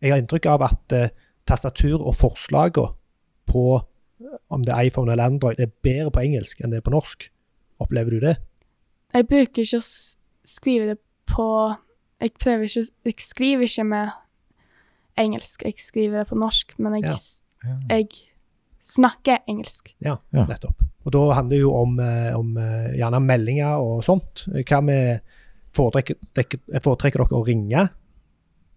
jeg 0.01 0.11
har 0.11 0.19
inntrykk 0.19 0.49
av 0.51 0.65
at 0.67 0.95
uh, 0.95 1.13
tastatur 1.47 2.01
og 2.01 2.15
forslagene 2.15 2.91
på 3.47 3.65
om 4.49 4.63
det 4.65 4.73
er 4.73 4.89
iPhone 4.89 5.11
eller 5.11 5.29
Android, 5.29 5.59
er 5.59 5.71
bedre 5.83 6.11
på 6.11 6.23
engelsk 6.25 6.61
enn 6.61 6.73
det 6.73 6.81
er 6.81 6.85
på 6.85 6.93
norsk. 6.93 7.29
Opplever 7.83 8.15
du 8.15 8.23
det? 8.23 8.35
Jeg 9.13 9.27
bruker 9.27 9.63
ikke 9.63 9.81
å 10.45 10.47
s- 10.47 10.55
skrive 10.59 10.85
det 10.93 10.99
på 11.27 11.47
Jeg 12.21 12.31
prøver 12.39 12.63
ikke 12.63 12.85
Jeg 13.05 13.15
skriver 13.19 13.63
ikke 13.67 13.83
med 13.85 14.09
engelsk, 15.17 15.63
jeg 15.65 15.73
skriver 15.79 16.17
det 16.23 16.27
på 16.29 16.35
norsk, 16.39 16.73
men 16.79 16.93
jeg, 17.01 17.03
Ja. 17.09 17.15
Ja. 17.89 17.97
jeg 17.97 18.07
snakker 18.81 19.37
engelsk. 19.49 19.93
Ja, 20.01 20.15
Ja. 20.33 20.45
nettopp. 20.45 20.81
Og 21.05 21.11
da 21.11 21.33
handler 21.33 21.49
det 21.55 21.61
jo 21.61 21.73
om, 21.73 21.99
eh, 21.99 22.33
om 22.37 22.57
eh, 22.57 22.93
gjerne 22.97 23.19
meldinger 23.21 23.77
og 23.79 24.03
sånt. 24.03 24.45
Hva 24.65 24.81
med 24.83 25.21
foretrekker, 25.73 26.15
foretrekker 26.81 27.19
dere 27.23 27.39
å 27.39 27.45
ringe 27.45 27.89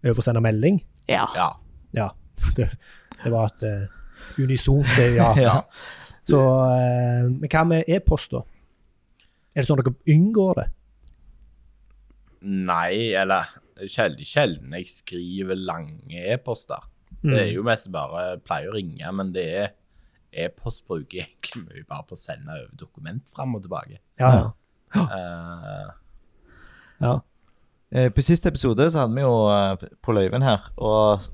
over 0.03 0.21
å 0.21 0.23
sende 0.23 0.41
melding? 0.41 0.81
Ja. 1.07 1.27
Ja. 1.35 1.49
Ja, 1.93 2.09
det, 2.55 2.69
det 3.23 3.31
var 3.31 3.45
et 3.47 3.63
uh, 3.63 3.87
unisont 4.37 4.85
ja. 5.15 5.33
Ja. 5.47 5.61
Så, 6.25 6.37
uh, 6.39 7.29
men 7.29 7.49
hva 7.49 7.63
med 7.67 7.83
e-post, 7.87 8.31
da? 8.31 8.43
Er 9.55 9.61
det 9.61 9.65
sånn 9.67 9.79
at 9.79 9.85
dere 9.85 10.15
unngår 10.15 10.55
det? 10.55 10.67
Nei, 12.41 13.11
eller 13.19 13.49
sjelden, 13.89 14.25
sjelden 14.27 14.73
jeg 14.77 14.87
skriver 14.91 15.55
lange 15.59 16.21
e-poster. 16.33 16.85
Det 17.21 17.35
er 17.35 17.49
jo 17.51 17.63
mest 17.67 17.89
bare 17.91 18.37
pleier 18.45 18.69
å 18.71 18.75
ringe, 18.77 19.11
men 19.11 19.33
det 19.35 19.43
er 19.59 19.71
e-post 20.45 20.85
bruker 20.87 21.17
jeg 21.19 21.27
egentlig 21.27 21.63
mye 21.65 21.85
bare 21.89 22.05
på 22.07 22.15
å 22.15 22.19
sende 22.21 22.53
over 22.53 22.69
dokument 22.79 23.31
fram 23.35 23.55
og 23.57 23.63
tilbake. 23.65 23.97
Ja, 24.21 24.29
ja. 24.37 24.51
Uh, 24.95 25.89
ja. 27.01 27.13
Eh, 27.91 28.09
På 28.13 28.21
siste 28.21 28.49
episode 28.51 28.85
så 28.93 29.03
hadde 29.03 29.15
vi 29.17 29.23
jo 29.25 29.33
på 30.05 30.13
Løyven 30.15 30.45
her, 30.45 30.69
og 30.77 31.25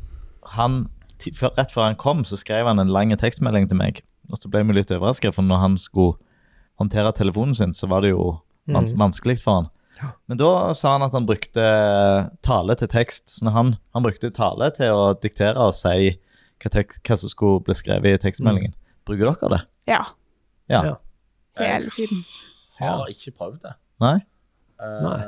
han, 0.55 0.85
rett 1.25 1.73
før 1.73 1.89
han 1.89 1.99
kom, 1.99 2.23
så 2.25 2.39
skrev 2.39 2.65
han 2.69 2.79
en 2.81 2.91
lang 2.93 3.11
tekstmelding 3.19 3.67
til 3.69 3.77
meg. 3.81 4.01
Og 4.31 4.39
så 4.41 4.49
ble 4.49 4.63
vi 4.65 4.77
litt 4.79 4.91
overraska, 4.95 5.33
for 5.35 5.45
når 5.45 5.61
han 5.61 5.77
skulle 5.81 6.15
håndtere 6.81 7.13
telefonen 7.15 7.55
sin, 7.55 7.73
så 7.75 7.87
var 7.91 8.01
det 8.01 8.13
jo 8.15 8.39
Mhm. 8.67 8.95
vanskelig 8.97 9.37
for 9.43 9.53
han. 9.61 9.67
Men 10.27 10.39
da 10.39 10.73
sa 10.77 10.95
han 10.95 11.05
at 11.05 11.15
han 11.15 11.27
brukte 11.27 11.65
tale 12.45 12.75
til 12.79 12.89
tekst. 12.91 13.37
Så 13.37 13.45
når 13.47 13.55
han, 13.55 13.73
han 13.95 14.05
brukte 14.05 14.31
tale 14.35 14.69
til 14.75 14.91
å 14.91 15.13
diktere 15.19 15.69
og 15.69 15.75
si 15.77 16.15
hva, 16.61 16.71
tekst, 16.71 17.01
hva 17.05 17.17
som 17.21 17.31
skulle 17.31 17.63
bli 17.65 17.75
skrevet 17.77 18.19
i 18.19 18.23
tekstmeldingen. 18.25 18.75
Bruker 19.07 19.31
dere 19.31 19.51
det? 19.55 19.61
Ja. 19.91 20.01
Ja. 20.71 20.81
Ja. 20.89 20.95
Hele 21.59 21.93
tiden. 21.95 22.25
Jeg 22.79 22.89
har 22.89 23.11
ikke 23.11 23.31
prøvd 23.37 23.61
det. 23.63 23.75
Nei? 24.03 24.17
Uh, 24.81 24.99
Nei. 25.05 25.19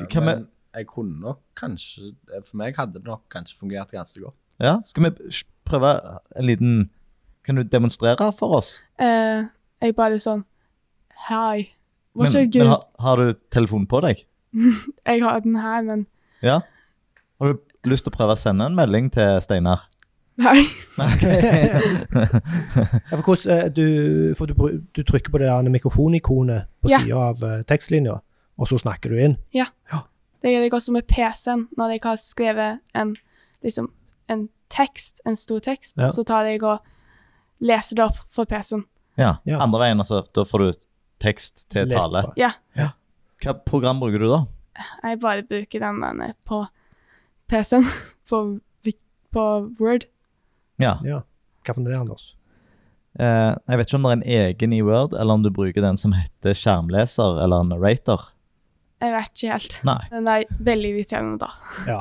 Hva 0.00 0.24
men 0.24 0.46
jeg 0.72 0.86
kunne 0.88 1.18
nok 1.20 1.42
kanskje 1.58 2.14
For 2.46 2.56
meg 2.56 2.78
hadde 2.78 2.96
det 2.96 3.04
nok 3.04 3.26
kanskje 3.32 3.58
fungert 3.58 3.92
ganske 3.92 4.20
godt. 4.22 4.36
Ja? 4.62 4.78
Skal 4.88 5.04
vi 5.04 5.10
prøve 5.68 5.90
en 6.36 6.48
liten 6.48 6.90
Kan 7.44 7.58
du 7.60 7.62
demonstrere 7.62 8.30
for 8.32 8.56
oss? 8.56 8.78
Uh, 8.96 9.50
jeg 9.82 9.96
bare 9.98 10.16
sånn 10.22 10.46
Hei. 11.28 11.74
Men, 12.14 12.32
men 12.52 12.66
har, 12.68 12.82
har 13.00 13.16
du 13.16 13.32
telefonen 13.50 13.86
på 13.88 14.00
deg? 14.04 14.24
Jeg 15.08 15.22
har 15.24 15.40
den 15.40 15.56
her, 15.56 15.82
men 15.86 16.06
Ja? 16.44 16.60
Har 17.40 17.52
du 17.54 17.88
lyst 17.88 18.04
til 18.04 18.12
å 18.12 18.16
prøve 18.16 18.34
å 18.36 18.38
sende 18.40 18.66
en 18.68 18.76
melding 18.76 19.08
til 19.14 19.40
Steinar? 19.42 19.86
Nei. 20.42 20.64
Ja, 22.12 23.16
for 23.16 23.22
hvordan, 23.22 23.58
eh, 23.58 23.68
du, 23.74 24.34
for 24.38 24.46
du, 24.46 24.54
du 24.96 25.02
trykker 25.02 25.32
på 25.32 25.38
det 25.40 25.48
der 25.48 25.68
mikrofonikonet 25.72 26.68
på 26.82 26.90
Ja. 26.92 27.00
sida 27.00 27.16
av 27.30 27.42
eh, 27.44 27.62
tekstlinja, 27.68 28.18
og 28.58 28.68
så 28.68 28.78
snakker 28.80 29.10
du 29.12 29.20
inn. 29.24 29.36
Ja. 29.56 29.66
Det 30.42 30.50
gjør 30.52 30.64
jeg 30.66 30.72
også 30.74 30.92
med 30.92 31.06
PC-en. 31.06 31.68
Når 31.78 31.90
jeg 31.94 32.00
har 32.04 32.16
skrevet 32.20 32.80
en, 32.98 33.16
liksom, 33.62 33.90
en 34.28 34.48
tekst, 34.70 35.20
en 35.26 35.36
stor 35.36 35.60
tekst, 35.60 35.96
Ja. 36.00 36.08
så 36.10 36.24
tar 36.26 36.44
jeg 36.50 36.62
og 36.62 36.80
leser 37.60 37.96
det 37.96 38.04
opp 38.04 38.18
for 38.30 38.44
PC-en. 38.44 38.84
Ja. 39.18 39.36
Ja. 39.46 39.60
Andre 39.62 39.78
veien, 39.84 39.98
altså. 40.02 40.22
Da 40.34 40.44
får 40.44 40.58
du 40.58 40.72
tekst 41.22 41.64
til 41.72 41.86
Lest 41.90 42.08
tale. 42.10 42.24
Ja. 42.40 42.50
Ja. 42.78 42.90
Hva 43.42 43.54
program 43.66 44.00
bruker 44.02 44.22
du 44.22 44.28
da? 44.30 44.40
Jeg 45.04 45.20
bare 45.22 45.42
bruker 45.46 45.82
den 45.82 46.00
der 46.02 46.34
på 46.48 46.64
PC-en. 47.52 47.86
På, 48.32 48.38
på 49.32 49.42
Word. 49.80 50.04
Ja. 50.80 50.94
Ja. 51.04 51.18
Hva 51.66 51.74
for 51.74 51.84
det, 51.84 51.96
Anders? 51.98 52.30
Eh, 53.20 53.52
jeg 53.68 53.78
vet 53.78 53.90
ikke 53.90 53.98
om 53.98 54.06
det 54.06 54.12
er 54.12 54.16
en 54.16 54.22
egen 54.56 54.72
i 54.72 54.78
Word, 54.86 55.12
eller 55.12 55.36
om 55.36 55.42
du 55.44 55.50
bruker 55.52 55.84
den 55.84 55.98
som 56.00 56.14
heter 56.16 56.56
skjermleser 56.56 57.42
eller 57.44 57.66
narrator. 57.68 58.30
Jeg 59.02 59.12
vet 59.12 59.32
ikke 59.34 59.52
helt. 59.52 59.76
Nei, 59.84 59.98
Den 60.14 60.28
er 60.32 60.44
veldig 60.64 60.92
irriterende, 60.94 61.38
da. 61.42 61.50
Ja. 61.90 61.98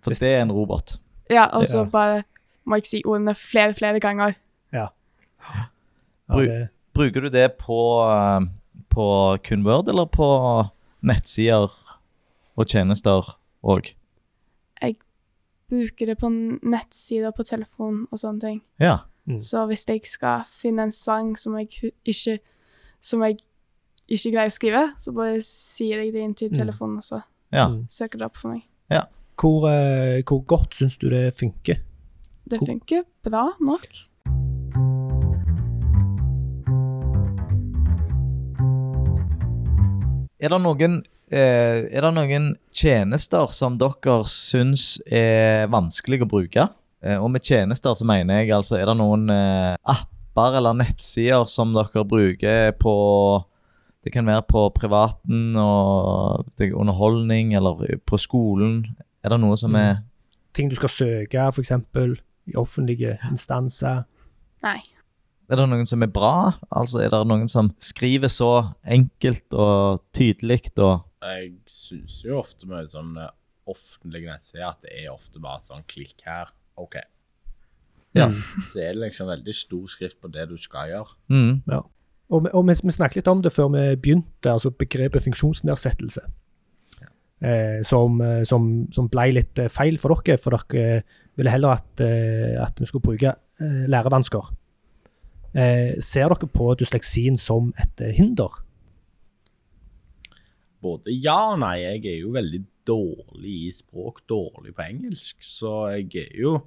for 0.00 0.14
det 0.14 0.30
er 0.30 0.44
en 0.46 0.52
robot. 0.54 0.96
Ja, 1.28 1.48
og 1.58 1.66
så 1.66 1.82
Ja. 1.82 1.90
bare 1.90 2.22
må 2.64 2.78
jeg 2.78 2.86
si 2.86 3.02
ordene 3.04 3.34
flere, 3.34 3.74
flere 3.74 4.00
ganger. 4.00 4.36
ja 4.72 4.86
Bru- 6.30 6.46
det, 6.46 6.68
Bruker 6.94 7.20
du 7.20 7.28
det 7.28 7.58
på, 7.58 7.76
eh, 8.06 8.46
på 8.92 9.04
kun 9.46 9.64
Word, 9.66 9.88
eller 9.88 10.06
på 10.06 10.26
nettsider 11.06 11.72
og 12.56 12.66
tjenester 12.66 13.36
òg? 13.66 13.94
Bruker 15.66 16.06
det 16.06 16.18
på 16.20 16.28
nettsider 16.30 17.32
på 17.34 17.42
telefon 17.42 18.04
og 18.12 18.20
sånne 18.20 18.40
ting. 18.40 18.60
Ja. 18.78 19.00
Mm. 19.26 19.40
Så 19.42 19.64
hvis 19.66 19.82
jeg 19.88 20.04
skal 20.06 20.44
finne 20.46 20.84
en 20.86 20.92
sang 20.94 21.32
som 21.38 21.56
jeg 21.58 21.90
ikke 22.06 22.38
Som 23.02 23.22
jeg 23.22 23.36
ikke 24.08 24.30
greier 24.32 24.50
å 24.50 24.54
skrive, 24.54 24.80
så 24.98 25.12
bare 25.14 25.42
sier 25.42 26.00
jeg 26.02 26.12
det 26.14 26.22
inn 26.22 26.34
til 26.34 26.48
Mm. 26.50 26.56
telefonen, 26.58 26.96
og 26.96 27.04
så 27.04 27.20
ja. 27.52 27.68
Mm. 27.68 27.86
søker 27.88 28.18
det 28.18 28.24
opp 28.26 28.36
for 28.36 28.48
meg. 28.48 28.62
hvor, 29.36 29.68
eh, 29.68 30.22
hvor 30.22 30.40
godt 30.46 30.74
syns 30.74 30.96
du 30.96 31.10
det 31.10 31.34
funker? 31.34 31.76
Det 32.48 32.58
funker 32.58 33.04
bra 33.22 33.52
nok. 33.60 33.86
Er 40.36 40.52
det 40.52 40.58
noen 40.60 40.98
eh, 41.32 41.86
Er 41.88 42.04
det 42.04 42.12
noen 42.16 42.50
tjenester 42.74 43.48
som 43.52 43.78
dere 43.80 44.18
syns 44.28 44.96
er 45.06 45.68
vanskelig 45.72 46.24
å 46.24 46.30
bruke? 46.30 46.68
Eh, 47.02 47.16
og 47.16 47.30
med 47.32 47.44
tjenester 47.44 47.96
så 47.96 48.06
mener 48.08 48.42
jeg 48.42 48.54
altså 48.56 48.78
Er 48.80 48.90
det 48.90 48.98
noen 49.00 49.30
eh, 49.32 49.74
apper 49.80 50.58
eller 50.60 50.76
nettsider 50.76 51.48
som 51.48 51.72
dere 51.76 52.04
bruker 52.04 52.74
på 52.80 52.96
Det 54.04 54.12
kan 54.14 54.28
være 54.28 54.44
på 54.46 54.68
privaten 54.76 55.56
og 55.58 56.46
det, 56.60 56.70
underholdning 56.72 57.56
eller 57.58 57.98
på 58.06 58.20
skolen. 58.20 58.84
Er 59.24 59.34
det 59.34 59.40
noe 59.42 59.56
som 59.58 59.74
er 59.74 60.04
Ting 60.56 60.70
du 60.72 60.76
skal 60.78 60.88
søke, 60.88 61.48
f.eks. 61.52 61.72
i 62.48 62.54
offentlige 62.56 63.18
instanser. 63.28 64.06
Nei. 64.64 64.78
Er 65.50 65.60
det 65.60 65.68
noen 65.70 65.86
som 65.86 66.02
er 66.02 66.10
bra? 66.10 66.52
Altså 66.74 66.98
Er 67.04 67.10
det 67.14 67.20
noen 67.30 67.48
som 67.48 67.68
skriver 67.78 68.28
så 68.32 68.48
enkelt 68.84 69.54
og 69.54 70.02
tydelig 70.16 70.72
og 70.82 71.04
Jeg 71.22 71.52
syns 71.70 72.20
jo 72.24 72.38
ofte 72.40 72.66
med 72.70 72.88
sånne 72.90 73.28
offentlige 73.66 74.30
nettsider 74.30 74.68
at 74.68 74.80
det 74.82 74.92
er 75.04 75.10
ofte 75.12 75.40
bare 75.42 75.58
sånn 75.64 75.82
klikk 75.90 76.20
her, 76.26 76.50
OK. 76.78 76.96
Ja. 78.14 78.28
Så 78.70 78.78
er 78.80 78.92
det 78.94 79.02
liksom 79.08 79.26
veldig 79.28 79.54
stor 79.54 79.86
skrift 79.90 80.20
på 80.22 80.30
det 80.32 80.48
du 80.48 80.56
skal 80.56 80.88
gjøre. 80.92 81.16
mm. 81.28 81.62
Og, 82.30 82.42
vi- 82.44 82.50
og 82.54 82.64
vi, 82.66 82.74
vi 82.82 82.90
snakket 82.94 83.16
litt 83.20 83.28
om 83.30 83.42
det 83.42 83.52
før 83.54 83.68
vi 83.74 83.82
begynte, 84.02 84.50
altså 84.50 84.70
begrepet 84.74 85.22
funksjonsnedsettelse. 85.22 86.20
Eh, 87.42 87.82
som, 87.84 88.20
eh, 88.24 88.44
som, 88.48 88.86
som 88.94 89.08
ble 89.12 89.26
litt 89.36 89.58
eh, 89.60 89.68
feil 89.68 89.98
for 90.00 90.14
dere, 90.24 90.38
for 90.40 90.56
dere 90.56 91.02
ville 91.36 91.52
heller 91.52 91.76
at, 91.76 92.00
eh, 92.00 92.54
at 92.62 92.78
vi 92.80 92.86
skulle 92.88 93.04
bruke 93.04 93.28
eh, 93.60 93.82
lærevansker. 93.92 94.48
Eh, 95.56 95.96
ser 96.04 96.28
dere 96.28 96.48
på 96.52 96.74
dysleksien 96.76 97.38
som 97.40 97.72
et 97.80 98.00
eh, 98.04 98.12
hinder? 98.16 98.62
Både 100.82 101.14
ja 101.14 101.38
og 101.52 101.60
nei. 101.62 101.78
Jeg 101.82 102.04
er 102.12 102.18
jo 102.20 102.32
veldig 102.34 102.60
dårlig 102.86 103.54
i 103.66 103.70
språk, 103.74 104.20
dårlig 104.30 104.74
på 104.76 104.84
engelsk, 104.84 105.40
så 105.42 105.88
jeg 105.96 106.12
er 106.26 106.36
jo 106.42 106.58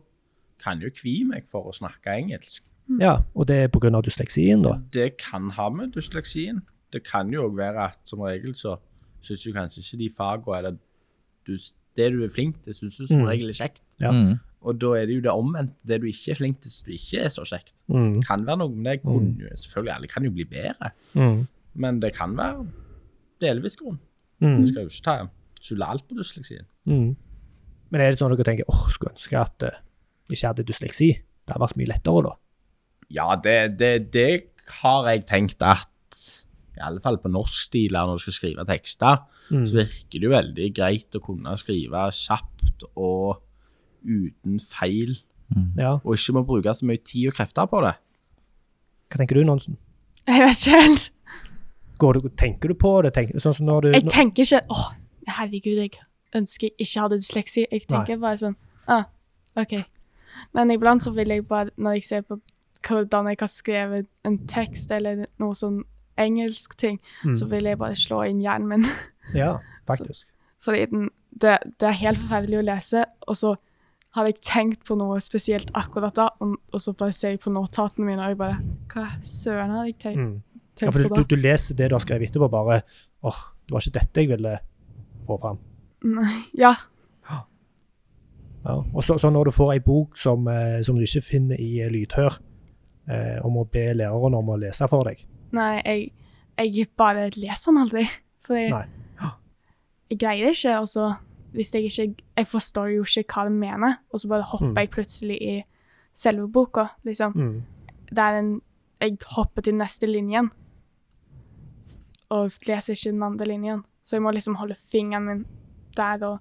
kan 0.59 0.81
jo 0.83 0.89
kvie 0.91 1.23
meg 1.23 1.45
for 1.47 1.69
å 1.69 1.75
snakke 1.75 2.11
engelsk. 2.19 2.65
Ja, 2.99 3.19
og 3.37 3.47
det 3.47 3.55
er 3.63 3.67
pga. 3.71 4.01
dysleksien, 4.01 4.63
da? 4.65 4.73
Det 4.91 5.17
kan 5.21 5.51
ha 5.55 5.69
med 5.69 5.93
dysleksien. 5.93 6.63
Det 6.91 7.03
kan 7.05 7.29
jo 7.31 7.45
òg 7.47 7.55
være 7.55 7.85
at 7.91 7.99
som 8.03 8.19
regel 8.25 8.55
så 8.57 8.75
syns 9.21 9.43
du 9.45 9.53
kanskje 9.53 9.79
ikke 9.85 9.97
de 10.01 10.09
fagene 10.09 10.57
eller 10.57 10.75
du, 11.45 11.57
det 11.95 12.11
du 12.11 12.23
er 12.25 12.29
flink 12.33 12.61
til, 12.63 12.73
syns 12.73 12.97
du 12.97 13.05
som 13.07 13.21
Mm. 13.21 13.27
regel 13.29 13.49
er 13.49 13.53
kjekt. 13.53 13.81
Ja. 14.01 14.11
Mm. 14.11 14.39
Og 14.67 14.75
da 14.81 14.89
er 14.99 15.05
det 15.07 15.15
jo 15.15 15.21
det 15.23 15.31
omvendte. 15.31 15.75
Det 15.87 16.01
du 16.01 16.07
ikke 16.09 16.33
er 16.33 16.39
flink 16.39 16.59
til, 16.63 16.71
som 16.73 16.89
ikke 16.91 17.21
er 17.23 17.29
så 17.31 17.45
kjekt. 17.47 17.73
Mm. 17.87 18.17
Kan 18.27 18.43
være 18.47 18.59
noe, 18.59 18.73
men 18.75 18.83
det 18.89 18.97
kunne 19.05 19.37
jo 19.45 19.53
selvfølgelig 19.55 19.93
alle 19.95 20.09
kan 20.11 20.25
jo 20.27 20.31
bli 20.35 20.45
bedre. 20.51 20.89
Mm. 21.15 21.37
Men 21.79 21.99
det 22.03 22.11
kan 22.17 22.35
være 22.37 22.65
delvis 23.41 23.77
grunn. 23.79 23.99
Mm. 24.43 24.57
Vi 24.61 24.67
skal 24.71 24.83
jo 24.83 24.91
ikke 24.91 25.05
ta 25.07 25.15
skylde 25.63 25.87
alt 25.93 26.05
på 26.07 26.17
dysleksien. 26.19 26.67
Mm. 26.91 27.13
Men 27.91 28.01
er 28.03 28.11
det 28.11 28.19
sånn 28.19 28.31
at 28.35 28.39
dere 28.39 28.49
tenker 28.51 28.67
åh, 28.71 28.85
skulle 28.91 29.15
ønske 29.15 29.39
at 29.39 29.63
eh, 29.67 29.79
vi 30.29 30.35
ikke 30.37 30.51
hadde 30.51 30.67
dysleksi? 30.67 31.09
Det 31.15 31.55
hadde 31.55 31.63
vært 31.65 31.79
mye 31.79 31.89
lettere 31.93 32.25
da. 32.27 32.35
Ja, 33.15 33.29
det, 33.41 33.55
det, 33.79 33.93
det 34.13 34.29
har 34.83 35.07
jeg 35.09 35.23
tenkt 35.31 35.63
at 35.65 35.87
i 36.77 36.83
alle 36.85 37.01
fall 37.03 37.17
på 37.19 37.31
norskstiler 37.31 38.05
når 38.07 38.19
du 38.19 38.27
skal 38.27 38.37
skrive 38.41 38.67
tekster, 38.69 39.23
Mm. 39.49 39.63
så 39.65 39.79
virker 39.79 40.13
det 40.21 40.27
jo 40.27 40.29
veldig 40.29 40.65
greit 40.77 41.15
å 41.17 41.19
kunne 41.25 41.55
skrive 41.57 42.03
kjapt 42.13 42.83
og 43.01 43.39
uten 44.05 44.59
feil, 44.59 45.17
Ja. 45.77 45.95
og 46.03 46.13
ikke 46.15 46.33
må 46.37 46.43
bruke 46.45 46.73
så 46.75 46.85
mye 46.85 46.97
tid 47.03 47.27
og 47.31 47.33
krefter 47.39 47.65
på 47.65 47.81
det. 47.81 47.95
Hva 49.09 49.17
tenker 49.17 49.35
du, 49.39 49.43
Nonsen? 49.43 49.77
Jeg 50.27 50.43
vet 50.45 50.67
ikke 50.67 50.81
helt. 50.81 51.11
Går 51.99 52.13
du, 52.19 52.29
tenker 52.37 52.67
du 52.69 52.73
på 52.79 52.91
det? 53.03 53.13
Tenker, 53.13 53.39
sånn 53.41 53.55
som 53.57 53.65
når 53.65 53.81
du 53.81 53.91
Jeg 53.91 54.05
tenker 54.13 54.43
ikke 54.45 54.61
åh, 54.69 54.91
herregud, 55.27 55.79
jeg 55.81 55.91
ønsker 56.37 56.67
jeg 56.69 56.75
ikke 56.85 57.01
hadde 57.01 57.17
dysleksi. 57.19 57.65
Jeg 57.71 57.87
tenker 57.89 58.17
bare 58.21 58.37
sånn 58.37 58.55
ah, 58.87 59.03
OK. 59.57 59.73
Men 60.53 60.71
iblant 60.71 61.03
så 61.03 61.11
vil 61.15 61.27
jeg 61.33 61.47
bare, 61.47 61.71
når 61.77 61.97
jeg 61.97 62.03
ser 62.03 62.21
på 62.21 62.37
hvordan 62.87 63.27
jeg 63.27 63.37
har 63.41 63.47
skrevet 63.51 64.07
en 64.23 64.37
tekst 64.47 64.91
eller 64.95 65.25
noe 65.41 65.53
sånn 65.57 65.81
engelsk 66.19 66.77
ting, 66.77 66.99
Mm. 67.25 67.35
så 67.35 67.47
vil 67.49 67.63
jeg 67.65 67.77
bare 67.79 67.95
slå 67.95 68.21
inn 68.29 68.39
hjernen 68.41 68.67
min. 68.69 68.85
Ja, 69.33 69.57
faktisk. 69.89 70.27
Fordi 70.63 70.85
den, 70.85 71.09
det, 71.31 71.57
det 71.79 71.87
er 71.89 71.97
helt 72.05 72.17
forferdelig 72.19 72.59
å 72.59 72.65
lese, 72.69 73.05
og 73.27 73.35
så 73.35 73.55
hadde 74.17 74.31
jeg 74.33 74.41
tenkt 74.41 74.85
på 74.87 74.95
noe 74.97 75.19
spesielt 75.21 75.69
akkurat 75.77 76.15
da, 76.17 76.29
og, 76.41 76.55
og 76.73 76.81
så 76.81 76.93
bare 76.97 77.13
ser 77.13 77.35
jeg 77.35 77.41
på 77.43 77.51
notatene 77.53 78.07
mine, 78.07 78.23
og 78.25 78.33
jeg 78.33 78.39
bare 78.39 78.59
Hva 78.89 79.03
søren 79.25 79.75
hadde 79.75 79.89
jeg 79.91 79.99
tenkt, 80.05 80.23
Mm. 80.23 80.41
Ja, 80.79 80.91
for 80.95 81.03
du, 81.03 81.09
på 81.11 81.17
da? 81.19 81.23
du 81.27 81.35
leser 81.35 81.75
det 81.75 81.89
du 81.91 81.95
har 81.97 81.99
skrevet 82.05 82.29
etterpå, 82.29 82.47
bare 82.53 82.81
åh, 83.27 83.39
det 83.67 83.73
var 83.75 83.83
ikke 83.83 83.97
dette 83.99 84.21
jeg 84.23 84.29
ville 84.31 84.53
få 85.27 85.35
fram. 85.41 85.57
Nei, 86.07 86.37
Ja. 86.55 86.73
Ja. 88.63 88.73
Og 88.93 89.03
så, 89.03 89.15
så 89.19 89.29
når 89.31 89.49
du 89.49 89.51
får 89.55 89.73
ei 89.73 89.79
bok 89.83 90.17
som, 90.19 90.47
eh, 90.51 90.81
som 90.83 90.97
du 90.99 91.03
ikke 91.05 91.21
finner 91.23 91.59
i 91.59 91.79
eh, 91.79 91.87
lydhør, 91.91 92.39
eh, 93.07 93.37
og 93.43 93.51
må 93.55 93.63
be 93.71 93.85
læreren 93.95 94.35
om 94.35 94.49
å 94.51 94.57
lese 94.59 94.87
for 94.91 95.07
deg 95.07 95.21
Nei, 95.55 95.81
jeg, 95.85 96.09
jeg 96.75 96.89
bare 96.99 97.29
leser 97.39 97.71
den 97.71 97.79
aldri. 97.85 98.03
For 98.45 98.59
jeg, 98.59 98.89
jeg 100.11 100.19
greier 100.19 100.45
det 100.49 100.55
ikke, 100.57 100.75
og 100.83 100.87
så 100.91 101.05
hvis 101.53 101.73
jeg 101.73 101.83
ikke 101.83 102.15
Jeg 102.37 102.47
forstår 102.47 102.87
jo 102.95 103.03
ikke 103.03 103.33
hva 103.33 103.43
det 103.49 103.51
mener, 103.57 103.97
og 104.13 104.19
så 104.19 104.27
bare 104.27 104.43
hopper 104.43 104.67
Mm. 104.71 104.77
jeg 104.77 104.89
plutselig 104.89 105.37
i 105.41 105.63
selve 106.13 106.47
boka, 106.51 106.85
liksom. 107.03 107.31
mm. 107.35 107.63
Det 108.09 108.17
er 108.19 108.39
en 108.39 108.61
Jeg 109.01 109.17
hopper 109.35 109.61
til 109.61 109.73
neste 109.75 110.05
linjen, 110.07 110.49
og 112.29 112.51
leser 112.67 112.93
ikke 112.93 113.11
den 113.11 113.23
andre 113.23 113.45
linjen. 113.45 113.83
Så 114.03 114.15
jeg 114.15 114.21
må 114.21 114.31
liksom 114.31 114.55
holde 114.55 114.75
fingeren 114.91 115.25
min 115.25 115.45
der 115.97 116.25
og 116.25 116.39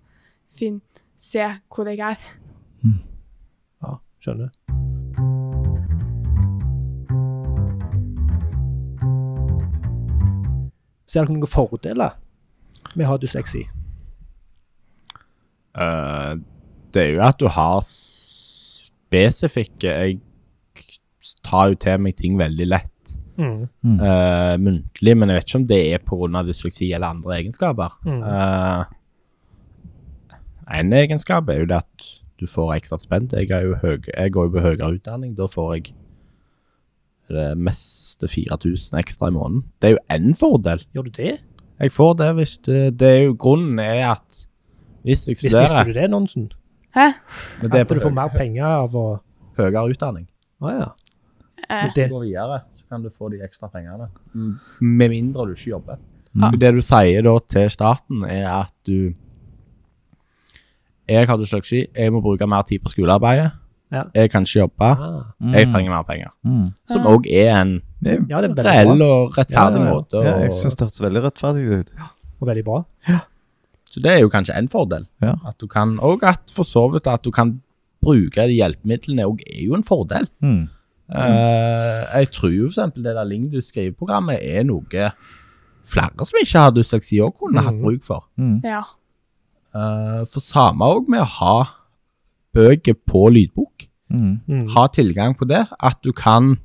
fin, 0.58 0.82
se 1.18 1.38
hvor 1.74 1.86
jeg 1.88 1.98
er. 1.98 2.18
Ja, 3.82 3.94
skjønner. 4.20 4.48
Ser 11.08 11.24
dere 11.24 11.32
noen 11.38 11.48
fordeler 11.48 12.16
med 12.94 13.06
å 13.06 13.14
ha 13.14 13.18
dysleksi? 13.22 13.64
Eh, 15.78 16.34
det 16.94 17.02
er 17.04 17.12
jo 17.14 17.22
at 17.26 17.38
du 17.38 17.46
har 17.52 17.82
spesifikke 17.84 19.92
Jeg 19.92 20.18
tar 21.44 21.70
jo 21.70 21.74
til 21.80 22.00
meg 22.02 22.16
ting 22.18 22.38
veldig 22.40 22.68
lett 22.68 22.94
Mm. 23.38 23.68
uh, 23.84 24.56
muntlig, 24.58 25.14
men 25.14 25.30
jeg 25.30 25.38
vet 25.38 25.44
ikke 25.46 25.58
om 25.60 25.66
det 25.70 25.78
er 25.94 26.00
pga. 26.02 26.40
dysleksi 26.42 26.88
eller 26.92 27.06
andre 27.06 27.36
egenskaper. 27.36 27.92
Mm. 28.02 28.22
Uh, 28.22 28.84
en 30.74 30.92
egenskap 30.92 31.48
er 31.48 31.62
jo 31.62 31.68
det 31.70 31.78
at 31.78 32.08
du 32.40 32.46
får 32.46 32.74
ekstra 32.74 32.98
spent. 32.98 33.32
Jeg, 33.32 33.50
er 33.50 33.62
jo 33.62 33.76
høy, 33.82 34.02
jeg 34.16 34.32
går 34.32 34.48
jo 34.48 34.54
på 34.56 34.64
høyere 34.64 34.90
utdanning. 34.94 35.36
Da 35.38 35.46
får 35.46 35.74
jeg 35.74 35.94
det 37.28 37.58
meste 37.58 38.28
4000 38.28 38.98
ekstra 38.98 39.28
i 39.28 39.36
måneden. 39.36 39.64
Det 39.80 39.90
er 39.90 39.96
jo 39.96 40.04
én 40.10 40.34
fordel. 40.34 40.84
Gjør 40.94 41.08
du 41.08 41.10
det? 41.10 41.38
Jeg 41.78 41.92
får 41.92 42.14
det 42.18 42.34
hvis 42.34 42.58
det, 42.66 42.98
det 42.98 43.08
er 43.08 43.22
jo 43.28 43.36
Grunnen 43.38 43.78
er 43.78 44.16
at 44.16 44.46
hvis 45.04 45.26
jeg 45.28 45.36
Hvis, 45.36 45.54
visste 45.54 45.84
du 45.84 45.92
det, 45.92 46.10
Nonsen? 46.10 46.50
Hæ? 46.94 47.06
men 47.62 47.70
det 47.70 47.74
er 47.78 47.80
At 47.84 47.88
på 47.88 47.94
du 47.94 48.00
får 48.00 48.10
mer 48.14 48.28
penger 48.28 48.64
av 48.66 48.94
å 48.96 49.20
høyere 49.58 49.90
utdanning 49.92 50.26
Å 50.62 50.70
ja. 50.72 50.88
Eh, 51.70 51.82
Hvis 51.84 51.94
du 51.94 52.14
går 52.14 52.22
videre, 52.24 52.60
så 52.74 52.84
kan 52.88 53.02
du 53.02 53.10
få 53.10 53.28
de 53.30 53.42
ekstra 53.44 53.68
pengene. 53.68 54.08
M- 54.34 54.58
Med 54.80 55.10
mindre 55.10 55.44
du 55.46 55.52
ikke 55.54 55.70
jobber. 55.70 55.96
Mm. 56.34 56.58
Det 56.58 56.70
du 56.74 56.80
sier 56.80 57.22
da 57.22 57.38
til 57.48 57.68
staten, 57.70 58.24
er 58.24 58.46
at 58.48 58.72
du 58.86 59.12
Jeg 61.08 61.26
har 61.28 61.36
dysleksi, 61.40 61.86
jeg 61.96 62.12
må 62.12 62.20
bruke 62.20 62.46
mer 62.46 62.62
tid 62.68 62.82
på 62.84 62.88
skolearbeidet. 62.92 63.50
Ja. 63.92 64.02
Jeg 64.14 64.30
kan 64.30 64.42
ikke 64.44 64.58
jobbe, 64.60 64.84
Ah. 64.84 65.22
jeg 65.54 65.68
trenger 65.72 65.90
mer 65.90 66.02
penger. 66.04 66.30
Mm. 66.44 66.66
Som 66.86 67.06
òg 67.06 67.26
er 67.26 67.54
en 67.62 67.82
Ja, 68.04 68.12
det 68.40 68.50
er 68.50 68.54
veldig 68.54 68.64
reell 68.64 68.98
bra. 68.98 69.06
og 69.06 69.32
rettferdig 69.38 69.78
Ja, 69.78 69.84
ja, 69.84 69.88
ja. 69.88 69.94
måte. 69.94 70.24
Ja, 70.24 70.36
jeg 70.44 70.52
syns 70.52 70.76
det 70.76 70.84
hørtes 70.86 71.00
veldig 71.00 71.22
rettferdig 71.24 71.78
ut. 71.80 71.90
Og 72.40 72.48
veldig 72.48 72.64
bra. 72.64 72.84
Så 73.90 74.00
det 74.04 74.10
er 74.12 74.20
jo 74.20 74.28
kanskje 74.28 74.56
en 74.58 74.68
fordel. 74.68 75.06
Ja. 75.22 75.34
At 75.48 75.56
du 75.60 75.66
kan, 75.66 75.98
Og 76.00 76.22
at 76.22 76.50
for 76.52 76.62
så 76.68 76.86
vidt 76.92 77.06
at 77.06 77.22
du 77.24 77.30
kan 77.30 77.60
bruke 78.04 78.44
de 78.46 78.58
hjelpemidlene 78.60 79.24
òg 79.26 79.40
er 79.46 79.62
jo 79.64 79.74
en 79.74 79.82
fordel. 79.86 80.28
Mm. 80.44 80.68
Uh, 81.08 82.04
jeg 82.20 82.28
tror 82.36 82.50
jo 82.52 82.66
for 82.68 82.74
eksempel 82.76 83.02
det 83.06 83.14
der 83.16 83.24
Lingdus 83.24 83.70
skriveprogrammet 83.72 84.42
er 84.44 84.62
noe 84.68 84.84
flere 85.88 86.26
som 86.28 86.36
ikke 86.42 86.60
har 86.66 86.74
dysleksi 86.76 87.16
òg 87.24 87.32
kunne 87.40 87.62
hatt 87.64 87.74
Mhm. 87.74 87.82
bruk 87.82 88.04
for. 88.04 88.24
Mm. 88.36 88.60
ja. 88.64 88.82
Uh, 89.74 90.24
for 90.28 90.40
samme 90.40 90.84
òg 90.84 91.08
med 91.08 91.20
å 91.20 91.24
ha 91.38 91.64
bøker 92.54 92.94
på 93.06 93.28
lydbok. 93.32 93.86
Mm. 94.10 94.40
Mm. 94.48 94.68
Ha 94.74 94.86
tilgang 94.88 95.34
på 95.36 95.48
det. 95.48 95.66
At 95.80 95.96
du 96.04 96.12
kan 96.12 96.58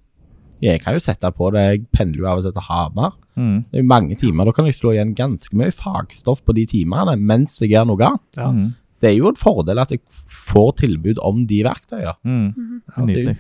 Jeg 0.62 0.80
kan 0.82 0.94
jo 0.94 1.00
sette 1.00 1.28
på 1.36 1.52
deg 1.52 1.88
pendler 1.92 2.26
av 2.30 2.38
og 2.38 2.44
til 2.44 2.54
til 2.54 2.62
Hamar. 2.70 3.14
Mm. 3.36 3.64
Det 3.72 3.80
er 3.80 3.84
jo 3.84 3.88
mange 3.90 4.16
timer. 4.20 4.46
Da 4.46 4.52
kan 4.56 4.66
jeg 4.70 4.76
slå 4.78 4.92
igjen 4.94 5.16
ganske 5.18 5.58
mye 5.58 5.72
fagstoff 5.74 6.44
på 6.46 6.54
de 6.58 6.66
timene 6.70 7.16
mens 7.18 7.58
jeg 7.62 7.72
gjør 7.74 7.88
noe 7.90 8.06
annet. 8.06 8.38
Ja. 8.38 8.52
Mm. 8.52 8.72
Det 9.04 9.10
er 9.10 9.18
jo 9.18 9.28
en 9.34 9.36
fordel 9.40 9.80
at 9.84 9.92
jeg 9.92 10.00
får 10.30 10.72
tilbud 10.84 11.18
om 11.20 11.42
de 11.50 11.58
verktøyene. 11.66 12.14
Mm. 12.24 12.82
Ja, 12.98 13.04
Nydelig. 13.06 13.38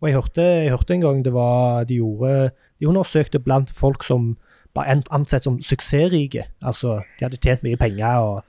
Og 0.00 0.08
jeg 0.10 0.14
hørte, 0.18 0.42
jeg 0.42 0.70
hørte 0.74 0.94
en 0.94 1.00
gang 1.00 1.22
det 1.24 1.32
var 1.32 1.84
De 1.88 1.94
gjorde 1.96 2.50
De 2.80 2.88
undersøkte 2.90 3.38
blant 3.40 3.70
folk 3.72 4.04
som 4.04 4.34
var 4.74 4.84
an- 4.90 5.06
ansett 5.14 5.42
som 5.46 5.60
suksessrike. 5.62 6.42
Altså, 6.62 6.96
de 7.18 7.24
hadde 7.24 7.38
tjent 7.38 7.62
mye 7.62 7.76
penger 7.78 8.16
og 8.18 8.42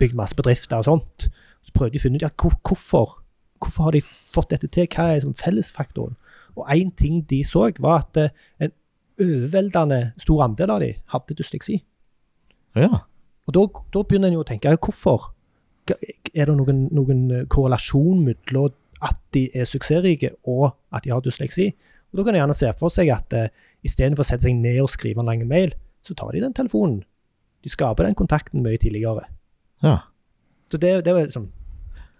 bygd 0.00 0.16
masse 0.18 0.34
bedrifter 0.36 0.80
og 0.82 0.84
sånt. 0.88 1.28
Så 1.62 1.72
prøvde 1.72 1.94
de 1.94 2.00
å 2.00 2.02
finne 2.02 2.18
ut 2.18 2.22
ja, 2.26 2.30
hvor, 2.36 2.56
hvorfor 2.66 3.16
Hvorfor 3.60 3.82
har 3.84 3.90
de 3.92 4.00
fått 4.32 4.50
dette 4.54 4.70
til? 4.72 4.86
Hva 4.88 5.04
er 5.10 5.18
liksom 5.18 5.34
fellesfaktoren? 5.36 6.14
Og 6.56 6.64
én 6.72 6.88
ting 6.96 7.18
de 7.28 7.42
så, 7.44 7.66
var 7.78 7.98
at 8.06 8.16
eh, 8.16 8.30
en 8.64 8.70
overveldende 9.20 10.00
stor 10.20 10.44
andel 10.46 10.72
av 10.74 10.82
de 10.84 10.90
hadde 11.12 11.36
dysleksi. 11.38 11.80
Ja. 12.78 13.04
Og 13.48 13.54
da, 13.56 13.66
da 13.94 14.02
begynner 14.06 14.30
en 14.30 14.38
jo 14.38 14.44
å 14.44 14.48
tenke 14.48 14.72
hvorfor? 14.76 15.30
Er 15.90 16.46
det 16.46 16.54
noen, 16.54 16.84
noen 16.94 17.22
eh, 17.34 17.46
korrelasjon 17.50 18.20
mellom 18.26 18.74
at 19.02 19.16
de 19.34 19.46
er 19.56 19.66
suksessrike 19.66 20.34
og 20.48 20.68
at 20.94 21.06
de 21.06 21.12
har 21.14 21.22
dysleksi? 21.24 21.70
Og 22.10 22.20
Da 22.20 22.26
kan 22.26 22.34
en 22.34 22.42
gjerne 22.42 22.58
se 22.58 22.70
for 22.78 22.92
seg 22.92 23.10
at 23.14 23.34
uh, 23.38 23.48
istedenfor 23.86 24.24
å 24.24 24.28
sette 24.28 24.48
seg 24.48 24.58
ned 24.58 24.80
og 24.82 24.90
skrive 24.90 25.22
en 25.22 25.30
lang 25.30 25.44
mail, 25.46 25.72
så 26.02 26.16
tar 26.18 26.34
de 26.34 26.42
den 26.42 26.54
telefonen. 26.56 27.04
De 27.62 27.70
skaper 27.70 28.06
den 28.06 28.16
kontakten 28.18 28.64
mye 28.64 28.80
tidligere. 28.80 29.28
Ja. 29.84 30.00
Så 30.70 30.78
det, 30.80 31.04
det 31.06 31.12
er 31.12 31.28
liksom 31.28 31.50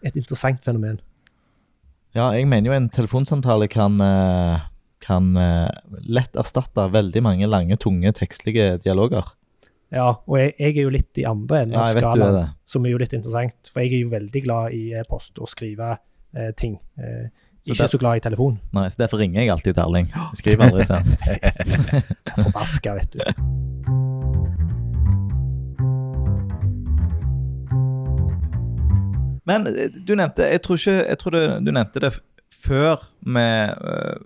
et 0.06 0.16
interessant 0.16 0.62
fenomen. 0.64 1.00
ja, 2.14 2.30
jeg 2.34 2.46
mener 2.48 2.70
jo 2.70 2.76
en 2.76 2.88
telefonsamtale 2.90 3.68
kan, 3.70 4.00
eh, 4.00 4.62
kan 5.00 5.30
eh, 5.40 5.68
lett 6.06 6.36
erstatte 6.36 6.88
veldig 6.92 7.22
mange 7.24 7.48
lange, 7.48 7.76
tunge, 7.80 8.12
tekstlige 8.16 8.78
dialoger. 8.84 9.30
Ja, 9.90 10.10
og 10.22 10.36
jeg, 10.38 10.52
jeg 10.60 10.76
er 10.76 10.82
jo 10.86 10.90
litt 10.94 11.18
i 11.18 11.24
andre 11.26 11.64
enden 11.64 11.78
av 11.80 11.88
ja, 11.96 12.00
skalaen, 12.04 12.50
som 12.68 12.84
er 12.86 12.92
jo 12.94 13.00
litt 13.02 13.14
interessant. 13.16 13.70
For 13.72 13.82
jeg 13.82 13.96
er 13.96 14.04
jo 14.04 14.12
veldig 14.12 14.42
glad 14.44 14.76
i 14.76 14.82
e-post 15.00 15.40
og 15.42 15.48
skrive 15.50 15.96
eh, 16.36 16.52
ting. 16.56 16.76
Eh, 17.00 17.26
Så 17.60 17.74
ikke 17.74 17.82
der- 17.82 17.90
så 17.92 17.98
glad 18.00 18.16
i 18.16 18.22
telefon. 18.28 18.60
Nei, 18.72 18.86
så 18.88 19.02
Derfor 19.02 19.18
ringer 19.20 19.42
jeg 19.42 19.50
alltid 19.52 19.74
til 19.74 19.82
Erling. 19.82 20.12
Skriver 20.38 20.70
aldri 20.70 20.86
til 20.86 20.96
han. 21.02 22.44
Forbaska, 22.44 22.94
vet 23.00 23.18
du. 23.18 24.30
Men 29.48 29.66
eh, 29.66 29.88
du 30.06 30.14
nevnte 30.18 30.46
Jeg 30.52 30.62
tror 30.64 30.80
ikke 30.80 30.96
Jeg 31.08 31.18
tror 31.22 31.36
det, 31.36 31.44
du 31.66 31.72
nevnte 31.74 32.02
det 32.04 32.12
før 32.60 33.00
med 33.24 33.78
eh, 33.88 34.18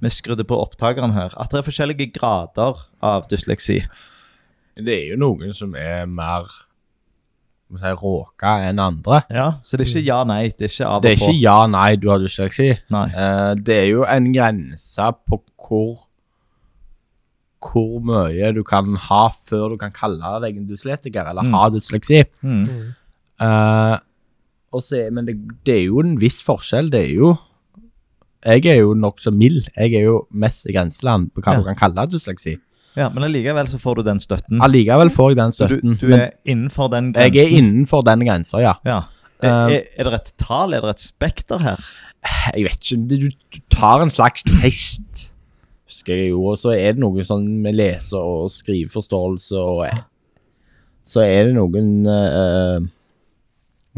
vi 0.00 0.10
skrudde 0.12 0.44
på 0.44 0.58
opptakeren 0.60 1.12
her, 1.16 1.32
at 1.40 1.50
det 1.50 1.58
er 1.62 1.66
forskjellige 1.70 2.12
grader 2.18 2.82
av 3.02 3.28
dysleksi. 3.30 3.80
Det 4.76 4.92
er 4.92 5.06
jo 5.14 5.16
noen 5.22 5.52
som 5.56 5.74
er 5.74 6.04
mer 6.06 6.44
si, 6.46 7.92
råka 8.02 8.52
enn 8.68 8.78
andre. 8.78 9.22
Ja, 9.32 9.46
Så 9.64 9.76
det 9.78 9.86
er 9.86 9.90
ikke 9.94 10.04
ja-nei. 10.06 10.42
Det 10.52 10.68
er 10.68 10.72
ikke 10.74 10.86
av 10.86 10.96
og 10.96 11.00
på. 11.00 11.06
Det 11.06 11.10
er 11.14 11.22
ikke 11.22 11.40
ja-nei, 11.42 11.96
du 11.96 12.08
har 12.12 12.18
dysleksi. 12.22 12.68
Nei. 12.94 13.06
Eh, 13.10 13.54
det 13.56 13.78
er 13.80 13.86
jo 13.90 14.04
en 14.04 14.28
grense 14.36 15.08
på 15.26 15.40
hvor 15.66 16.04
hvor 17.66 17.96
mye 18.04 18.52
du 18.54 18.60
kan 18.62 18.92
ha 19.08 19.24
før 19.32 19.72
du 19.72 19.76
kan 19.80 19.90
kalle 19.90 20.28
deg 20.44 20.56
en 20.60 20.68
dyslektiker, 20.68 21.26
eller 21.30 21.42
Mm. 21.42 21.54
ha 21.56 21.68
dysleksi. 21.70 22.20
Mm. 22.44 22.94
Eh, 23.40 23.98
og 24.72 24.82
så 24.82 25.06
er- 25.06 25.10
men 25.10 25.24
det, 25.26 25.34
det 25.64 25.74
er 25.74 25.84
jo 25.86 25.98
en 26.00 26.16
viss 26.20 26.42
forskjell. 26.42 26.90
Det 26.90 27.00
er 27.10 27.14
jo 27.16 27.38
Jeg 28.46 28.64
er 28.70 28.78
jo 28.84 28.94
nokså 28.94 29.32
mild. 29.34 29.66
Jeg 29.76 29.94
er 29.98 30.04
jo 30.06 30.20
mest 30.30 30.68
i 30.70 30.72
grenseland 30.76 31.32
på 31.34 31.42
hva 31.42 31.56
Ja. 31.56 31.58
du 31.60 31.64
kan 31.72 31.78
kalle 31.80 32.06
dysleksi. 32.12 32.56
Ja, 32.96 33.10
Men 33.12 33.24
allikevel 33.26 33.66
så 33.68 33.76
får 33.78 33.96
du 33.96 34.02
den 34.06 34.20
støtten. 34.20 34.60
Allikevel 34.64 35.10
får 35.12 35.30
jeg 35.34 35.36
den 35.36 35.52
støtten. 35.52 35.96
du, 36.00 36.06
du 36.06 36.14
er 36.14 36.30
innenfor 36.46 36.88
den 36.90 37.12
grensen? 37.12 37.34
jeg 37.34 37.44
er 37.44 37.58
innenfor 37.58 38.04
den 38.06 38.20
grensa, 38.24 38.58
ja. 38.62 38.74
Ja. 38.86 39.00
Er, 39.42 39.68
Er, 39.68 39.82
er 39.98 40.04
det 40.04 40.14
et 40.14 40.32
tall? 40.40 40.72
Er 40.72 40.80
det 40.80 40.94
et 40.94 41.00
spekter 41.04 41.58
her? 41.60 41.82
Jeg 42.54 42.64
vet 42.64 42.78
ikke. 42.80 43.02
Du, 43.06 43.28
du 43.28 43.60
tar 43.70 44.00
en 44.02 44.10
slags 44.10 44.42
test, 44.48 45.26
husker 45.86 46.16
jeg 46.16 46.30
jo. 46.30 46.40
Og 46.54 46.58
så 46.58 46.72
er 46.72 46.92
det 46.96 47.02
noe 47.02 47.22
sånn 47.26 47.44
med 47.62 47.74
lese- 47.76 48.16
og 48.16 48.48
skriveforståelse 48.50 49.56
og 49.60 49.86
Så 51.06 51.20
er 51.22 51.44
det 51.50 51.54
noen 51.54 52.06
eh, 52.06 52.80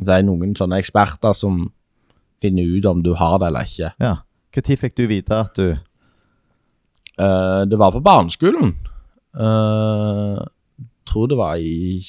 eh, 0.03 0.23
noen 0.27 0.55
sånne 0.59 0.77
eksperter 0.83 1.33
som 1.35 1.71
finner 2.43 2.67
ut 2.79 2.85
om 2.87 3.01
du 3.03 3.15
har 3.15 3.39
det 3.39 3.47
eller 3.49 3.65
ikke. 3.65 3.93
Ja. 4.03 4.17
Når 4.57 4.79
fikk 4.81 4.97
du 4.97 5.07
vite 5.11 5.35
at 5.37 5.59
du 5.59 5.75
uh, 7.21 7.63
det 7.69 7.79
var 7.79 7.93
på 7.93 8.03
barneskolen. 8.05 8.77
Uh, 9.37 10.41
tror 11.09 11.29
det 11.31 11.39
var 11.39 11.61
i 11.61 12.01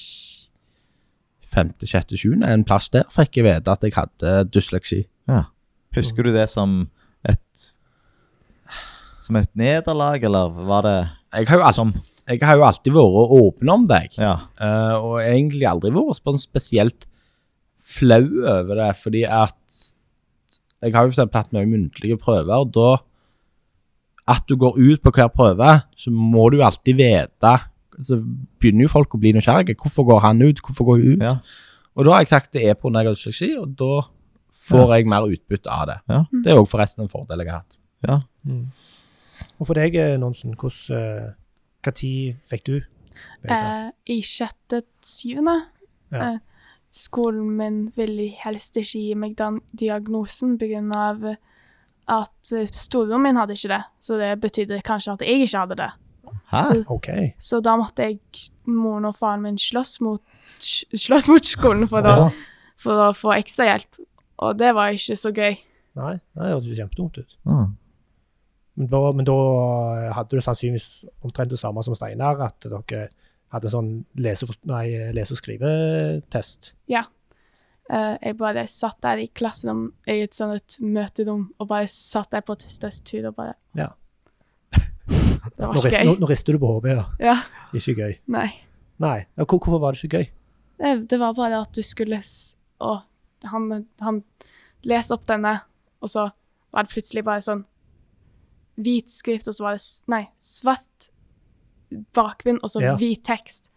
femte, 1.50 1.88
sjette, 1.90 2.18
sjuende. 2.20 2.50
En 2.50 2.66
plass 2.68 2.90
der 2.94 3.08
fikk 3.14 3.40
jeg 3.40 3.48
vite 3.48 3.74
at 3.74 3.84
jeg 3.86 3.96
hadde 3.98 4.36
dysleksi. 4.54 5.04
Ja. 5.30 5.48
Husker 5.98 6.28
du 6.28 6.34
det 6.36 6.48
som 6.52 6.84
et 7.28 7.70
Som 9.26 9.38
et 9.38 9.50
nederlag, 9.58 10.24
eller 10.24 10.54
var 10.70 10.86
det 10.86 10.98
Jeg 11.34 11.50
har 11.50 11.58
jo 11.58 11.64
alltid, 11.64 11.76
som 11.76 11.94
jeg 12.30 12.44
har 12.46 12.60
jo 12.60 12.64
alltid 12.68 12.94
vært 12.94 13.32
åpen 13.40 13.70
om 13.74 13.86
deg, 13.90 14.14
Ja. 14.22 14.36
uh, 14.62 14.96
og 15.02 15.16
egentlig 15.24 15.66
aldri 15.66 15.90
vært 15.90 16.20
sånn 16.22 16.38
spesielt 16.38 17.08
flau 17.82 18.22
over 18.46 18.76
det, 18.78 18.90
fordi 19.02 19.24
at 19.26 19.80
Jeg 20.82 20.96
har 20.96 21.04
jo 21.06 21.12
eksempel 21.12 21.42
hatt 21.42 21.54
mye 21.56 21.68
muntlige 21.68 22.18
prøver, 22.18 22.66
da 22.72 22.98
At 24.30 24.46
du 24.48 24.56
går 24.56 24.78
ut 24.78 25.02
på 25.02 25.12
hver 25.12 25.28
prøve, 25.34 25.82
så 25.98 26.12
må 26.12 26.50
du 26.50 26.58
jo 26.60 26.66
alltid 26.68 26.96
vite 26.96 27.56
Så 28.02 28.20
begynner 28.60 28.86
jo 28.86 28.92
folk 28.94 29.16
å 29.16 29.20
bli 29.20 29.34
nysgjerrige. 29.36 29.76
Hvorfor 29.76 30.06
går 30.08 30.20
han 30.24 30.42
ut? 30.42 30.62
Hvorfor 30.62 30.86
går 30.86 31.02
hun 31.02 31.18
ut? 31.18 31.24
ja. 31.26 31.36
Og 31.98 32.06
da 32.06 32.12
har 32.14 32.22
jeg 32.22 32.30
sagt 32.32 32.54
det 32.54 32.62
er 32.70 32.78
på 32.80 32.88
dysleksi, 32.94 33.58
og 33.60 33.74
da 33.76 34.06
får 34.56 34.94
jeg 34.96 35.08
mer 35.10 35.26
utbytte 35.28 35.68
av 35.68 35.88
det. 35.90 35.98
Ja. 36.08 36.20
Det 36.32 36.52
er 36.54 36.60
òg 36.62 36.70
forresten 36.70 37.04
en 37.04 37.10
fordel 37.12 37.42
jeg 37.42 37.50
har 37.50 37.64
hatt. 37.64 37.78
ja. 38.08 38.20
Og 39.60 39.68
for 39.68 39.74
deg, 39.74 39.96
eh, 39.96 40.18
Nonsen, 40.18 40.54
hvordan 40.56 41.34
Hva 41.84 41.92
tid 41.96 42.36
fikk 42.44 42.64
du? 42.66 42.82
Eh, 43.48 43.90
I 44.08 44.22
sjette 44.22 44.82
til 44.82 44.84
syvende. 45.02 45.58
Ja. 46.12 46.34
Eh, 46.34 46.38
skolen 46.94 47.50
min 47.58 47.80
ville 47.96 48.30
helst 48.42 48.78
ikke 48.78 49.00
gi 49.00 49.16
meg 49.18 49.38
den 49.38 49.62
diagnosen 49.78 50.58
pga. 50.58 51.36
at 52.10 52.52
eh, 52.54 52.70
storebroren 52.74 53.24
min 53.24 53.38
hadde 53.38 53.54
ikke 53.54 53.70
det. 53.70 53.84
Så 54.00 54.18
det 54.18 54.42
betydde 54.42 54.82
kanskje 54.82 55.14
at 55.14 55.22
jeg 55.22 55.46
ikke 55.46 55.58
hadde 55.58 55.76
det. 55.76 55.90
Hæ? 56.50 56.62
Så, 56.64 56.84
okay. 56.90 57.32
så 57.38 57.60
da 57.62 57.76
måtte 57.78 58.02
jeg, 58.02 58.20
moren 58.66 59.06
og 59.06 59.16
faren 59.16 59.42
min, 59.42 59.58
slåss 59.58 60.00
mot, 60.02 60.22
slåss 60.98 61.30
mot 61.30 61.46
skolen 61.46 61.88
for, 61.88 62.02
å, 62.02 62.16
Ja. 62.26 62.30
for 62.78 63.10
å 63.10 63.12
få 63.14 63.36
ekstrahjelp. 63.38 64.02
Og 64.40 64.58
det 64.58 64.74
var 64.74 64.96
ikke 64.96 65.18
så 65.20 65.30
gøy. 65.36 65.60
Nei, 66.00 66.16
det 66.18 66.50
hørtes 66.50 66.80
kjempedumt 66.80 67.20
ut. 67.20 67.38
Mm. 67.46 67.78
Men 68.80 68.88
da, 68.88 69.02
men 69.12 69.28
da 69.28 69.38
hadde 70.16 70.40
du 70.40 70.42
sannsynligvis 70.42 71.04
omtrent 71.26 71.52
det 71.52 71.60
samme 71.60 71.84
som 71.84 71.98
Steinar, 71.98 72.40
at 72.46 72.64
dere 72.64 73.10
hadde 73.54 73.70
sånn 73.74 73.92
lese, 74.22 74.46
nei, 74.70 74.86
lese- 75.16 75.34
og 75.34 75.40
skrivetest. 75.42 76.74
Eh, 77.90 78.18
jeg 78.22 78.38
bare 78.38 78.68
satt 78.70 79.00
der 79.02 79.18
i 79.18 79.28
klasserom 79.34 79.88
i 80.06 80.20
et 80.22 80.36
sånt 80.38 80.54
et 80.60 80.76
møterom 80.86 81.48
og 81.60 81.68
bare 81.72 81.88
satt 81.90 82.30
der 82.36 82.44
på 82.46 82.54
tastatur 82.62 83.32
og 83.32 83.36
bare 83.40 83.56
Ja. 83.76 83.88
Det 85.58 85.66
var 85.66 85.74
ikke 85.80 85.96
gøy. 85.98 86.06
nå, 86.06 86.14
nå 86.22 86.28
rister 86.30 86.54
du 86.54 86.60
på 86.62 86.70
hodet, 86.76 86.92
ja. 87.00 87.06
Ja, 87.20 87.38
Ikke 87.74 87.96
gøy. 87.98 88.14
nei. 88.28 88.52
Nei. 89.00 89.26
Ja, 89.38 89.44
hvor, 89.46 89.58
hvorfor 89.58 89.80
var 89.82 89.92
det 89.98 90.04
ikke 90.04 90.20
gøy? 90.20 90.30
Det, 90.80 91.10
det 91.10 91.20
var 91.20 91.34
bare 91.34 91.62
at 91.64 91.74
du 91.74 91.82
skulle 91.82 92.22
Å, 92.80 92.92
han, 93.50 93.86
han 94.06 94.24
leser 94.86 95.16
opp 95.18 95.26
denne, 95.28 95.56
og 96.04 96.10
så 96.14 96.28
var 96.72 96.86
det 96.86 96.94
plutselig 96.94 97.24
bare 97.26 97.42
sånn 97.42 97.66
hvit 98.80 99.10
skrift, 99.12 99.48
og 99.50 99.56
så 99.58 99.66
var 99.66 99.80
det 99.80 99.84
Nei, 100.14 100.22
svart 100.38 101.10
bakgrunn, 102.14 102.60
og 102.64 102.70
så 102.70 102.82
Ja. 102.82 102.96
hvit 102.96 103.24
tekst. 103.24 103.70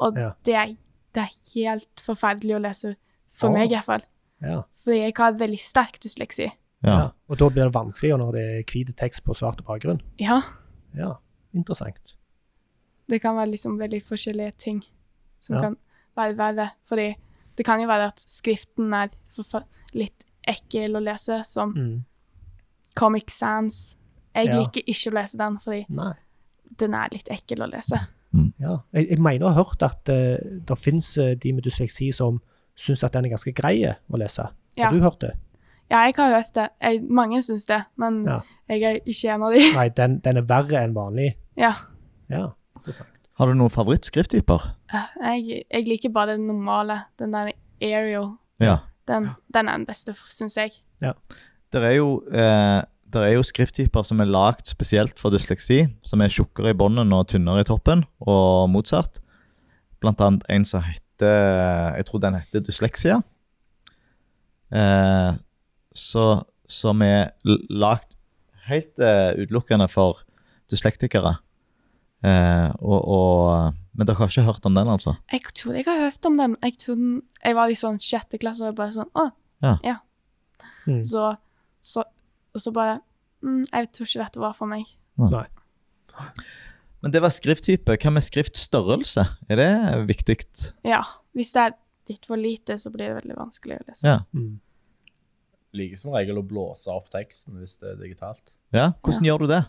Og 0.00 0.16
Ja. 0.16 0.30
det, 0.44 0.54
er, 0.54 0.66
det 1.14 1.22
er 1.22 1.30
helt 1.54 2.00
forferdelig 2.00 2.56
å 2.56 2.60
lese, 2.62 2.96
for 3.30 3.48
oh. 3.48 3.52
meg 3.52 3.70
i 3.70 3.74
hvert 3.74 3.84
fall. 3.84 4.02
Ja. 4.42 4.62
Fordi 4.84 4.98
jeg 5.02 5.12
har 5.16 5.32
veldig 5.32 5.58
sterk 5.60 6.00
dysleksi. 6.00 6.50
ja. 6.82 6.98
Ja. 6.98 7.10
Og 7.28 7.38
da 7.38 7.48
blir 7.48 7.64
det 7.64 7.74
vanskeligere 7.74 8.18
når 8.18 8.32
det 8.32 8.42
er 8.58 8.62
hvit 8.64 8.96
tekst 8.96 9.22
på 9.24 9.34
svart 9.34 9.62
bakgrunn. 9.64 10.00
Ja, 10.18 10.40
Ja, 10.96 11.14
interessant. 11.54 12.16
det 13.08 13.20
kan 13.20 13.36
være 13.36 13.50
liksom 13.50 13.78
veldig 13.78 14.02
forskjellige 14.02 14.52
ting 14.58 14.82
som 15.40 15.56
Ja. 15.56 15.60
kan 15.62 15.76
være 16.16 16.36
verre. 16.36 16.70
Fordi 16.88 17.14
det 17.56 17.66
kan 17.66 17.80
jo 17.80 17.86
være 17.86 18.06
at 18.08 18.16
skriften 18.26 18.92
er 18.94 19.08
litt 19.92 20.24
ekkel 20.48 20.92
å 20.96 21.02
lese, 21.04 21.44
som 21.44 21.72
Mm. 21.74 22.04
Comic 22.96 23.30
Sans. 23.30 23.94
Jeg 24.34 24.46
Ja. 24.46 24.58
liker 24.60 24.82
ikke 24.86 25.10
å 25.10 25.14
lese 25.14 25.36
den, 25.36 25.58
fordi 25.58 25.84
Nei. 25.90 26.14
Den 26.80 26.94
er 26.96 27.12
litt 27.12 27.28
ekkel 27.32 27.62
å 27.64 27.68
lese. 27.70 28.00
Ja. 28.62 28.76
Jeg, 28.94 29.08
jeg 29.10 29.20
mener 29.22 29.48
å 29.48 29.52
ha 29.52 29.62
hørt 29.64 29.82
at 29.82 30.10
uh, 30.12 30.38
det 30.38 30.78
finnes 30.78 31.08
uh, 31.18 31.32
de 31.34 31.52
med 31.56 31.64
dysleksi 31.66 32.10
som 32.14 32.38
syns 32.78 33.02
at 33.04 33.16
den 33.16 33.26
er 33.28 33.34
ganske 33.34 33.52
grei 33.56 33.80
å 33.90 34.20
lese. 34.20 34.46
Ja. 34.78 34.88
Har 34.88 34.96
du 34.96 35.02
hørt 35.04 35.20
det? 35.24 35.32
Ja, 35.90 36.04
jeg 36.06 36.14
har 36.20 36.36
hørt 36.36 36.52
det. 36.54 36.68
Jeg, 36.78 37.00
mange 37.10 37.40
syns 37.42 37.66
det, 37.66 37.80
men 37.98 38.20
Ja. 38.28 38.38
jeg 38.70 38.82
er 38.86 39.00
ikke 39.02 39.32
en 39.34 39.42
av 39.48 39.56
de. 39.56 39.64
Nei, 39.74 39.88
den, 39.98 40.20
den 40.22 40.38
er 40.38 40.46
verre 40.46 40.84
enn 40.84 40.94
vanlig. 40.94 41.32
Ja. 41.58 41.72
Ja, 42.30 42.52
interessant. 42.78 43.10
Har 43.40 43.50
du 43.50 43.56
noen 43.56 43.72
favorittskrifttyper? 43.72 44.68
Jeg, 44.92 45.64
jeg 45.64 45.86
liker 45.88 46.12
bare 46.14 46.36
den 46.36 46.46
normale. 46.46 47.00
Den 47.18 47.32
der 47.34 47.50
Ariel. 47.82 48.34
Ja. 48.62 48.76
Den, 49.08 49.30
den 49.50 49.70
er 49.72 49.80
den 49.80 49.86
beste, 49.88 50.14
syns 50.30 50.58
jeg. 50.60 50.76
Det 51.00 51.82
er 51.82 51.94
jo 51.96 52.20
eh, 52.30 52.82
der 53.12 53.26
er 53.26 53.34
jo 53.34 53.46
skrifttyper 53.46 54.04
som 54.06 54.22
er 54.22 54.30
lagd 54.30 54.70
spesielt 54.70 55.18
for 55.20 55.34
dysleksi, 55.34 55.84
som 56.06 56.22
er 56.22 56.32
tjukkere 56.32 56.72
i 56.72 56.78
bånden 56.78 57.12
og 57.16 57.26
tynnere 57.32 57.64
i 57.64 57.68
toppen, 57.68 58.04
og 58.22 58.70
motsatt. 58.72 59.20
Blant 60.00 60.20
annet 60.24 60.46
en 60.48 60.64
som 60.64 60.84
heter 60.84 61.00
Jeg 61.20 62.06
tror 62.08 62.22
den 62.22 62.38
heter 62.38 62.62
dysleksia. 62.64 63.18
Eh, 64.72 65.32
så, 65.92 66.26
som 66.70 67.02
er 67.04 67.34
lagd 67.44 68.14
helt 68.70 69.02
eh, 69.02 69.34
utelukkende 69.36 69.88
for 69.90 70.22
dyslektikere. 70.70 71.34
Eh, 72.24 72.70
og, 72.78 73.00
og, 73.04 73.74
men 73.92 74.08
dere 74.08 74.16
har 74.16 74.32
ikke 74.32 74.46
hørt 74.46 74.66
om 74.68 74.78
den, 74.78 74.88
altså? 74.88 75.16
Jeg 75.32 75.44
tror 75.56 75.76
jeg 75.76 75.84
har 75.88 76.00
hørt 76.06 76.30
om 76.30 76.38
den. 76.38 76.56
Jeg, 76.62 76.78
tror 76.80 76.96
den, 77.00 77.12
jeg 77.44 77.58
var 77.58 77.68
i 77.72 77.78
sånn 77.78 78.00
sjette 78.00 78.40
klasse 78.40 78.64
og 78.64 78.70
jeg 78.70 78.78
bare 78.80 78.96
sånn 78.96 79.12
Å, 79.12 79.28
Ja. 79.60 79.98
Mm. 80.88 81.02
Så, 81.04 81.34
så, 81.84 82.04
og 82.54 82.60
så 82.60 82.72
bare 82.74 83.00
mm, 83.42 83.64
Jeg 83.72 83.92
tror 83.92 84.06
ikke 84.06 84.24
dette 84.24 84.40
var 84.42 84.52
for 84.58 84.66
meg. 84.70 84.86
Nei. 85.20 85.46
Men 87.02 87.12
det 87.14 87.22
var 87.22 87.32
skrifttype. 87.32 87.94
Hva 87.96 88.10
med 88.12 88.22
skriftstørrelse? 88.26 89.24
Er 89.48 89.56
det 89.60 89.70
viktig? 90.10 90.36
Ja. 90.84 91.02
Hvis 91.36 91.52
det 91.56 91.62
er 91.68 91.76
litt 92.10 92.26
for 92.28 92.36
lite, 92.36 92.76
så 92.78 92.90
blir 92.92 93.08
det 93.08 93.22
veldig 93.22 93.36
vanskelig 93.38 93.78
å 93.78 93.84
lese. 93.88 94.06
Ja. 94.06 94.18
Mm. 94.36 94.58
Liker 95.78 95.96
som 96.02 96.10
regel 96.12 96.40
å 96.40 96.42
blåse 96.46 96.90
opp 96.90 97.08
teksten 97.14 97.60
hvis 97.60 97.76
det 97.78 97.92
er 97.94 98.00
digitalt. 98.02 98.52
ja. 98.74 98.88
Hvordan 99.02 99.24
gjør 99.28 99.38
du 99.44 99.46
det? 99.52 99.62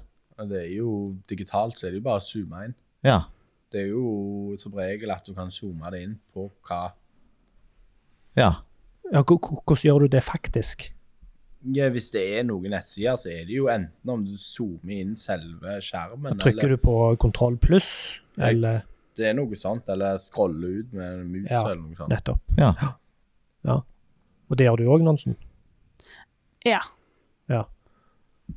Det 0.50 0.58
er 0.64 0.72
jo 0.74 0.92
digitalt, 1.30 1.78
så 1.78 1.86
er 1.88 1.92
det 1.94 2.00
jo 2.02 2.06
bare 2.08 2.18
å 2.20 2.26
zoome 2.26 2.64
inn. 2.66 2.74
Ja. 3.06 3.20
Det 3.72 3.84
er 3.84 3.92
jo 3.94 4.56
som 4.58 4.74
regel 4.74 5.12
at 5.14 5.24
du 5.30 5.36
kan 5.38 5.52
zoome 5.54 5.92
det 5.94 6.02
inn 6.04 6.16
på 6.34 6.50
hva 6.68 6.92
Ja. 8.36 8.56
Ja, 9.12 9.22
hvor- 9.24 9.38
hvor- 9.40 9.62
hvordan 9.68 9.84
gjør 9.86 10.00
du 10.00 10.08
det 10.08 10.24
faktisk? 10.24 10.90
Ja, 11.64 11.90
Hvis 11.94 12.10
det 12.12 12.24
er 12.40 12.44
noen 12.44 12.72
nettsider, 12.74 13.16
så 13.22 13.30
er 13.30 13.44
det 13.46 13.54
jo 13.54 13.68
enten 13.70 14.10
om 14.10 14.24
du 14.26 14.34
zoomer 14.42 14.96
inn 15.04 15.12
selve 15.16 15.76
skjermen, 15.86 16.40
Trykker 16.42 16.66
eller 16.66 16.78
du 16.80 16.82
på 16.88 16.96
kontroll 17.22 17.58
pluss, 17.62 17.92
eller 18.42 18.82
det 19.20 19.28
er 19.30 19.36
noe 19.38 19.58
sånt, 19.60 19.90
eller 19.92 20.18
scroller 20.18 20.80
ut 20.82 20.94
med 20.98 21.26
mus 21.30 21.50
Ja. 21.52 21.62
eller 21.68 21.82
noe 21.84 21.96
sånt. 22.00 22.10
nettopp? 22.10 22.42
Ja. 22.58 22.74
Og 24.52 24.58
det 24.58 24.66
gjør 24.66 24.82
du 24.82 24.88
òg, 24.92 25.04
Nansen? 25.06 25.38
Ja. 26.68 26.82
ja. 27.50 27.64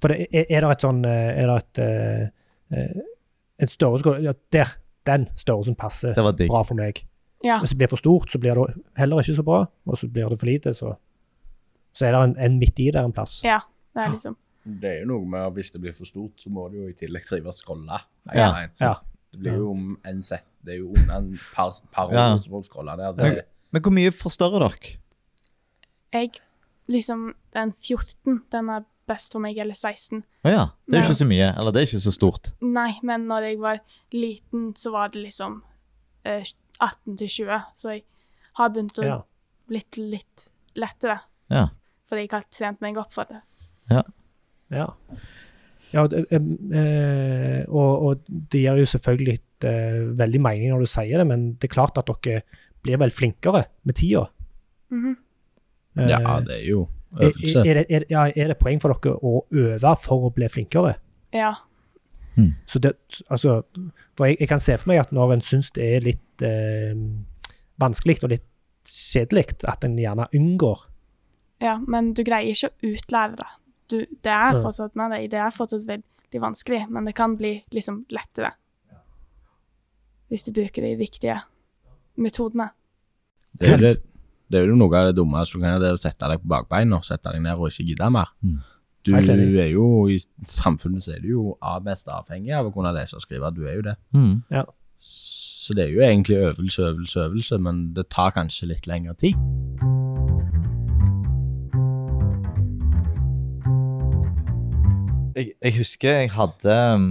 For 0.00 0.10
det, 0.10 0.26
er, 0.32 0.46
er 0.50 0.64
det 0.64 0.70
et 0.74 0.84
sånn 0.84 1.04
eh, 1.06 1.38
Er 1.38 1.46
det 1.48 1.54
et 1.62 1.78
eh, 1.84 2.24
eh, 2.74 3.04
En 3.62 3.70
størrelse 3.70 4.16
ja, 4.24 4.32
Der! 4.52 4.72
Den 5.06 5.28
størrelsen 5.38 5.76
passer 5.78 6.16
Det 6.16 6.24
var 6.24 6.32
digg. 6.32 6.48
bra 6.48 6.62
for 6.64 6.74
meg. 6.80 7.02
Ja. 7.44 7.58
Hvis 7.60 7.74
det 7.74 7.78
blir 7.82 7.90
for 7.92 8.00
stort, 8.00 8.32
så 8.32 8.40
blir 8.40 8.56
det 8.56 8.82
heller 8.96 9.20
ikke 9.20 9.34
så 9.36 9.44
bra. 9.44 9.58
Og 9.84 9.98
så 10.00 10.08
blir 10.08 10.32
det 10.32 10.38
for 10.40 10.48
lite, 10.48 10.72
så 10.72 10.94
Så 11.94 12.07
er 12.09 12.12
det 12.16 12.20
en, 12.26 12.37
en 12.48 12.59
midt 12.59 12.80
i 12.83 12.90
der 12.90 13.04
en 13.07 13.12
plass. 13.14 13.40
ja. 13.46 13.61
Det 13.94 14.02
er 14.02 14.11
liksom 14.11 14.37
Det 14.66 14.90
er 14.90 15.00
jo 15.04 15.07
noe 15.12 15.26
med 15.30 15.40
at 15.46 15.52
hvis 15.54 15.70
det 15.70 15.80
blir 15.80 15.92
for 15.94 16.04
stort, 16.09 16.33
så 16.42 16.50
må 16.50 16.64
det 16.72 16.78
jo 16.80 16.88
i 16.88 16.94
tillegg 16.98 17.26
trives 17.28 17.61
skrolle. 17.62 18.00
Nei, 18.26 18.35
Ja. 18.37 18.52
nei, 18.52 18.68
Ja. 18.80 18.94
Det 19.30 19.40
blir 19.40 19.57
jo 19.59 19.70
om 19.70 19.98
en 20.04 20.22
sett. 20.22 20.44
Det 20.64 20.74
er 20.74 20.78
jo 20.78 20.88
under 20.94 21.14
en 21.16 21.38
par, 21.54 21.72
par 21.92 22.11
Ja. 22.12 22.38
som 22.38 22.50
folk 22.52 22.64
scroller 22.66 22.96
der. 22.96 23.12
Det, 23.12 23.44
Men 23.72 23.83
hvor 23.83 23.92
mye 23.92 24.11
forstørrer 24.11 24.59
dere? 24.68 24.96
Jeg 26.12 26.30
Liksom, 26.87 27.33
den 27.54 27.72
14, 27.72 28.42
den 28.52 28.68
er 28.68 28.83
best 29.09 29.33
for 29.33 29.40
meg, 29.40 29.57
eller 29.59 29.74
16. 29.74 30.22
Å 30.44 30.50
ja. 30.52 30.64
Det 30.87 30.98
er 30.98 31.00
jo 31.00 31.07
ikke 31.09 31.16
så 31.22 31.26
mye. 31.26 31.46
Eller 31.59 31.72
det 31.72 31.80
er 31.80 31.87
ikke 31.87 32.00
så 32.04 32.12
stort. 32.12 32.50
Nei, 32.61 32.98
men 33.02 33.24
når 33.26 33.46
jeg 33.48 33.59
var 33.62 33.78
liten, 34.12 34.74
så 34.76 34.92
var 34.92 35.09
det 35.14 35.22
liksom 35.24 35.62
eh, 36.26 36.44
18 36.80 37.16
til 37.18 37.28
20, 37.28 37.62
så 37.74 37.88
jeg 37.94 38.02
har 38.59 38.68
begynt 38.70 38.98
å 39.00 39.04
Ja. 39.04 39.22
blitt 39.68 39.96
litt 39.96 40.48
lettere. 40.76 41.20
Ja. 41.50 41.68
Fordi 42.14 42.29
jeg 42.29 42.31
har 42.31 42.44
trent 42.55 42.85
meg 42.85 43.00
opp 43.00 43.11
for 43.16 43.27
det. 43.27 43.40
Ja. 43.90 44.05
ja 44.70 44.87
ja 45.94 46.03
og, 46.03 46.14
og, 47.70 48.07
og 48.07 48.22
det 48.50 48.62
gir 48.64 48.81
jo 48.81 48.87
selvfølgelig 48.90 49.37
eh, 49.68 49.98
veldig 50.18 50.40
mening 50.42 50.72
når 50.72 50.83
du 50.83 50.90
sier 50.90 51.20
det, 51.20 51.27
men 51.29 51.44
det 51.61 51.68
er 51.68 51.74
klart 51.74 51.98
at 52.00 52.11
dere 52.11 52.42
blir 52.85 52.98
vel 53.00 53.12
flinkere 53.14 53.64
med 53.87 53.98
tida. 54.00 54.24
Mhm. 54.90 55.12
Eh, 55.98 56.09
Ja, 56.11 56.40
det 56.42 56.57
er 56.57 56.64
jo 56.66 56.88
er, 57.14 57.29
øvelse. 57.29 57.62
er, 57.62 57.74
det, 57.74 57.87
er, 57.90 58.07
ja, 58.11 58.24
er 58.35 58.50
det 58.50 58.59
poeng 58.59 58.83
for 58.83 58.94
dere 58.94 59.14
å 59.22 59.44
øve 59.53 59.94
for 60.03 60.27
å 60.27 60.33
bli 60.35 60.48
flinkere? 60.50 60.96
Ja. 61.35 61.55
Så 62.66 62.81
det, 62.83 62.96
altså, 63.31 63.61
for 64.18 64.27
jeg, 64.27 64.40
jeg 64.40 64.48
kan 64.50 64.61
se 64.61 64.74
for 64.79 64.90
meg 64.90 65.05
at 65.05 65.12
når 65.14 65.37
en 65.37 65.44
syns 65.46 65.70
det 65.77 65.85
er 65.87 66.03
litt 66.03 66.42
eh, 66.42 66.90
vanskelig 67.79 68.18
og 68.24 68.33
litt 68.35 68.48
kjedelig, 68.90 69.61
at 69.70 69.87
en 69.87 69.94
gjerne 69.98 70.27
unngår. 70.35 70.83
Ja, 71.64 71.79
men 71.88 72.12
du 72.16 72.22
greier 72.27 72.53
ikke 72.53 72.70
å 72.70 72.92
utlære 72.92 73.38
det. 73.40 73.50
Du, 73.92 73.98
det 74.24 74.33
er 74.33 74.61
fortsatt 74.64 74.94
med 74.98 75.12
deg, 75.14 75.31
det 75.33 75.40
er 75.40 75.55
fortsatt 75.55 75.85
veldig 75.88 76.40
vanskelig, 76.42 76.85
men 76.92 77.09
det 77.09 77.14
kan 77.16 77.37
bli 77.40 77.57
liksom 77.74 78.05
lettere. 78.14 78.55
Hvis 80.33 80.46
du 80.46 80.55
bruker 80.57 80.85
de 80.85 80.94
riktige 80.98 81.38
metodene. 82.20 82.70
Det 83.55 83.68
er, 83.68 83.74
jo 83.74 83.83
det, 83.83 83.96
det 84.50 84.61
er 84.61 84.70
jo 84.70 84.79
noe 84.79 84.98
av 84.98 85.11
det 85.11 85.18
dummeste 85.18 85.57
du 85.57 85.62
kan 85.62 85.74
gjøre, 85.74 85.83
det 85.85 85.90
er 85.92 85.98
å 85.98 86.05
sette 86.05 86.31
deg 86.33 86.42
på 86.42 86.50
bakbeina, 86.50 87.00
sette 87.07 87.35
deg 87.35 87.44
ned 87.44 87.61
og 87.61 87.68
ikke 87.70 87.88
gidde 87.90 88.12
mer. 88.16 88.33
Mm. 88.44 88.62
Du 89.05 89.12
er 89.12 89.68
jo, 89.68 90.09
I 90.09 90.16
samfunnet 90.48 91.05
så 91.05 91.12
er 91.12 91.20
du 91.20 91.29
jo 91.35 91.50
av 91.61 91.85
mest 91.85 92.09
avhengig 92.09 92.55
av 92.57 92.70
å 92.70 92.72
kunne 92.72 92.94
lese 92.96 93.18
og 93.18 93.24
skrive. 93.24 93.53
Du 93.53 93.66
er 93.68 93.77
jo 93.77 93.85
det. 93.85 93.98
Mm. 94.16 94.40
Så 95.05 95.77
det 95.77 95.85
er 95.87 95.92
jo 95.92 96.07
egentlig 96.07 96.40
øvelse, 96.40 96.88
øvelse, 96.88 97.27
øvelse, 97.29 97.61
men 97.61 97.85
det 97.96 98.09
tar 98.09 98.33
kanskje 98.37 98.72
litt 98.72 98.88
lengre 98.88 99.16
tid. 99.20 99.37
Jeg, 105.34 105.54
jeg 105.58 105.76
husker 105.78 106.20
jeg 106.22 106.30
hadde 106.34 106.76
um, 106.94 107.08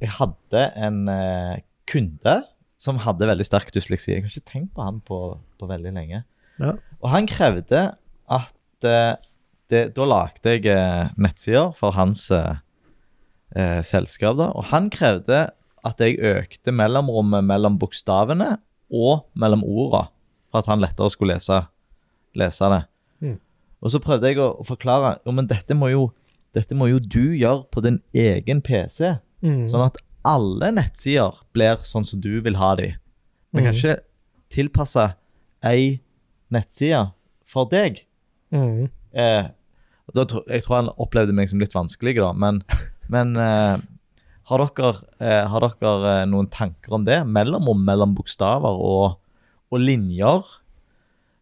Jeg 0.00 0.10
hadde 0.16 0.62
en 0.80 1.02
eh, 1.12 1.60
kunde 1.88 2.36
som 2.82 2.98
hadde 3.04 3.28
veldig 3.28 3.44
sterk 3.46 3.70
dysleksi. 3.74 4.10
Jeg 4.10 4.24
har 4.24 4.32
ikke 4.32 4.50
tenkt 4.50 4.72
på 4.74 4.82
han 4.82 4.98
på, 5.06 5.18
på 5.60 5.68
veldig 5.70 5.92
lenge. 5.94 6.24
Ja. 6.58 6.72
Og 6.98 7.12
han 7.12 7.28
krevde 7.30 7.84
at 8.30 8.86
eh, 8.86 9.14
det, 9.70 9.84
Da 9.96 10.04
lagde 10.04 10.56
jeg 10.56 10.66
eh, 10.68 11.12
nettsider 11.16 11.70
for 11.78 11.94
hans 11.96 12.26
eh, 12.34 12.58
selskap. 13.86 14.36
da, 14.40 14.50
Og 14.52 14.68
han 14.72 14.90
krevde 14.92 15.46
at 15.82 16.02
jeg 16.02 16.18
økte 16.20 16.74
mellomrommet 16.74 17.44
mellom 17.44 17.78
bokstavene 17.80 18.56
og 18.92 19.24
mellom 19.34 19.64
orda, 19.64 20.06
for 20.50 20.62
at 20.62 20.68
han 20.70 20.82
lettere 20.82 21.10
skulle 21.10 21.38
lese, 21.38 21.62
lese 22.38 22.68
det. 22.70 22.82
Mm. 23.24 23.38
Og 23.82 23.94
så 23.94 24.00
prøvde 24.02 24.30
jeg 24.30 24.38
å 24.42 24.66
forklare 24.66 25.16
jo, 25.24 25.34
men 25.34 25.48
dette 25.50 25.74
må 25.74 25.88
jo, 25.90 26.04
dette 26.54 26.76
må 26.76 26.88
jo 26.90 26.98
du 27.00 27.32
gjøre 27.32 27.64
på 27.72 27.82
din 27.84 28.00
egen 28.14 28.60
PC. 28.64 29.14
Mm. 29.42 29.66
Sånn 29.72 29.84
at 29.86 29.96
alle 30.28 30.68
nettsider 30.76 31.40
blir 31.56 31.80
sånn 31.82 32.04
som 32.06 32.20
du 32.22 32.40
vil 32.44 32.54
ha 32.60 32.74
de. 32.78 32.92
Vi 33.52 33.62
kan 33.64 33.72
Mm. 33.74 33.78
ikke 33.78 33.96
tilpasse 34.52 35.14
ei 35.64 36.00
nettside 36.52 37.12
for 37.44 37.66
deg. 37.66 38.04
Mm. 38.52 38.90
Eh, 39.14 39.48
tro- 40.14 40.44
jeg 40.48 40.62
tror 40.62 40.76
han 40.76 40.90
opplevde 40.98 41.32
meg 41.34 41.48
som 41.48 41.58
litt 41.60 41.72
vanskelig, 41.74 42.16
da, 42.20 42.32
men, 42.32 42.62
men 43.08 43.36
eh, 43.36 43.78
har 44.50 44.58
dere, 44.76 44.94
eh, 45.20 45.46
har 45.48 45.60
dere 45.80 46.22
eh, 46.22 46.26
noen 46.26 46.48
tanker 46.50 46.92
om 46.92 47.04
det? 47.04 47.22
Mellomrom 47.26 47.84
mellom 47.84 48.14
bokstaver 48.14 48.76
og, 48.78 49.18
og 49.72 49.80
linjer? 49.80 50.42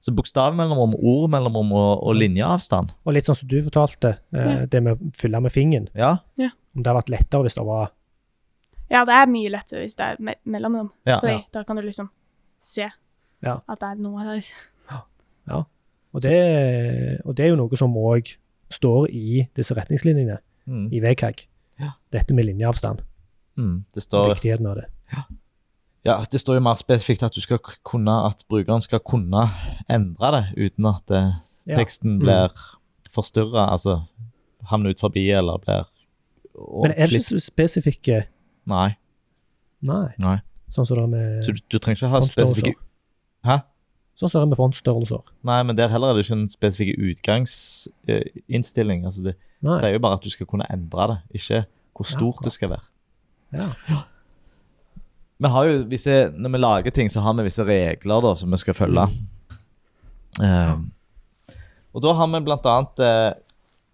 Så 0.00 0.14
bokstav 0.16 0.54
mellomrom, 0.56 0.94
ord 0.96 1.30
mellomrom 1.30 1.72
og, 1.76 2.02
og 2.08 2.14
linjeavstand? 2.16 2.92
Og 3.04 3.12
litt 3.12 3.26
sånn 3.28 3.36
som 3.36 3.48
du 3.50 3.58
fortalte, 3.66 4.14
eh, 4.32 4.62
det 4.72 4.80
med 4.82 4.96
å 4.96 5.10
fylle 5.20 5.40
med 5.44 5.52
fingeren. 5.52 5.88
Ja? 5.94 6.14
Om 6.40 6.82
det 6.82 6.86
hadde 6.88 7.00
vært 7.02 7.12
lettere 7.16 7.42
hvis 7.44 7.58
det 7.58 7.66
var 7.66 7.90
Ja, 8.90 9.04
det 9.04 9.14
er 9.14 9.26
mye 9.30 9.50
lettere 9.52 9.84
hvis 9.84 9.94
det 9.98 10.06
er 10.06 10.16
me 10.18 10.34
mellomrom, 10.44 10.90
Ja, 11.06 11.18
fordi 11.20 11.32
ja. 11.36 11.42
da 11.52 11.62
kan 11.64 11.76
du 11.76 11.82
liksom 11.82 12.08
se 12.58 12.88
Ja. 13.42 13.60
at 13.68 13.78
det 13.80 13.88
er 13.90 13.94
noe 14.00 14.24
der. 14.24 14.50
Og 16.12 16.22
det, 16.24 17.20
og 17.24 17.36
det 17.38 17.44
er 17.44 17.48
jo 17.52 17.56
noe 17.60 17.76
som 17.78 17.92
òg 17.94 18.32
står 18.74 19.04
i 19.14 19.44
disse 19.54 19.74
retningslinjene 19.78 20.38
Mm. 20.66 20.88
i 20.92 21.00
VKG. 21.00 21.46
Ja. 21.80 21.92
Dette 22.12 22.34
med 22.34 22.44
linjeavstand. 22.44 23.00
Mm. 23.58 23.84
Det 23.94 24.02
står 24.02 24.28
Viktigheten 24.34 24.66
av 24.66 24.76
det. 24.76 24.84
Ja, 25.12 25.22
det 26.04 26.40
står 26.40 26.54
jo 26.54 26.60
mer 26.64 26.74
spesifikt 26.80 27.22
at 27.22 27.34
du 27.34 27.40
skal 27.40 27.58
kunne, 27.84 28.10
at 28.26 28.44
brukeren 28.48 28.80
skal 28.82 29.00
kunne 29.00 29.48
endre 29.90 30.30
det 30.36 30.44
uten 30.72 30.86
at 30.86 31.10
eh, 31.10 31.32
Ja. 31.66 31.76
teksten 31.76 32.10
Mm. 32.16 32.20
blir 32.24 32.48
forstyrra, 33.12 33.70
altså 33.72 34.02
havner 34.70 34.90
ut 34.90 35.00
forbi 35.00 35.28
eller 35.30 35.58
blir 35.58 35.84
og 36.54 36.82
Men 36.86 36.92
er 36.96 37.06
det 37.06 37.12
ikke 37.20 37.40
så 37.40 37.50
spesifikke 37.50 38.22
Nei. 38.66 38.94
Nei. 39.82 40.08
Nei. 40.18 40.38
Sånn 40.70 40.86
som 40.86 40.96
det 40.96 41.02
er 41.04 41.08
med 41.10 41.44
Så 41.44 41.52
du, 41.52 41.58
du 41.70 41.78
trenger 41.78 41.96
ikke 41.96 42.08
ha 42.08 42.20
spesifikke 42.20 42.74
Hæ? 43.44 43.58
Sånn 44.16 44.28
som 44.28 44.40
det 44.40 44.46
er 44.46 44.50
med 44.50 44.56
fontsstørrelser. 44.60 45.22
Nei, 45.44 45.62
men 45.62 45.76
der 45.76 45.88
heller 45.88 46.08
er 46.10 46.14
det 46.14 46.24
ikke 46.26 46.32
en 46.40 46.48
spesifikk 46.48 46.98
utgangsinnstilling. 47.00 49.06
altså 49.06 49.22
det 49.22 49.34
Nei. 49.62 49.78
sier 49.80 49.92
jo 49.94 49.98
bare 49.98 50.14
at 50.18 50.22
du 50.24 50.30
skal 50.30 50.46
kunne 50.46 50.66
endre 50.72 51.06
det, 51.08 51.18
ikke 51.40 51.64
hvor 51.96 52.04
stort 52.08 52.36
ja, 52.40 52.44
det 52.44 52.52
skal 52.52 52.68
være. 52.70 52.82
Ja. 53.52 53.68
Vi 55.40 55.48
har 55.48 55.68
jo 55.68 55.84
visse, 55.88 56.16
Når 56.36 56.52
vi 56.54 56.60
lager 56.60 56.94
ting, 56.94 57.10
så 57.12 57.22
har 57.24 57.36
vi 57.38 57.46
visse 57.48 57.64
regler 57.66 58.24
da, 58.24 58.34
som 58.36 58.52
vi 58.52 58.60
skal 58.60 58.76
følge. 58.76 59.06
Eh, 60.40 60.74
og 61.90 62.04
da 62.04 62.12
har 62.16 62.28
vi 62.30 62.40
blant 62.46 62.68
annet 62.70 63.02
eh, 63.02 63.32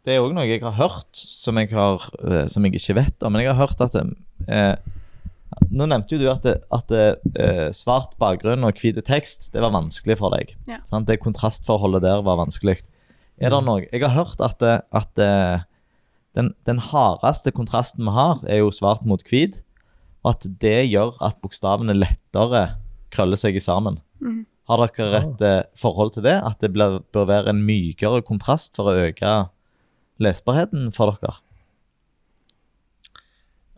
Det 0.05 0.13
er 0.15 0.21
òg 0.23 0.35
noe 0.37 0.45
jeg 0.45 0.61
har 0.63 0.77
hørt, 0.77 1.09
som 1.17 1.57
jeg, 1.59 1.73
har, 1.73 2.05
uh, 2.21 2.45
som 2.47 2.67
jeg 2.67 2.77
ikke 2.79 2.99
vet 3.01 3.25
om. 3.27 3.33
Men 3.35 3.43
jeg 3.43 3.51
har 3.51 3.63
hørt 3.65 3.81
at 3.83 3.97
uh, 3.97 4.75
Nå 5.73 5.87
nevnte 5.89 6.15
jo 6.15 6.21
du 6.21 6.27
at, 6.29 6.45
det, 6.45 6.59
at 6.75 7.73
svart 7.75 8.13
bakgrunn 8.21 8.67
og 8.67 8.79
hvit 8.83 8.99
tekst 9.07 9.49
det 9.55 9.63
var 9.63 9.73
vanskelig 9.73 10.19
for 10.21 10.35
deg. 10.35 10.53
Ja. 10.69 10.79
Sant? 10.85 11.09
Det 11.09 11.17
kontrastforholdet 11.23 12.05
der 12.05 12.21
var 12.27 12.39
vanskelig. 12.43 12.77
Er 13.41 13.55
det 13.55 13.63
noe 13.65 13.87
Jeg 13.87 14.03
har 14.03 14.13
hørt 14.15 14.43
at, 14.45 14.63
at 14.63 15.23
den, 16.37 16.53
den 16.69 16.83
hardeste 16.83 17.55
kontrasten 17.57 18.05
vi 18.05 18.15
har, 18.15 18.43
er 18.45 18.61
jo 18.61 18.75
svart 18.75 19.07
mot 19.09 19.23
hvit. 19.31 19.63
Og 20.27 20.33
at 20.35 20.47
det 20.61 20.89
gjør 20.91 21.15
at 21.23 21.39
bokstavene 21.45 21.95
lettere 21.95 22.65
krøller 23.15 23.39
seg 23.39 23.61
sammen. 23.63 24.01
Mm. 24.19 24.43
Har 24.67 24.83
dere 24.83 25.21
et 25.23 25.43
ja. 25.47 25.57
forhold 25.79 26.17
til 26.17 26.25
det? 26.27 26.35
At 26.43 26.59
det 26.65 26.73
blir, 26.75 26.99
bør 27.15 27.29
være 27.31 27.53
en 27.55 27.63
mykere 27.63 28.25
kontrast 28.27 28.75
for 28.75 28.91
å 28.91 29.05
øke 29.07 29.37
lesbarheten 30.19 30.91
for 30.97 31.15
dere? 31.15 31.37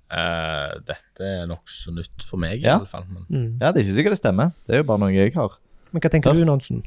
Uh, 0.08 0.78
dette 0.88 1.20
er 1.20 1.48
nokså 1.50 1.92
nytt 1.92 2.24
for 2.24 2.40
meg, 2.40 2.62
Ja. 2.62 2.78
i 2.78 2.80
alle 2.80 2.88
fall. 2.88 3.04
Men 3.12 3.26
Mm. 3.28 3.58
Ja, 3.60 3.72
det 3.72 3.82
er 3.82 3.84
ikke 3.84 3.98
sikkert 3.98 4.16
det 4.16 4.22
stemmer. 4.24 4.52
Det 4.66 4.74
er 4.74 4.78
jo 4.78 4.88
bare 4.88 4.98
noe 5.04 5.12
jeg 5.12 5.34
har. 5.34 5.58
Men 5.92 6.00
hva 6.00 6.10
tenker 6.10 6.32
Ja. 6.32 6.40
du, 6.40 6.44
Nansen? 6.46 6.82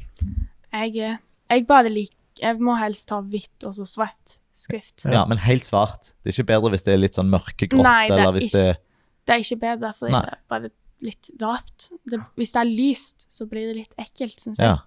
Jeg, 0.72 0.96
eh, 0.96 1.16
jeg 1.50 1.66
bare 1.66 1.88
liker 1.88 2.16
Jeg 2.40 2.58
må 2.58 2.76
helst 2.78 3.10
ha 3.10 3.20
hvitt 3.20 3.62
og 3.62 3.74
så 3.74 3.84
svart 3.86 4.38
skrift. 4.54 5.04
Ja. 5.04 5.26
Men 5.26 5.36
helt 5.38 5.62
svart. 5.64 6.12
Det 6.24 6.32
er 6.32 6.42
ikke 6.42 6.46
bedre 6.46 6.70
hvis 6.70 6.82
det 6.82 6.94
er 6.94 6.96
litt 6.96 7.12
sånn 7.14 7.28
mørkegrått, 7.28 7.82
Nei, 7.84 8.08
det 8.08 8.16
er 8.16 8.18
eller 8.18 8.32
hvis 8.32 8.52
det 8.52 8.78
Det 9.26 9.34
er 9.34 9.42
ikke 9.44 9.60
bedre, 9.62 9.92
for 9.98 10.10
det 10.10 10.22
er 10.34 10.38
bare 10.50 10.70
litt 11.02 11.30
rart. 11.42 11.88
Det, 12.10 12.20
hvis 12.38 12.52
det 12.54 12.60
er 12.60 12.70
lyst, 12.70 13.26
så 13.30 13.46
blir 13.50 13.68
det 13.70 13.76
litt 13.76 13.94
ekkelt, 13.98 14.38
syns 14.40 14.58
jeg. 14.62 14.68
Ja. 14.68 14.78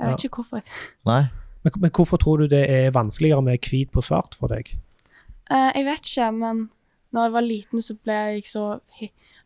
Jeg 0.00 0.12
vet 0.12 0.24
ikke 0.24 0.42
hvorfor. 0.42 0.66
Nei. 1.10 1.22
Men, 1.62 1.72
men 1.82 1.90
hvorfor 1.92 2.16
tror 2.16 2.40
du 2.40 2.46
det 2.48 2.62
er 2.72 2.92
vanskeligere 2.96 3.42
med 3.44 3.58
hvit 3.68 3.90
på 3.92 4.02
svart 4.04 4.36
for 4.38 4.48
deg? 4.52 4.70
Uh, 5.50 5.68
jeg 5.76 5.84
vet 5.90 6.06
ikke, 6.08 6.30
men 6.32 6.62
når 7.12 7.26
jeg 7.26 7.34
var 7.34 7.44
liten, 7.44 7.82
så 7.82 7.96
ble 7.98 8.14
jeg 8.14 8.46
så 8.48 8.64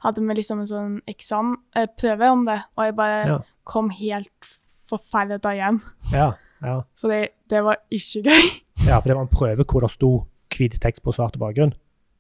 Hadde 0.05 0.21
vi 0.21 0.37
liksom 0.37 0.61
en 0.61 0.69
sånn 0.69 0.97
eksam, 1.09 1.55
eh, 1.75 1.87
prøve 1.89 2.29
om 2.29 2.43
det, 2.45 2.59
og 2.77 2.85
jeg 2.85 2.97
bare 2.99 3.21
Ja. 3.27 3.39
kom 3.65 3.89
helt 3.91 4.49
forferda 4.87 5.55
hjem. 5.57 5.81
Ja, 6.13 6.35
ja. 6.61 6.83
For 7.01 7.09
det, 7.09 7.31
det 7.49 7.63
var 7.65 7.81
ikke 7.91 8.23
gøy. 8.29 8.51
ja 8.87 8.99
for 9.01 9.09
det 9.09 9.17
var 9.17 9.25
en 9.25 9.33
prøve 9.33 9.65
hvor 9.65 9.81
det 9.81 9.91
sto 9.91 10.13
hvit 10.53 10.77
tekst 10.81 11.03
på 11.03 11.13
svart 11.17 11.39
bakgrunn. 11.41 11.73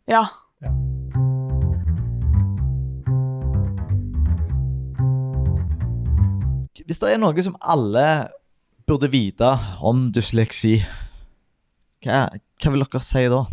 Ja. 0.09 0.25
Hvis 6.85 7.01
det 7.01 7.15
er 7.15 7.21
noe 7.21 7.45
som 7.45 7.57
alle 7.65 8.07
burde 8.85 9.09
vite 9.09 9.55
om 9.81 10.11
dysleksi, 10.13 10.77
hva, 12.05 12.27
hva 12.61 12.73
vil 12.75 12.85
dere 12.85 13.01
si 13.05 13.23
da? 13.33 13.45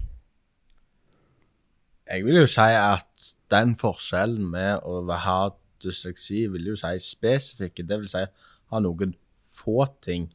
jeg 2.11 2.25
vil 2.25 2.41
jo 2.41 2.47
si 2.49 2.67
at 2.75 3.27
den 3.51 3.73
forskjellen 3.79 4.43
med 4.51 4.83
å 4.87 5.01
ha 5.23 5.39
dysleksi, 5.83 6.43
vil 6.51 6.71
jo 6.73 6.77
si 6.79 6.91
spesifikke, 7.05 7.85
det 7.87 8.01
vil 8.01 8.11
si 8.11 8.23
ha 8.71 8.81
noen 8.83 9.15
få 9.51 9.85
ting, 10.03 10.27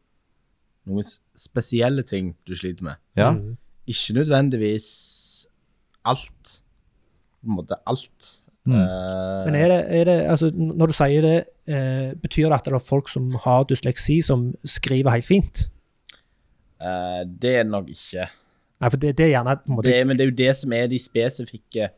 noen 0.88 1.06
spesielle 1.36 2.04
ting 2.06 2.34
du 2.48 2.56
sliter 2.56 2.92
med, 2.92 3.02
Ja? 3.16 3.34
Ikke 3.86 4.16
nødvendigvis 4.16 5.46
alt. 6.04 6.56
På 7.38 7.46
en 7.46 7.54
måte 7.54 7.76
alt. 7.86 8.30
Mm. 8.66 8.74
Eh, 8.82 9.44
Men 9.46 9.54
er 9.54 9.68
det, 9.70 9.78
er 10.00 10.04
det 10.08 10.16
altså, 10.30 10.50
når 10.50 10.86
du 10.90 10.92
sier 10.98 11.22
det, 11.22 11.36
eh, 11.68 12.14
betyr 12.18 12.48
det 12.50 12.56
at 12.58 12.64
det 12.64 12.72
er 12.74 12.82
folk 12.82 13.08
som 13.08 13.30
har 13.44 13.64
dysleksi, 13.70 14.20
som 14.26 14.54
skriver 14.64 15.10
helt 15.14 15.24
fint? 15.28 15.68
eh, 16.80 17.22
det 17.24 17.52
er 17.56 17.62
det 17.62 17.70
nok 17.72 17.88
ikke. 17.88 18.26
Nei, 18.80 18.90
for 18.92 18.96
det, 19.00 19.14
det 19.16 19.24
er 19.26 19.30
gjerne 19.38 19.54
på 19.56 19.70
en 19.70 19.76
måte 19.78 19.88
Det, 19.88 20.06
men 20.06 20.16
det 20.18 20.24
er 20.26 20.30
jo 20.30 20.36
det 20.36 20.56
som 20.56 20.72
er 20.76 20.86
de 20.92 20.98
spesifikke 21.00 21.88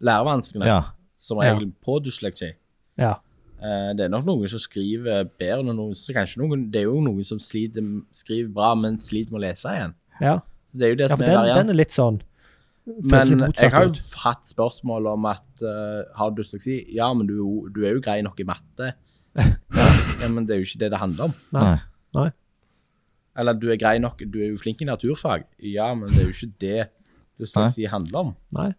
lærevanskene, 0.00 0.64
Ja. 0.66 0.80
som 1.18 1.42
Ja. 1.42 1.58
på 1.84 1.98
dysleksi. 2.04 2.52
Ja. 2.98 3.14
Eh, 3.62 3.92
det 3.96 4.00
er 4.06 4.08
nok 4.08 4.24
noen 4.26 4.48
som 4.48 4.58
skriver 4.58 5.24
bedre 5.38 5.60
enn 5.60 5.76
noen 5.76 5.94
så 5.94 6.12
kanskje 6.14 6.38
noen, 6.38 6.70
Det 6.70 6.80
er 6.80 6.84
jo 6.84 7.00
noen 7.00 7.24
som 7.24 7.38
sliter, 7.38 7.82
skriver 8.12 8.52
bra, 8.52 8.74
men 8.74 8.96
sliter 8.96 9.32
med 9.32 9.40
å 9.42 9.44
lese 9.50 9.68
igjen. 9.68 9.94
ja. 10.20 10.40
Det 10.76 10.82
er 10.82 10.88
jo 10.88 10.94
det 10.96 11.08
ja 11.10 11.16
for 11.16 11.22
er 11.22 11.26
den, 11.28 11.36
variant. 11.36 11.56
den 11.60 11.70
er 11.70 11.74
litt 11.78 11.92
sånn 11.92 12.20
Men 12.84 13.46
jeg 13.56 13.72
har 13.72 13.86
jo 13.86 13.94
hatt 14.20 14.44
spørsmål 14.48 15.06
om 15.14 15.26
at 15.30 15.64
uh, 15.64 16.04
har 16.18 16.32
du 16.32 16.42
dysleksi? 16.42 16.82
Ja, 16.92 17.08
men 17.16 17.28
du, 17.30 17.38
du 17.72 17.80
er 17.84 17.96
jo 17.96 18.02
grei 18.04 18.18
nok 18.24 18.40
i 18.42 18.46
matte. 18.48 18.90
ja, 19.40 20.28
men 20.28 20.44
det 20.44 20.56
er 20.56 20.60
jo 20.60 20.68
ikke 20.68 20.82
det 20.84 20.90
det 20.92 21.00
handler 21.00 21.30
om. 21.30 21.36
Nei. 21.56 21.76
Nei. 22.18 22.28
Eller 23.40 23.56
du 23.58 23.66
er 23.72 23.80
grei 23.80 23.96
nok, 24.02 24.20
du 24.30 24.38
er 24.42 24.52
jo 24.52 24.60
flink 24.60 24.84
i 24.84 24.88
naturfag. 24.88 25.48
Ja, 25.64 25.88
men 25.96 26.12
det 26.12 26.22
er 26.22 26.28
jo 26.28 26.36
ikke 26.36 26.52
det 26.62 26.88
dysleksi 27.40 27.88
handler 27.90 28.28
om. 28.28 28.32
Nei. 28.54 28.70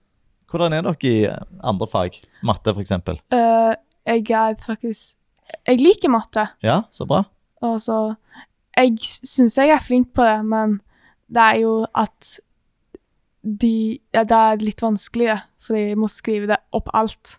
Hvordan 0.51 0.77
er 0.77 0.85
dere 0.85 1.09
i 1.09 1.27
andre 1.65 1.87
fag? 1.89 2.21
Matte, 2.45 2.75
f.eks.? 2.75 2.93
Uh, 3.33 3.73
jeg 4.05 4.29
er 4.29 4.55
faktisk 4.61 5.17
Jeg 5.67 5.81
liker 5.81 6.09
matte. 6.13 6.45
Ja, 6.63 6.83
så 6.91 7.05
bra. 7.09 7.23
Og 7.65 7.81
så 7.81 8.15
Jeg 8.77 8.97
syns 9.01 9.57
jeg 9.57 9.69
er 9.73 9.81
flink 9.81 10.13
på 10.13 10.23
det, 10.23 10.45
men 10.45 10.79
det 11.31 11.41
er 11.41 11.59
jo 11.63 11.87
at 11.95 12.35
de 13.45 13.99
Ja, 14.13 14.23
det 14.25 14.31
er 14.41 14.57
litt 14.63 14.81
det, 14.81 15.41
for 15.61 15.75
jeg 15.77 15.95
må 15.97 16.07
skrive 16.09 16.47
det 16.47 16.57
opp 16.73 16.89
alt. 16.93 17.37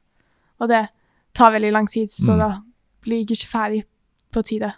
Og 0.60 0.68
det 0.68 0.86
tar 1.34 1.52
veldig 1.52 1.72
lang 1.72 1.86
tid, 1.88 2.08
så 2.08 2.32
Mm. 2.32 2.38
da 2.38 2.62
blir 3.02 3.18
jeg 3.26 3.36
ikke 3.36 3.50
ferdig 3.50 3.84
på 4.32 4.42
tide. 4.44 4.72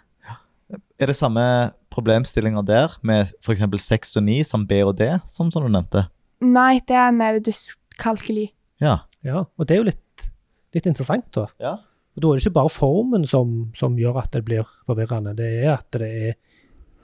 Er 0.99 1.05
det 1.07 1.15
samme 1.15 1.71
problemstillinger 1.89 2.65
der, 2.65 2.97
med 3.01 3.31
f.eks. 3.41 3.61
6 3.81 4.17
og 4.17 4.23
9 4.23 4.43
som 4.43 4.65
B 4.67 4.81
og 4.83 4.97
D, 4.97 5.19
som, 5.25 5.51
som 5.51 5.63
du 5.63 5.69
nevnte? 5.69 6.07
Nei, 6.41 6.79
det 6.87 6.95
er 6.95 7.11
mer 7.11 7.39
dyskalkuli. 7.39 8.49
Ja. 8.81 8.99
Ja, 9.23 9.43
og 9.57 9.67
det 9.67 9.75
er 9.75 9.79
jo 9.81 9.87
litt, 9.89 10.29
litt 10.73 10.85
interessant, 10.85 11.25
da. 11.35 11.47
ja. 11.59 11.77
Og 12.15 12.21
da 12.21 12.27
er 12.27 12.35
det 12.39 12.45
ikke 12.45 12.53
bare 12.57 12.69
formen 12.69 13.25
som, 13.27 13.71
som 13.75 13.95
gjør 13.97 14.17
at 14.23 14.31
det 14.31 14.43
blir 14.45 14.65
forvirrende, 14.87 15.35
det 15.37 15.63
er 15.63 15.73
at 15.77 15.91
det 15.91 16.09
er 16.29 16.33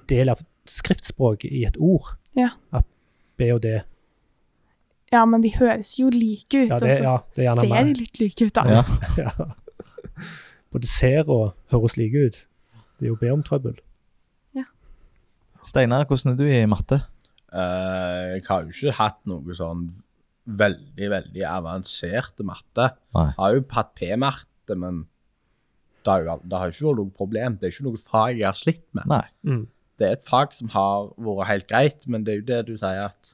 del 0.09 0.30
av 0.30 0.41
skriftspråket 0.67 1.51
i 1.51 1.65
et 1.65 1.78
ord. 1.80 2.15
Ja. 2.36 2.49
At 2.76 2.86
B 3.38 3.49
og 3.53 3.61
D. 3.63 3.80
Ja, 5.16 5.24
men 5.30 5.43
de 5.45 5.53
høres 5.55 5.93
jo 5.99 6.09
like 6.13 6.66
ut, 6.66 6.74
Ja, 6.74 6.78
det- 6.82 6.91
og 6.91 6.97
så 6.99 7.03
ja, 7.07 7.16
gjerne 7.39 7.63
ser 7.63 7.72
meg. 7.72 7.88
de 7.93 7.99
litt 8.03 8.20
like 8.20 8.47
ut, 8.49 8.53
da. 8.59 8.68
ja. 8.68 8.84
Ja. 9.24 9.51
Både 10.76 10.88
ser 10.91 11.30
og 11.32 11.53
høres 11.72 11.95
like 11.97 12.26
ut. 12.28 12.39
Det 12.99 13.07
er 13.07 13.13
jo 13.13 13.20
be 13.20 13.30
om 13.32 13.43
trøbbel. 13.47 13.78
Steinar, 15.66 16.03
hvordan 16.05 16.34
er 16.36 16.38
du 16.38 16.43
i 16.45 16.59
matte? 16.70 16.99
Uh, 17.49 18.36
jeg 18.36 18.43
har 18.47 18.66
jo 18.68 18.74
ikke 18.74 18.91
hatt 18.99 19.22
noe 19.30 19.55
sånn 19.57 19.86
veldig, 20.45 21.07
veldig 21.09 21.45
avansert 21.49 22.41
matte. 22.45 22.91
Nei. 23.16 23.24
Jeg 23.32 23.39
har 23.39 23.55
jo 23.55 23.63
hatt 23.74 23.93
P-matte, 23.97 24.76
men 24.78 24.99
det 26.05 26.11
har 26.13 26.22
jo 26.28 26.36
det 26.45 26.59
har 26.61 26.70
ikke 26.74 26.86
vært 26.86 26.99
noe 27.01 27.16
problem. 27.18 27.55
Det 27.57 27.66
er 27.70 27.74
ikke 27.74 27.88
noe 27.88 28.01
fag 28.03 28.38
jeg 28.43 28.45
har 28.45 28.59
slitt 28.59 28.84
med. 28.93 29.07
Nei. 29.09 29.24
Mm. 29.47 29.63
Det 29.97 30.05
er 30.09 30.18
et 30.20 30.28
fag 30.28 30.53
som 30.53 30.70
har 30.76 31.09
vært 31.18 31.49
helt 31.49 31.68
greit, 31.72 32.05
men 32.13 32.28
det 32.28 32.36
er 32.36 32.41
jo 32.43 32.47
det 32.51 32.61
du 32.70 32.76
sier 32.78 33.07
at 33.07 33.34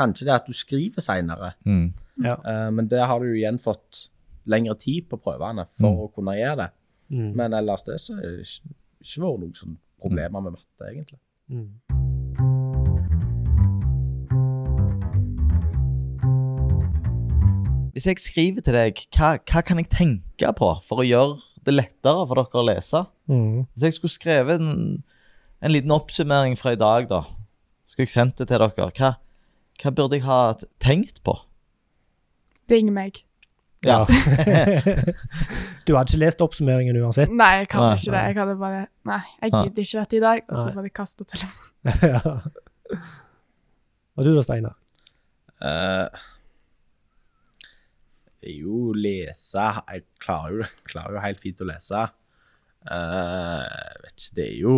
Kanskje 0.00 0.24
det 0.30 0.32
at 0.38 0.46
du 0.48 0.54
skriver 0.56 1.04
seinere, 1.04 1.52
Mm. 1.66 1.92
Ja. 2.24 2.36
men 2.70 2.88
det 2.88 3.02
har 3.06 3.20
du 3.20 3.26
jo 3.28 3.34
igjen 3.36 3.58
fått 3.60 4.06
lengre 4.48 4.74
tid 4.80 5.08
på 5.10 5.18
prøvene 5.20 5.66
for 5.78 5.90
Mm. 5.92 5.98
å 6.06 6.12
kunne 6.14 6.36
gjøre 6.38 6.56
det. 6.56 6.70
Mm. 7.10 7.34
Men 7.36 7.52
ellers 7.52 7.82
det 7.84 7.98
så 8.00 8.16
er 8.16 8.22
det 8.22 8.46
ikke, 8.46 8.74
ikke 9.02 9.20
vært 9.26 9.40
noen 9.40 9.54
sånn 9.54 9.76
problemer 10.00 10.40
med 10.42 10.52
matte, 10.56 10.88
egentlig. 10.88 11.18
Mm. 11.50 12.80
Hvis 17.90 18.06
jeg 18.06 18.20
skriver 18.22 18.62
til 18.64 18.76
deg, 18.78 19.00
hva, 19.16 19.32
hva 19.42 19.60
kan 19.66 19.80
jeg 19.82 19.90
tenke 19.92 20.52
på 20.56 20.68
for 20.86 21.02
å 21.02 21.06
gjøre 21.06 21.40
det 21.66 21.74
lettere 21.74 22.22
for 22.30 22.38
dere 22.38 22.60
å 22.62 22.66
lese? 22.68 23.00
Mm. 23.28 23.64
Hvis 23.74 23.84
jeg 23.88 23.96
skulle 23.98 24.14
skrevet 24.14 24.62
en, 24.62 25.02
en 25.60 25.74
liten 25.74 25.92
oppsummering 25.94 26.54
fra 26.58 26.72
i 26.76 26.78
dag, 26.80 27.08
da, 27.10 27.24
skulle 27.84 28.06
jeg 28.06 28.14
sendt 28.14 28.38
det 28.38 28.46
til 28.48 28.62
dere, 28.62 28.70
hva, 28.94 29.10
hva 29.80 29.92
burde 29.96 30.18
jeg 30.18 30.26
ha 30.26 30.40
tenkt 30.82 31.22
på? 31.24 31.34
Ring 32.70 32.92
meg. 32.94 33.22
Ja. 33.84 34.04
du 35.86 35.94
hadde 35.96 36.10
ikke 36.12 36.20
lest 36.20 36.42
oppsummeringen 36.44 36.98
uansett? 37.00 37.32
Nei, 37.32 37.62
jeg 37.62 37.70
kan 37.72 37.86
Nei, 37.86 37.94
ikke 37.96 38.12
det. 38.12 38.24
Jeg 38.28 38.36
hadde 38.36 38.56
bare 38.60 38.82
Nei, 39.08 39.22
jeg 39.40 39.54
gidder 39.54 39.86
ikke 39.86 40.02
dette 40.02 40.18
i 40.18 40.22
dag. 40.26 40.42
Og 40.48 40.60
så 40.60 40.74
bare 40.76 40.92
kaste 41.00 41.24
telefonen. 41.24 41.72
ja. 42.12 43.00
Og 44.18 44.26
du 44.26 44.34
da, 44.36 44.44
Steinar? 44.44 44.76
Uh, 45.60 46.08
jo, 48.40 48.92
lese 48.96 49.60
Jeg 49.60 50.04
klarer 50.20 50.62
jo, 50.62 50.68
klarer 50.88 51.16
jo 51.16 51.24
helt 51.24 51.40
fint 51.40 51.64
å 51.64 51.68
lese. 51.72 52.06
Uh, 52.84 53.64
vet 54.04 54.16
ikke, 54.16 54.36
det 54.36 54.46
er 54.46 54.56
jo 54.60 54.76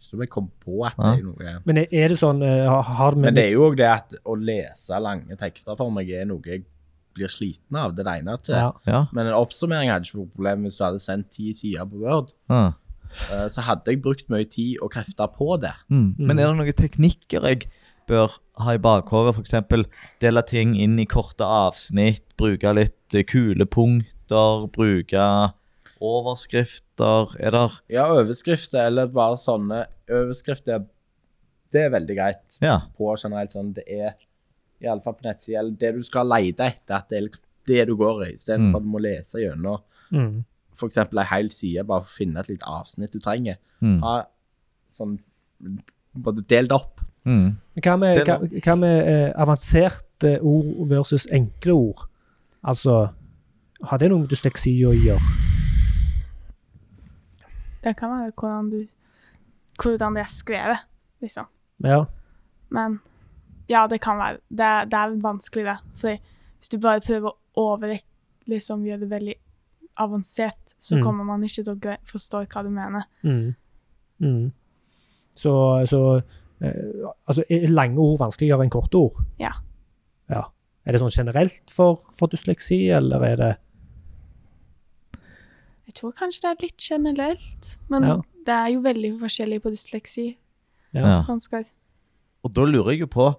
som 0.00 0.20
jeg 0.24 0.30
kom 0.32 0.48
på 0.64 0.80
at 0.88 0.96
det 0.98 1.20
er 1.20 1.24
noe 1.26 1.54
Men 1.68 1.80
er, 1.84 2.08
det 2.12 2.18
sånn 2.18 2.42
eh, 2.42 2.66
har- 2.66 3.14
vi... 3.14 3.20
Men 3.26 3.36
det 3.36 3.44
er 3.46 3.54
jo 3.54 3.66
òg 3.68 3.76
det 3.78 3.88
at 3.90 4.14
å 4.24 4.34
lese 4.40 5.00
lange 5.00 5.36
tekster 5.40 5.76
for 5.78 5.92
meg 5.94 6.10
er 6.10 6.24
noe 6.30 6.40
jeg 6.46 6.64
blir 7.14 7.28
sliten 7.28 7.76
av. 7.76 7.92
Det 7.96 8.06
regner 8.06 8.38
til. 8.40 8.54
ja. 8.54 8.70
ja. 8.86 9.00
Men 9.12 9.26
en 9.26 9.34
oppsummering 9.40 9.90
hadde 9.90 10.06
ikke 10.08 10.22
vært 10.22 10.34
problem 10.36 10.62
hvis 10.66 10.78
du 10.78 10.84
hadde 10.86 11.02
sendt 11.02 11.30
ti 11.34 11.52
sider 11.58 11.88
på 11.90 12.04
Word. 12.04 12.32
ja. 12.48 12.70
Eh, 13.34 13.48
så 13.50 13.64
hadde 13.66 13.90
jeg 13.90 13.98
brukt 14.04 14.28
mye 14.30 14.46
tid 14.46 14.78
og 14.82 14.92
krefter 14.94 15.26
på 15.34 15.56
det. 15.58 15.72
Mm. 15.90 16.14
Men 16.18 16.38
er 16.38 16.46
det 16.46 16.56
noen 16.60 16.76
teknikker 16.78 17.42
jeg 17.48 17.64
bør 18.06 18.36
ha 18.62 18.74
i 18.76 18.78
bakhodet? 18.82 19.34
F.eks. 19.34 19.56
dele 20.22 20.42
ting 20.46 20.76
inn 20.78 20.94
i 21.02 21.08
korte 21.10 21.42
avsnitt, 21.42 22.22
bruke 22.38 22.70
litt 22.78 23.18
eh, 23.18 23.26
kulepunkter, 23.26 24.68
bruke 24.74 25.24
overskrifter. 26.00 27.34
Er 27.40 27.50
der 27.54 27.70
Ja, 27.92 28.06
overskrifter 28.12 28.86
eller 28.86 29.06
bare 29.06 29.36
sånne 29.40 29.84
overskrifter, 30.10 30.86
det 31.72 31.84
er 31.86 31.90
veldig 31.94 32.16
greit. 32.16 32.58
Ja. 32.60 32.80
på 32.98 33.14
generelt 33.22 33.52
sånn 33.52 33.74
det 33.74 33.84
er 33.88 34.14
Iallfall 34.82 35.14
på 35.14 35.26
nettsida, 35.28 35.58
eller 35.60 35.72
det 35.76 35.94
du 35.94 36.02
skal 36.02 36.26
lete 36.26 36.64
etter, 36.64 36.94
at 36.96 37.08
det 37.10 37.18
er 37.18 37.22
liksom 37.28 37.42
det 37.68 37.86
du 37.86 37.96
går 37.96 38.22
i, 38.26 38.32
istedenfor 38.34 38.70
Mm. 38.72 38.76
at 38.76 38.82
du 38.82 38.88
må 38.88 38.98
lese 39.00 39.34
gjennom 39.38 39.80
Mm. 40.12 40.44
f.eks. 40.74 40.96
ei 40.96 41.24
hel 41.24 41.50
side 41.50 41.86
bare 41.86 42.00
for 42.00 42.08
å 42.08 42.16
finne 42.18 42.40
et 42.40 42.48
lite 42.48 42.64
avsnitt 42.64 43.12
du 43.12 43.18
trenger. 43.18 43.56
Mm. 43.82 44.00
Ha 44.02 44.24
sånn 44.90 45.18
både 46.16 46.46
delt 46.48 46.72
opp. 46.72 47.00
Mm. 47.26 47.56
Hva 47.82 47.98
med, 47.98 48.26
hva, 48.26 48.38
hva 48.64 48.78
med 48.78 49.06
eh, 49.06 49.32
avanserte 49.36 50.40
ord 50.42 50.88
versus 50.88 51.26
enkle 51.30 51.72
ord? 51.72 52.06
Altså, 52.64 53.10
har 53.84 53.98
det 53.98 54.08
noe 54.10 54.20
med 54.20 54.28
dysleksi 54.30 54.72
å 54.88 54.92
gjøre? 54.96 55.49
Det 57.84 57.96
kan 57.96 58.10
være 58.10 58.32
hvordan 58.36 58.70
du 58.70 58.80
Hvordan 59.80 60.14
det 60.14 60.20
er 60.26 60.28
skrevet, 60.28 60.80
liksom. 61.22 61.46
Ja. 61.84 62.02
Men 62.68 62.98
ja, 63.70 63.86
det 63.88 64.00
kan 64.04 64.18
være 64.18 64.38
Det 64.50 64.60
er, 64.66 64.84
det 64.84 64.98
er 64.98 65.14
vanskelig, 65.22 65.64
det. 65.64 65.76
For 65.96 66.16
hvis 66.58 66.68
du 66.68 66.78
bare 66.78 67.00
prøver 67.00 67.30
å 67.30 67.36
over, 67.56 67.94
liksom 68.46 68.84
gjøre 68.84 69.00
det 69.00 69.10
veldig 69.10 69.34
avansert, 69.96 70.74
så 70.78 70.96
Mm. 70.96 71.02
kommer 71.02 71.24
man 71.24 71.42
ikke 71.44 71.64
til 71.64 71.74
å 71.74 71.96
forstå 72.04 72.44
hva 72.46 72.62
du 72.62 72.70
mener. 72.70 73.02
Mm. 73.24 73.54
Mm. 74.20 74.52
Så, 75.36 75.86
så 75.86 76.22
eh, 76.60 77.08
altså, 77.26 77.44
er 77.50 77.68
lange 77.68 77.98
ord 77.98 78.18
vanskeligere 78.20 78.62
enn 78.64 78.70
korte 78.70 78.94
ord? 78.96 79.24
Ja. 79.38 79.52
ja. 80.28 80.42
Er 80.84 80.92
det 80.92 81.00
sånn 81.00 81.10
generelt 81.16 81.70
for, 81.70 81.96
for 82.16 82.28
dysleksi, 82.28 82.88
eller 82.90 83.24
er 83.24 83.36
det 83.36 83.50
Jeg 85.90 85.96
tror 85.98 86.12
kanskje 86.14 86.44
det 86.44 86.50
er 86.52 86.60
litt 86.62 86.84
generelt, 86.86 87.70
men 87.90 88.04
Ja. 88.06 88.16
det 88.46 88.54
er 88.54 88.68
jo 88.76 88.80
veldig 88.84 89.08
forskjellig 89.18 89.60
på 89.64 89.72
dysleksi. 89.74 90.36
Ja. 90.94 91.24
Og 92.44 92.52
da 92.54 92.62
lurer 92.64 92.92
jeg 92.92 93.00
jo 93.00 93.06
på 93.06 93.34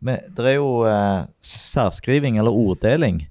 med, 0.00 0.20
Det 0.36 0.44
er 0.46 0.54
jo 0.60 0.84
eh, 0.86 1.26
særskriving 1.42 2.38
eller 2.38 2.52
orddeling. 2.52 3.26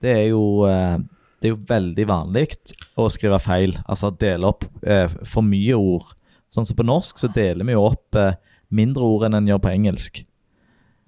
Det 0.00 0.10
er 0.10 0.28
jo 0.28 0.64
eh, 0.68 0.98
det 1.40 1.48
er 1.50 1.56
jo 1.56 1.64
veldig 1.66 2.04
vanlig 2.06 2.44
å 2.96 3.08
skrive 3.10 3.40
feil. 3.42 3.72
Altså 3.88 4.12
dele 4.14 4.46
opp 4.46 4.62
eh, 4.86 5.08
for 5.26 5.42
mye 5.42 5.74
ord. 5.74 6.12
Sånn 6.52 6.64
som 6.68 6.76
på 6.76 6.84
norsk 6.86 7.18
så 7.18 7.32
deler 7.32 7.64
vi 7.66 7.72
jo 7.74 7.82
opp 7.88 8.14
eh, 8.14 8.36
mindre 8.70 9.02
ord 9.02 9.24
enn 9.26 9.34
en 9.40 9.48
gjør 9.50 9.58
på 9.64 9.72
engelsk. 9.72 10.22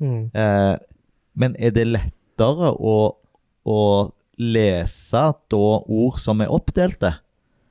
Mm. 0.03 0.33
Eh, 0.35 0.75
men 1.39 1.55
er 1.61 1.71
det 1.71 1.87
lettere 1.87 2.73
å, 2.75 2.97
å 3.67 3.79
lese 4.41 5.23
da 5.53 5.63
ord 5.83 6.19
som 6.23 6.43
er 6.45 6.53
oppdelte? 6.53 7.13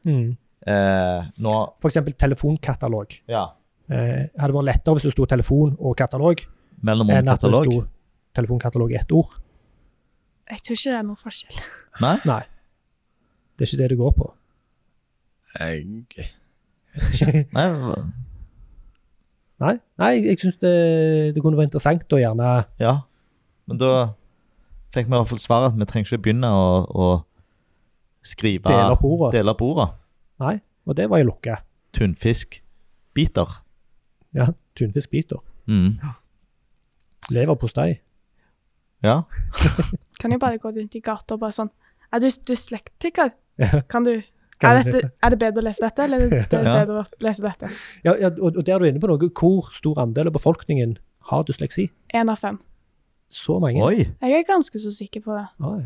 Mm. 0.08 0.36
Eh, 0.64 1.26
nå 1.44 1.56
For 1.84 1.92
eksempel 1.92 2.16
telefonkatalog. 2.20 3.18
Ja. 3.32 3.48
Eh, 3.92 4.30
hadde 4.40 4.56
vært 4.56 4.70
lettere 4.70 4.96
hvis 4.96 5.08
det 5.10 5.16
sto 5.16 5.28
telefon 5.30 5.76
og 5.80 5.98
katalog. 6.00 6.46
mellom 6.84 7.10
enn 7.10 7.28
at 7.28 7.42
det 7.42 7.50
katalog? 7.50 7.68
sto 7.72 7.88
telefonkatalog 8.36 8.92
i 8.92 9.00
ett 9.00 9.12
ord. 9.12 9.36
Jeg 10.50 10.64
tror 10.64 10.78
ikke 10.78 10.92
det 10.92 11.00
er 11.00 11.06
noe 11.08 11.20
forskjell. 11.20 11.60
Nei? 12.04 12.18
Nei. 12.28 12.42
Det 13.54 13.66
er 13.66 13.70
ikke 13.70 13.82
det 13.84 13.90
det 13.94 13.98
går 14.00 14.16
på. 14.18 14.34
Jeg, 15.60 16.32
Nei, 17.54 17.68
Nei, 19.62 19.76
Nei 20.02 20.12
jeg 20.26 20.40
syns 20.42 20.58
det, 20.62 20.74
det 21.36 21.44
kunne 21.44 21.58
vært 21.58 21.70
interessant 21.72 22.14
å 22.14 22.20
gjerne 22.20 22.50
ja. 22.82 22.96
Men 23.70 23.80
da 23.80 23.92
fikk 24.94 25.10
vi 25.10 25.14
i 25.14 25.18
hvert 25.18 25.32
fall 25.32 25.42
svar 25.42 25.68
at 25.70 25.78
vi 25.78 25.88
trenger 25.90 26.10
ikke 26.10 26.24
begynne 26.28 26.50
å, 26.54 26.66
å 26.88 27.08
skrive 28.24 28.70
dele 28.70 28.96
opp 28.96 29.06
ordet. 29.08 29.32
dele 29.36 29.54
opp 29.54 29.64
ordet. 29.66 29.90
Nei, 30.44 30.58
og 30.88 30.98
det 31.00 31.08
var 31.12 31.22
jo 31.22 31.30
lukka. 31.32 31.60
Tunfiskbiter. 31.98 33.60
Ja, 34.38 34.50
tunfiskbiter. 34.80 35.42
Mm. 35.70 35.98
Leverpostei. 37.34 38.00
Ja. 39.04 39.22
Kan 40.22 40.32
jo 40.32 40.40
bare 40.40 40.60
gå 40.62 40.72
rundt 40.72 40.96
i 40.96 41.02
gata 41.04 41.36
og 41.36 41.42
bare 41.42 41.52
sånn 41.56 41.70
Er 42.14 42.22
du 42.24 42.30
dyslektiker? 42.30 43.34
Kan 43.92 44.06
du 44.08 44.14
er, 44.64 44.80
dette, 44.80 45.10
er 45.20 45.34
det 45.34 45.40
bedre 45.42 45.60
å 45.60 45.66
lese 45.66 45.84
dette, 45.84 46.06
eller 46.06 46.22
er 46.24 46.30
det 46.30 46.48
bedre 46.52 47.02
å 47.02 47.24
lese 47.26 47.44
dette? 47.44 47.72
Ja, 48.06 48.14
ja, 48.22 48.30
og, 48.32 48.54
og 48.54 48.62
der 48.64 48.78
er 48.78 48.86
du 48.86 48.88
inne 48.88 49.02
på 49.04 49.10
noe. 49.12 49.32
Hvor 49.36 49.72
stor 49.76 50.00
andel 50.00 50.30
av 50.32 50.38
befolkningen 50.38 50.96
har 51.32 51.44
dysleksi? 51.48 51.90
Én 52.16 52.32
av 52.32 52.40
fem. 52.40 52.62
Så 53.34 53.56
mange? 53.60 53.82
Oi, 53.84 54.04
Jeg 54.22 54.40
er 54.40 54.44
ganske 54.48 54.80
så 54.80 54.92
sikker 54.94 55.22
på 55.26 55.34
det. 55.38 55.46
Oi. 55.66 55.80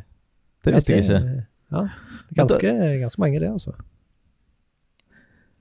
det 0.66 0.74
visste 0.76 0.94
jeg 0.98 1.04
ikke. 1.06 1.46
Ja, 1.72 1.82
det 1.82 2.36
er 2.36 2.42
ganske, 2.42 2.72
ganske 3.02 3.20
mange 3.24 3.40
det, 3.44 3.50
altså. 3.52 3.72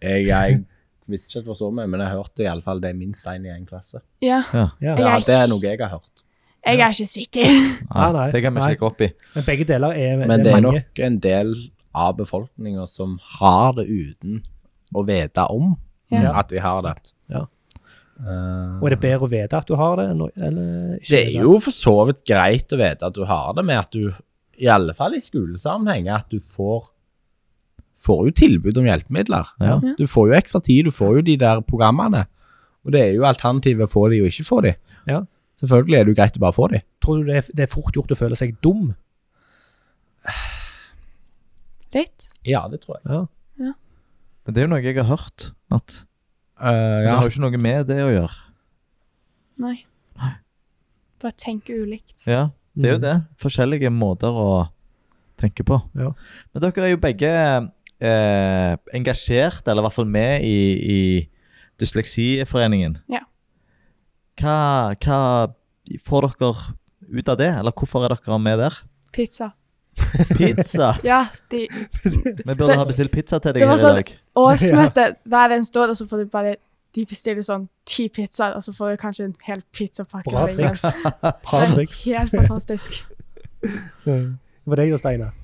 jeg, 0.03 0.27
jeg 0.27 0.61
visste 1.11 1.31
ikke 1.31 1.39
at 1.39 1.45
det 1.47 1.51
var 1.53 1.59
så 1.61 1.71
mye, 1.75 1.87
men 1.91 2.01
jeg 2.03 2.11
hørte 2.17 2.43
i 2.45 2.49
alle 2.51 2.63
fall 2.67 2.81
det 2.83 2.91
er 2.91 2.99
minst 2.99 3.27
én 3.31 3.47
i 3.47 3.53
en 3.55 3.67
klasse. 3.69 4.01
Ja, 4.23 4.43
Ja. 4.55 4.69
Ja, 4.83 5.19
Det 5.23 5.35
er 5.37 5.49
noe 5.51 5.63
jeg 5.63 5.79
har 5.81 5.93
hørt. 5.95 6.23
jeg 6.67 6.81
er 6.83 6.91
ikke 6.91 7.07
sikker. 7.07 7.57
Nei, 7.95 8.13
nei, 8.13 8.27
det 8.35 8.43
kan 8.43 8.55
vi 8.59 8.61
sjekke 8.67 8.87
opp 8.91 9.01
i. 9.07 9.11
Men 9.37 9.45
begge 9.47 9.65
deler 9.69 9.95
er, 9.95 10.17
Men 10.27 10.43
det 10.45 10.53
er 10.53 10.61
mange. 10.61 10.81
nok 10.83 10.99
en 11.07 11.19
del 11.23 11.55
av 11.95 12.17
befolkninga 12.19 12.87
som 12.91 13.19
har 13.39 13.73
det 13.79 13.87
uten 13.89 14.43
å 14.95 15.05
vite 15.07 15.47
om 15.51 15.77
Ja. 16.11 16.33
at 16.39 16.49
de 16.51 16.59
har 16.63 16.83
det. 16.83 16.97
Ja. 17.31 17.45
Eh, 18.17 18.77
Og 18.81 18.87
er 18.89 18.95
det 18.95 19.01
bedre 19.03 19.27
å 19.27 19.31
vite 19.31 19.59
at 19.59 19.69
du 19.69 19.75
har 19.77 19.97
det, 20.01 20.07
eller 20.11 20.97
ikke? 20.97 21.11
det 21.11 21.21
er 21.23 21.43
jo 21.43 21.59
for 21.61 21.75
så 21.77 21.93
vidt 22.09 22.23
greit 22.29 22.73
å 22.73 22.79
vite 22.81 23.07
at 23.11 23.15
du 23.17 23.25
har 23.29 23.53
det, 23.59 23.65
med 23.69 23.79
at 23.83 23.93
du, 23.93 24.13
i 24.57 24.69
alle 24.73 24.95
fall 24.97 25.15
i 25.19 25.21
skolesammenheng, 25.25 26.09
at 26.15 26.31
du 26.33 26.39
får 26.41 26.87
får 28.07 28.27
jo 28.29 28.33
tilbud 28.39 28.77
om 28.79 28.87
hjelpemidler. 28.87 29.49
Ja. 29.59 29.79
Du 29.99 30.05
får 30.07 30.29
jo 30.31 30.35
ekstra 30.37 30.61
tid, 30.63 30.85
du 30.87 30.93
får 30.95 31.17
jo 31.17 31.23
de 31.27 31.35
der 31.41 31.63
programmene. 31.67 32.27
Og 32.87 32.93
det 32.95 33.01
er 33.03 33.15
jo 33.17 33.25
alternativet 33.27 33.89
å 33.89 33.91
få 33.91 34.05
de 34.13 34.21
og 34.23 34.29
ikke 34.31 34.45
få 34.47 34.61
de. 34.63 34.75
Ja. 35.11 35.23
Selvfølgelig 35.59 35.97
er 35.99 36.05
det 36.05 36.13
jo 36.13 36.19
greit 36.21 36.37
å 36.39 36.43
bare 36.45 36.55
få 36.55 36.69
de. 36.71 36.83
Tror 37.03 37.19
du 37.25 37.31
det 37.33 37.39
er, 37.41 37.49
det 37.57 37.65
er 37.67 37.73
fort 37.73 37.97
gjort 37.97 38.13
å 38.15 38.19
føle 38.21 38.37
seg 38.39 38.53
dum? 38.63 38.93
Litt. 41.97 42.29
Ja, 42.47 42.67
det 42.71 42.83
tror 42.85 42.99
jeg. 43.01 43.09
Ja. 43.65 43.73
Men 44.47 44.55
det 44.55 44.63
er 44.63 44.69
jo 44.69 44.73
noe 44.77 44.85
jeg 44.85 44.99
har 45.01 45.09
hørt. 45.11 45.49
At 45.75 46.03
Eh, 46.61 46.73
men 46.73 47.05
Det 47.05 47.13
har 47.15 47.23
jo 47.27 47.33
ikke 47.35 47.45
noe 47.45 47.59
med 47.61 47.87
det 47.91 47.99
å 48.05 48.11
gjøre. 48.13 48.35
Nei. 49.61 49.77
Bare 51.23 51.33
tenke 51.41 51.73
ulikt. 51.73 52.27
Ja, 52.29 52.51
det 52.77 52.85
er 52.91 52.93
jo 52.95 52.99
Mm. 52.99 53.03
det. 53.07 53.15
Forskjellige 53.41 53.91
måter 53.91 54.29
å 54.37 54.69
tenke 55.39 55.65
på. 55.65 55.79
Ja. 55.97 56.11
Men 56.53 56.63
dere 56.63 56.85
er 56.85 56.91
jo 56.91 56.97
begge 57.01 57.31
eh, 58.01 58.77
engasjert, 58.93 59.63
eller 59.67 59.81
i 59.83 59.87
hvert 59.87 59.95
fall 59.97 60.05
med 60.13 60.43
i, 60.45 60.59
i 60.97 61.29
Dysleksiforeningen. 61.81 62.99
Ja. 63.09 63.21
Hva, 64.37 64.95
hva 65.01 65.21
får 66.05 66.29
dere 66.39 66.53
ut 67.21 67.29
av 67.33 67.39
det, 67.39 67.49
eller 67.59 67.73
hvorfor 67.73 68.05
er 68.05 68.17
dere 68.17 68.39
med 68.39 68.59
der? 68.59 68.77
Pizza. 69.13 69.53
Pizza! 70.37 70.93
Ja, 71.07 71.23
de 71.53 71.67
Vi 72.05 72.55
burde 72.55 72.77
ha 72.77 72.85
bestilt 72.89 73.13
pizza 73.15 73.39
til 73.41 73.55
deg 73.57 73.63
Det 73.65 73.69
var 73.71 73.81
sånn- 73.81 73.99
dag. 74.01 74.13
årsmøte 74.47 75.07
hver 75.25 75.55
eneste 75.57 75.81
år, 75.83 75.93
og 75.95 75.99
så 76.01 76.07
får 76.11 76.25
du 76.25 76.31
bare 76.33 76.55
De 76.97 77.05
bestiller 77.09 77.45
sånn 77.45 77.67
ti 77.89 78.07
pizzaer, 78.13 78.55
og 78.57 78.63
så 78.65 78.73
får 78.77 78.95
du 78.95 79.01
kanskje 79.03 79.25
en 79.29 79.35
hel 79.45 79.61
pizzapakke. 79.77 80.31
Bra 80.33 80.47
triks. 80.49 80.85
Bra 81.45 81.59
Det 81.61 81.67
er 81.67 81.75
triks. 81.75 81.99
Helt 82.09 82.33
fantastisk. 82.37 83.03
Hva 84.07 84.15
er 84.17 84.81
det 84.81 84.87
da, 84.95 85.01
Steinar? 85.01 85.35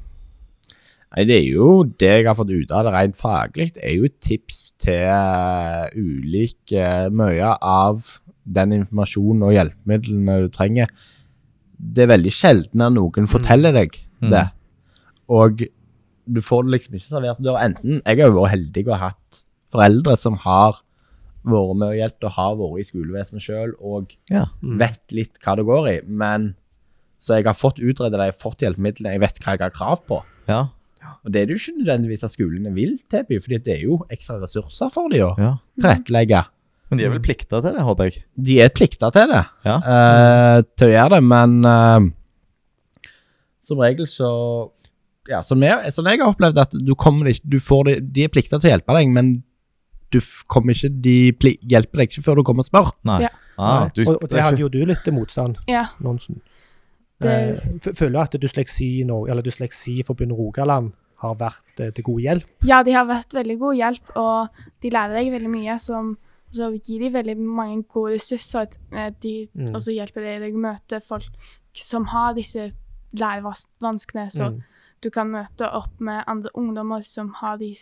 Nei, 1.12 1.26
det 1.28 1.34
er 1.36 1.44
jo 1.44 1.66
det 2.00 2.08
jeg 2.08 2.24
har 2.24 2.36
fått 2.38 2.54
ut 2.54 2.70
av 2.72 2.86
det 2.86 2.92
rent 2.94 3.18
faglig, 3.20 3.66
er 3.76 3.98
jo 3.98 4.08
tips 4.24 4.62
til 4.80 5.02
eh, 5.12 5.90
ulike 5.92 6.86
Mye 7.12 7.50
av 7.60 8.06
den 8.48 8.72
informasjonen 8.78 9.44
og 9.44 9.52
hjelpemidlene 9.52 10.38
du 10.46 10.48
trenger. 10.54 10.88
Det 11.76 12.06
er 12.06 12.14
veldig 12.14 12.32
sjelden 12.32 12.86
at 12.86 12.96
noen 12.96 13.28
forteller 13.28 13.76
deg 13.76 14.00
Mm. 14.22 14.30
det. 14.30 14.44
Og 15.32 15.62
du 16.32 16.40
får 16.44 16.64
det 16.64 16.74
liksom 16.76 16.94
ikke 16.98 17.08
servert 17.10 17.42
døra. 17.42 17.64
Enten 17.66 18.00
Jeg 18.06 18.18
har 18.20 18.30
jo 18.30 18.40
vært 18.40 18.54
heldig 18.56 18.86
og 18.88 18.98
hatt 19.00 19.42
foreldre 19.72 20.16
som 20.20 20.36
har 20.44 20.78
vært 21.42 21.74
med 21.74 21.88
og 21.88 21.96
hjulpet 21.98 22.26
og 22.28 22.34
har 22.36 22.52
vært 22.60 22.80
i 22.80 22.84
skolevesenet 22.86 23.42
sjøl 23.42 23.72
og 23.80 24.12
Ja. 24.30 24.44
Mm. 24.62 24.78
vet 24.78 25.00
litt 25.10 25.38
hva 25.42 25.56
det 25.58 25.64
går 25.66 25.88
i. 25.90 25.96
Men 26.06 26.54
så 27.18 27.36
jeg 27.38 27.44
har 27.46 27.54
fått 27.54 27.78
utredet 27.78 28.12
det, 28.18 28.28
jeg 28.30 28.34
har 28.34 28.42
fått 28.50 28.62
hjelpemidlene, 28.62 29.12
jeg 29.14 29.20
vet 29.22 29.38
hva 29.42 29.52
jeg 29.56 29.60
har 29.62 29.70
krav 29.74 30.00
på. 30.06 30.22
Ja. 30.48 30.68
Og 31.24 31.32
det 31.34 31.40
er 31.42 31.46
det 31.46 31.54
jo 31.56 31.60
ikke 31.62 31.78
nødvendigvis 31.82 32.24
at 32.24 32.30
skolene 32.34 32.72
vil 32.74 32.96
tilby, 33.10 33.38
fordi 33.42 33.58
det 33.62 33.74
er 33.76 33.82
jo 33.86 34.00
ekstra 34.10 34.38
ressurser 34.42 34.90
for 34.90 35.10
dem 35.10 35.26
å 35.26 35.34
ja. 35.38 35.52
tilrettelegge. 35.80 36.44
Men 36.90 36.98
de 36.98 37.04
er 37.06 37.10
vel 37.14 37.22
plikta 37.24 37.60
til 37.62 37.72
det, 37.74 37.82
håper 37.86 38.04
jeg. 38.10 38.22
De 38.36 38.56
er 38.62 38.68
plikta 38.74 39.10
til 39.14 39.30
det, 39.32 39.42
Ja. 39.64 39.76
uh, 39.82 40.62
til 40.76 40.90
å 40.90 40.92
gjøre 40.92 41.14
det, 41.16 41.22
men 41.24 41.54
eh, 41.64 42.10
som 43.62 43.78
regel 43.78 44.06
så 44.10 44.28
Ja, 45.30 45.42
som 45.46 45.62
jeg, 45.62 45.92
som 45.94 46.04
jeg 46.10 46.18
har 46.18 46.32
opplevd 46.32 46.58
at 46.58 46.72
du 46.82 46.94
kommer 46.98 47.28
ikke 47.30 47.46
Du 47.48 47.58
får 47.62 47.84
det 47.86 48.12
De 48.12 48.24
er 48.24 48.28
plikta 48.34 48.58
til 48.58 48.68
å 48.70 48.72
hjelpe 48.74 48.96
deg, 48.96 49.08
men 49.14 49.42
du 50.12 50.18
kommer 50.50 50.74
ikke 50.74 50.90
De 51.02 51.32
pli, 51.32 51.54
hjelper 51.62 52.02
deg 52.02 52.10
ikke 52.10 52.22
før 52.26 52.36
du 52.36 52.42
kommer 52.44 52.60
og 52.66 52.68
spør. 52.68 52.90
Nei. 53.08 53.20
Ja. 53.22 53.28
Ah, 53.56 53.86
du, 53.94 54.02
og, 54.08 54.18
og 54.22 54.28
det 54.32 54.42
hadde 54.42 54.60
jo 54.60 54.68
du 54.68 54.80
litt 54.88 55.06
motstand, 55.14 55.56
Ja. 55.68 55.86
Nonsen. 56.00 56.40
Det- 57.22 57.60
Eh, 57.62 57.92
føler 57.94 58.10
du 58.12 58.18
at 58.18 58.32
Dysleksi 58.42 58.88
eller 59.06 59.42
Dysleksiforbundet 59.46 60.36
Rogaland 60.36 60.92
har 61.22 61.34
vært 61.38 61.78
eh, 61.80 61.90
til 61.94 62.02
god 62.04 62.20
hjelp? 62.20 62.48
Ja, 62.66 62.82
de 62.82 62.92
har 62.96 63.06
vært 63.06 63.30
veldig 63.32 63.58
god 63.60 63.76
hjelp, 63.78 64.10
og 64.16 64.48
de 64.82 64.90
lærer 64.90 65.14
deg 65.20 65.30
veldig 65.32 65.52
mye. 65.52 65.78
Som, 65.78 66.16
så 66.50 66.72
gir 66.82 66.98
de 66.98 67.10
veldig 67.14 67.36
mange 67.38 67.84
gode 67.84 68.16
ressurser. 68.16 68.66
eh, 68.92 69.10
De, 69.22 69.46
Mm. 69.54 69.70
Og 69.74 69.80
så 69.80 69.94
hjelper 69.94 70.20
de 70.20 70.38
deg 70.48 70.54
å 70.54 70.64
møte 70.66 71.00
folk 71.00 71.30
som 71.72 72.04
har 72.06 72.34
disse 72.34 72.72
lærevanskene. 73.12 74.30
Så 74.30 74.50
Mm. 74.50 74.62
du 75.02 75.10
kan 75.10 75.26
møte 75.30 75.70
opp 75.72 76.00
med 76.00 76.24
andre 76.26 76.50
ungdommer 76.54 77.00
som 77.02 77.34
har 77.40 77.56
de 77.58 77.74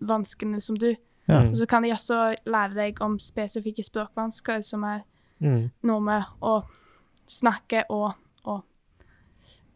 vanskene 0.00 0.60
som 0.60 0.76
du. 0.76 0.94
Ja. 1.28 1.48
Og 1.48 1.56
så 1.56 1.66
kan 1.66 1.82
de 1.82 1.90
også 1.92 2.34
lære 2.46 2.74
deg 2.74 3.00
om 3.00 3.18
spesifikke 3.18 3.82
språkvansker, 3.82 4.62
som 4.62 4.82
er 4.84 5.00
Mm. 5.40 5.70
noe 5.82 6.00
med 6.00 6.22
å 6.42 6.62
snakke 7.28 7.84
og, 7.90 8.12
og 8.44 8.62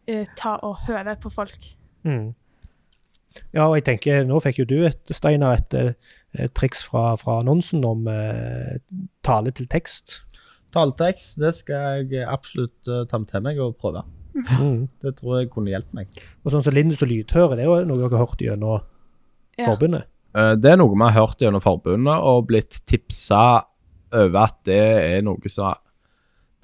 uh, 0.09 0.27
ta 0.37 0.57
og 0.63 0.77
høre 0.87 1.17
på 1.17 1.31
folk. 1.33 1.77
Mm. 2.05 2.35
Ja, 3.55 3.67
og 3.69 3.75
jeg 3.77 3.85
tenker, 3.85 4.25
nå 4.25 4.39
fikk 4.43 4.59
jo 4.59 4.65
du 4.65 4.85
et, 4.87 5.01
Steinar, 5.11 5.57
et, 5.57 5.75
eh, 5.75 5.93
et 6.45 6.53
triks 6.55 6.85
fra, 6.85 7.17
fra 7.17 7.41
annonsen 7.41 7.85
om 7.85 8.07
eh, 8.09 8.77
tale 9.23 9.51
til 9.51 9.67
tekst. 9.67 10.21
Taletekst, 10.75 11.37
det 11.41 11.53
skal 11.61 12.05
jeg 12.11 12.27
absolutt 12.29 12.75
ta 12.87 13.05
ta 13.11 13.21
til 13.31 13.45
meg 13.47 13.61
og 13.63 13.77
prøve. 13.81 14.03
Mm. 14.35 14.89
Det 15.03 15.13
tror 15.21 15.39
jeg 15.41 15.51
kunne 15.53 15.71
hjulpet 15.71 15.95
meg. 15.95 16.19
Og 16.43 16.51
sånn 16.55 16.65
som 16.67 16.75
Lindus 16.75 17.03
og 17.05 17.11
lydhøre, 17.13 17.55
det 17.59 17.63
er 17.65 17.71
jo 17.71 17.85
noe 17.87 18.01
dere 18.03 18.17
har 18.19 18.27
hørt 18.27 18.43
gjennom 18.43 18.81
Ja. 19.59 19.69
forbundet. 19.71 20.09
Eh, 20.35 20.57
Det 20.59 20.73
er 20.73 20.77
noe 20.81 20.91
vi 20.97 21.05
har 21.07 21.15
hørt 21.21 21.39
gjennom 21.39 21.63
forbundet 21.63 22.19
og 22.27 22.49
blitt 22.49 22.81
tipsa 22.91 23.63
over 24.13 24.39
at 24.49 24.57
det 24.67 24.81
er 25.19 25.23
noe 25.23 25.49
som 25.49 25.75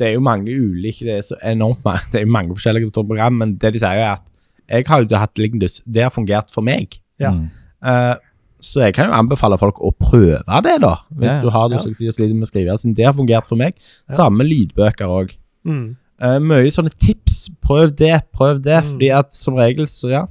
Det 0.01 0.09
er 0.09 0.13
jo 0.15 0.21
mange 0.25 0.49
ulike, 0.49 1.05
det 1.05 1.17
er 1.19 1.21
så 1.21 1.37
enormt 1.45 1.85
mange, 1.85 2.01
det 2.13 2.23
er 2.23 2.27
mange 2.27 2.55
forskjellige 2.57 2.91
program, 2.91 3.35
men 3.39 3.55
det 3.61 3.75
de 3.75 3.79
sier 3.83 4.01
er 4.01 4.13
at 4.17 4.27
jeg 4.71 4.87
har 4.87 5.03
jo 5.05 5.17
hatt 5.19 5.37
Lindus, 5.39 5.83
det 5.85 6.03
har 6.03 6.11
fungert 6.15 6.51
for 6.55 6.63
meg. 6.63 6.99
Ja. 7.19 7.33
Mm. 7.35 7.51
Eh, 7.85 8.15
så 8.61 8.81
jeg 8.85 8.95
kan 8.95 9.07
jo 9.09 9.13
anbefale 9.13 9.59
folk 9.59 9.79
å 9.81 9.93
prøve 9.99 10.63
det, 10.63 10.81
da. 10.83 10.97
Hvis 11.13 11.29
Ja, 11.31 11.35
ja. 11.37 11.41
du 11.43 11.51
har 11.51 11.69
Ja. 11.71 11.77
dysleksi 11.79 12.09
og 12.09 12.15
sliter 12.15 12.35
med 12.35 12.43
å 12.49 12.51
skrive. 12.51 12.79
Siden 12.79 12.95
det 12.97 13.05
har 13.07 13.13
fungert 13.13 13.47
for 13.47 13.57
meg. 13.57 13.75
Ja. 14.09 14.17
Samme 14.17 14.45
lydbøker 14.45 15.07
òg. 15.09 15.37
Mm. 15.65 15.97
mye 16.21 16.69
sånne 16.71 16.91
tips. 16.99 17.49
Prøv 17.65 17.97
det, 17.97 18.23
prøv 18.33 18.63
det. 18.63 18.83
Mm. 18.85 18.91
Fordi 18.93 19.09
at 19.19 19.35
som 19.35 19.55
regel, 19.55 19.87
så 19.87 20.11
ja. 20.11 20.27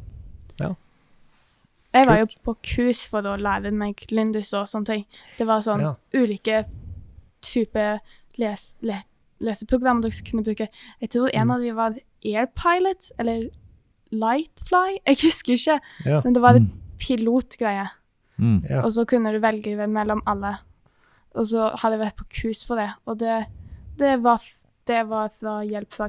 Jeg 1.92 2.06
var 2.06 2.20
jo 2.20 2.28
på 2.46 2.54
kurs 2.62 3.08
for 3.10 3.26
å 3.26 3.32
lære 3.42 3.72
meg 3.74 3.96
Lindus 4.12 4.54
og 4.54 4.68
sånne 4.70 4.86
ting. 4.86 5.06
Det 5.40 5.48
var 5.48 5.60
sånn 5.66 5.82
Ja. 5.82 5.96
ulike 6.14 6.66
typer 7.42 7.98
les, 8.38 8.76
le, 8.82 9.02
leseprogrammer 9.42 10.02
dere 10.04 10.22
kunne 10.24 10.44
bruke. 10.46 10.68
Jeg 11.02 11.10
tror 11.10 11.30
en 11.34 11.48
Mm. 11.48 11.52
av 11.52 11.62
dem 11.62 11.76
var 11.76 11.96
Airpilot, 12.24 13.12
eller 13.18 13.50
Lightfly. 14.12 15.00
Jeg 15.08 15.18
husker 15.18 15.54
ikke, 15.54 15.80
Ja. 16.06 16.22
men 16.24 16.34
det 16.34 16.42
var 16.42 16.56
en 16.56 16.64
Mm. 16.70 16.72
pilotgreie. 17.00 17.90
Mm. 18.40 18.64
Ja. 18.70 18.82
Og 18.86 18.92
så 18.96 19.06
kunne 19.06 19.34
du 19.36 19.40
velge 19.44 19.88
mellom 19.88 20.22
alle. 20.26 20.56
Og 21.36 21.46
så 21.46 21.70
hadde 21.78 21.98
jeg 21.98 22.06
vært 22.08 22.18
på 22.18 22.26
kurs 22.42 22.64
for 22.66 22.80
det, 22.82 22.90
og 23.06 23.20
det, 23.20 23.46
det 24.00 24.16
var 24.24 24.42
det 24.90 25.04
var 25.10 25.30
fra 25.30 25.60
hjelp 25.64 25.94
fra 25.94 26.08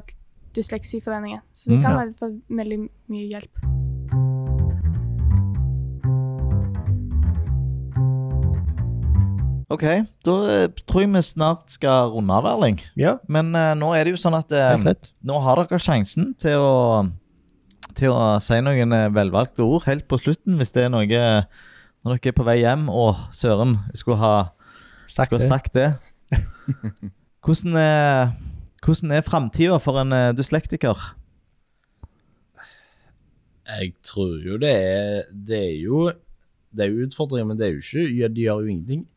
Dysleksiforeningen. 0.55 1.41
Så 1.53 1.69
vi 1.69 1.77
Mm. 1.77 1.81
kan 1.83 1.91
Ja. 1.91 1.99
vel 1.99 2.13
få 2.13 2.41
veldig 2.49 2.89
mye 3.07 3.27
hjelp. 3.29 3.53
OK, 9.71 9.85
da 10.27 10.33
eh, 10.51 10.65
tror 10.83 11.05
jeg 11.05 11.09
vi 11.13 11.21
snart 11.23 11.69
skal 11.71 12.09
runde 12.11 12.35
av, 12.35 12.47
Erling. 12.49 12.81
Ja, 12.99 13.13
Men 13.31 13.53
uh, 13.55 13.71
nå 13.79 13.93
er 13.95 14.03
det 14.03 14.11
jo 14.17 14.19
sånn 14.19 14.35
at 14.35 14.51
uh, 14.51 14.75
nå 15.23 15.37
har 15.45 15.61
dere 15.61 15.79
sjansen 15.79 16.33
til 16.41 16.59
å, 16.59 17.05
til 17.95 18.11
å 18.11 18.25
si 18.43 18.59
noen 18.59 18.91
velvalgte 19.15 19.63
ord 19.63 19.87
helt 19.87 20.09
på 20.11 20.19
slutten, 20.19 20.57
hvis 20.59 20.75
det 20.75 20.89
er 20.89 20.91
noe 20.91 21.07
når 22.03 22.17
dere 22.17 22.31
er 22.31 22.37
på 22.37 22.45
vei 22.47 22.57
hjem 22.63 22.87
og 22.89 23.15
søren 23.35 23.75
jeg 23.91 24.01
skulle 24.01 24.17
ha, 24.21 24.33
Sagt 25.11 25.29
skulle 25.29 25.41
det. 25.41 25.49
ha 25.49 25.57
sagt 25.57 25.73
det. 25.75 25.89
Hvordan 27.45 27.75
er, 27.77 28.31
hvordan 28.85 29.11
er 29.11 29.25
framtida 29.25 29.77
for 29.81 29.97
en 30.01 30.13
eh, 30.13 30.29
dyslektiker? 30.37 30.97
Jeg 33.71 33.93
tror 34.03 34.37
jo 34.45 34.57
det 34.61 34.71
er 34.73 35.23
Det 35.31 35.57
er 35.57 35.75
jo 35.81 36.11
Det 36.71 36.85
er 36.85 36.89
jo 36.91 37.05
utfordringer, 37.07 37.47
men 37.47 37.57
det 37.59 37.67
er 37.67 37.75
jo 37.75 37.81
ikke 37.83 38.15
ja, 38.17 38.27
De 38.27 38.41
gjør 38.45 38.61
jo 38.65 38.71
ingenting 38.75 39.07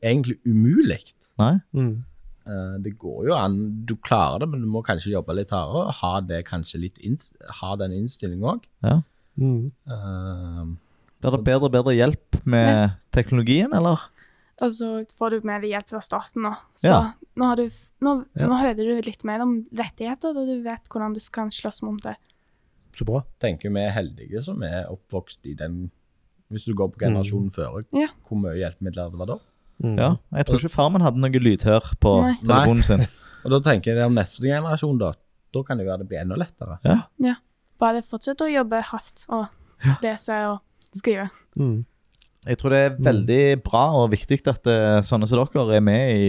egentlig 0.00 0.38
umulig. 0.48 1.02
Nei? 1.36 1.58
Mm. 1.76 2.04
Eh, 2.48 2.76
det 2.84 2.94
går 2.98 3.26
jo 3.28 3.34
an. 3.36 3.58
Du 3.84 3.96
klarer 4.00 4.38
det, 4.40 4.48
men 4.48 4.62
du 4.64 4.68
må 4.72 4.80
kanskje 4.80 5.12
jobbe 5.12 5.34
litt 5.36 5.52
hardere. 5.52 5.92
Ha 5.98 6.12
det 6.24 6.38
kanskje 6.48 6.80
litt 6.80 7.26
Ha 7.60 7.74
den 7.76 7.92
innstillingen 7.92 8.48
òg. 8.48 8.64
Ja. 8.80 9.02
Mm. 9.36 10.78
Blir 11.24 11.38
det 11.38 11.44
bedre 11.46 11.68
og 11.70 11.72
bedre 11.72 11.94
hjelp 11.96 12.36
med 12.44 12.92
teknologien, 13.16 13.72
eller? 13.72 14.02
Og 14.62 14.70
så 14.76 14.88
får 15.16 15.30
du 15.40 15.46
mer 15.48 15.64
hjelp 15.64 15.88
fra 15.88 16.00
staten 16.04 16.44
nå. 16.44 16.50
Så 16.76 16.90
Ja. 16.90 16.98
nå, 17.36 17.44
har 17.48 17.56
du, 17.56 17.70
nå, 18.04 18.12
Ja. 18.36 18.46
nå 18.46 18.58
hører 18.60 18.76
du 18.76 19.00
litt 19.02 19.24
mer 19.24 19.40
om 19.40 19.64
rettigheter, 19.72 20.36
og 20.36 20.46
du 20.46 20.62
vet 20.62 20.84
hvordan 20.88 21.14
du 21.14 21.20
kan 21.32 21.48
slåss 21.50 21.80
mot 21.82 22.00
det. 22.02 22.16
Så 22.94 23.04
bra. 23.06 23.24
tenker 23.40 23.72
vi 23.72 23.80
er 23.80 23.90
heldige 23.90 24.44
som 24.44 24.62
er 24.62 24.84
oppvokst 24.90 25.44
i 25.46 25.54
den 25.54 25.90
Hvis 26.52 26.66
du 26.66 26.74
går 26.74 26.92
på 26.92 26.98
generasjonen 27.00 27.50
før, 27.50 27.84
Ja. 27.90 28.06
hvor 28.28 28.36
mye 28.38 28.54
hjelpemidler 28.54 29.10
det 29.10 29.18
var 29.18 29.26
da? 29.26 29.38
Mm. 29.82 29.96
Ja. 29.98 30.16
Jeg 30.36 30.46
tror 30.46 30.58
ikke 30.60 30.70
far 30.70 30.90
min 30.90 31.00
hadde 31.00 31.16
noe 31.18 31.30
lydhør 31.30 31.96
på 31.98 32.20
Nei. 32.20 32.34
telefonen 32.44 32.82
sin. 32.84 33.00
Og 33.44 33.50
da 33.50 33.60
tenker 33.70 33.96
jeg 33.96 34.04
om 34.06 34.14
neste 34.14 34.42
generasjon, 34.42 34.98
da. 34.98 35.14
Da 35.52 35.62
kan 35.62 35.78
det 35.78 35.86
være 35.86 35.98
det 36.00 36.08
blir 36.08 36.20
enda 36.20 36.36
lettere. 36.36 36.78
Bare 37.80 38.02
fortsett 38.02 38.36
å 38.40 38.46
jobbe 38.52 38.82
hardt 38.82 39.24
og 39.30 39.48
lese 40.02 40.30
og 40.52 40.60
skrive. 40.98 41.28
Mm. 41.56 41.84
Jeg 42.44 42.58
tror 42.60 42.74
det 42.74 42.78
er 42.84 42.96
veldig 43.00 43.42
bra 43.64 43.84
og 44.02 44.10
viktig 44.12 44.40
at 44.50 44.66
eh, 44.68 44.98
sånne 45.06 45.28
som 45.30 45.40
dere 45.54 45.78
er 45.78 45.84
med 45.84 46.10
i, 46.12 46.26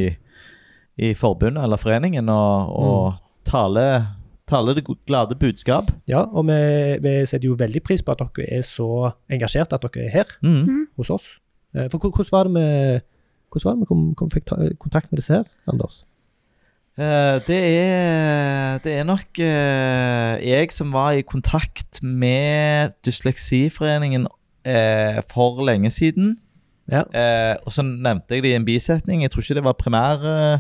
i 1.10 1.14
forbundet 1.18 1.64
eller 1.66 1.78
foreningen 1.82 2.30
og, 2.32 2.72
og 2.72 3.18
taler, 3.46 4.06
tale 4.48 4.76
det 4.78 4.86
glade 5.10 5.36
budskap. 5.36 5.92
Ja, 6.08 6.22
og 6.32 6.48
vi, 6.48 6.60
vi 7.04 7.18
setter 7.28 7.50
jo 7.50 7.58
veldig 7.60 7.84
pris 7.84 8.02
på 8.06 8.16
at 8.16 8.24
dere 8.24 8.48
er 8.62 8.64
så 8.64 8.88
engasjert 9.28 9.76
at 9.76 9.84
dere 9.90 10.06
er 10.08 10.14
her 10.22 10.38
Mm. 10.42 10.88
hos 10.96 11.10
oss. 11.12 11.28
Eh, 11.76 11.90
For 11.92 12.00
hvordan 12.00 12.32
var 12.32 12.48
det 12.48 12.56
vi, 12.56 13.02
hvordan 13.52 13.66
var 13.68 13.76
det 13.76 13.84
vi 13.84 13.92
kom, 13.92 14.06
kom, 14.16 14.32
fikk 14.32 14.54
kontakt 14.80 15.12
med 15.12 15.20
disse 15.20 15.34
her, 15.42 15.44
Anders? 15.68 16.06
Eh, 16.96 17.42
det, 17.44 17.60
er, 17.60 18.78
det 18.86 18.94
er 19.02 19.04
nok 19.04 19.36
jeg 20.48 20.72
som 20.72 20.94
var 20.96 21.12
i 21.20 21.26
kontakt 21.28 22.00
med 22.04 22.96
Dysleksiforeningen 23.04 24.30
eh, 24.66 25.22
for 25.32 25.62
lenge 25.68 25.92
siden. 25.94 26.36
Ja. 26.92 27.02
Eh, 27.10 27.56
og 27.66 27.74
så 27.74 27.86
nevnte 27.86 28.38
jeg 28.38 28.46
det 28.46 28.54
i 28.54 28.58
en 28.60 28.66
bisetning. 28.68 29.24
Jeg 29.26 29.34
tror 29.34 29.46
ikke 29.46 29.58
det 29.60 29.66
var 29.66 29.78
primær... 29.80 30.26
Eh, 30.30 30.58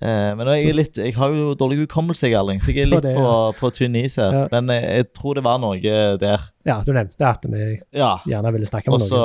eh, 0.00 0.30
men 0.38 0.50
jeg, 0.54 0.70
er 0.70 0.78
litt, 0.78 1.00
jeg 1.00 1.16
har 1.18 1.34
jo 1.36 1.54
dårlig 1.58 1.82
hukommelse, 1.82 2.30
Erling, 2.30 2.62
så 2.64 2.72
jeg 2.72 2.86
er 2.86 2.92
litt 2.94 3.04
det, 3.04 3.14
på, 3.18 3.24
ja. 3.26 3.52
på 3.58 3.72
tynn 3.76 3.98
is 4.00 4.16
her. 4.20 4.36
Ja. 4.36 4.46
Men 4.54 4.72
jeg, 4.72 4.86
jeg 5.00 5.10
tror 5.18 5.36
det 5.40 5.44
var 5.44 5.60
noe 5.62 5.80
der. 5.80 6.48
Ja, 6.68 6.80
du 6.86 6.94
nevnte 6.96 7.28
at 7.28 7.44
vi 7.48 7.66
Ja. 7.96 8.14
gjerne 8.28 8.54
ville 8.56 8.68
snakke 8.68 8.92
Og 8.94 9.04
så 9.04 9.22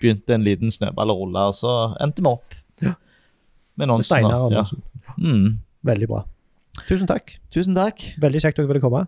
begynte 0.00 0.36
en 0.36 0.46
liten 0.46 0.72
snøball 0.72 1.12
å 1.12 1.18
rulle, 1.18 1.48
og 1.52 1.56
så 1.58 1.94
endte 2.00 2.24
vi 2.24 2.32
opp 2.32 2.56
Ja. 2.80 2.94
med 3.76 3.84
Med 3.84 3.94
Nonsen. 3.94 4.16
Steinar 4.16 4.48
og. 4.48 5.16
Mm. 5.20 5.58
Veldig 5.84 6.08
bra. 6.08 6.24
Tusen 6.88 7.08
takk. 7.08 7.34
Tusen 7.52 7.74
takk. 7.76 8.00
Veldig 8.20 8.40
kjekt 8.40 8.56
at 8.56 8.62
dere 8.62 8.70
ville 8.72 8.84
komme. 8.84 9.04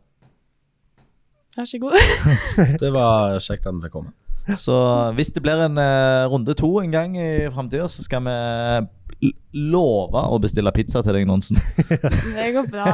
Vær 1.57 1.64
så 1.68 1.78
god. 1.78 1.96
Det 2.82 2.90
var 2.94 3.38
kjekt 3.44 3.66
at 3.66 3.74
vi 3.76 3.84
fikk 3.84 3.96
komme. 3.98 4.12
Så 4.59 4.74
hvis 5.14 5.30
det 5.30 5.42
blir 5.44 5.61
en 5.62 5.78
eh, 5.78 6.24
runde 6.32 6.55
to 6.59 6.70
en 6.80 6.90
gang 6.90 7.14
i 7.14 7.48
framtida, 7.53 7.86
så 7.88 8.03
skal 8.03 8.24
vi 8.26 9.30
love 9.55 10.22
å 10.34 10.38
bestille 10.42 10.72
pizza 10.74 11.03
til 11.05 11.14
deg, 11.14 11.28
Nonsen. 11.28 11.61
Det 12.36 12.48
går 12.57 12.70
bra. 12.72 12.88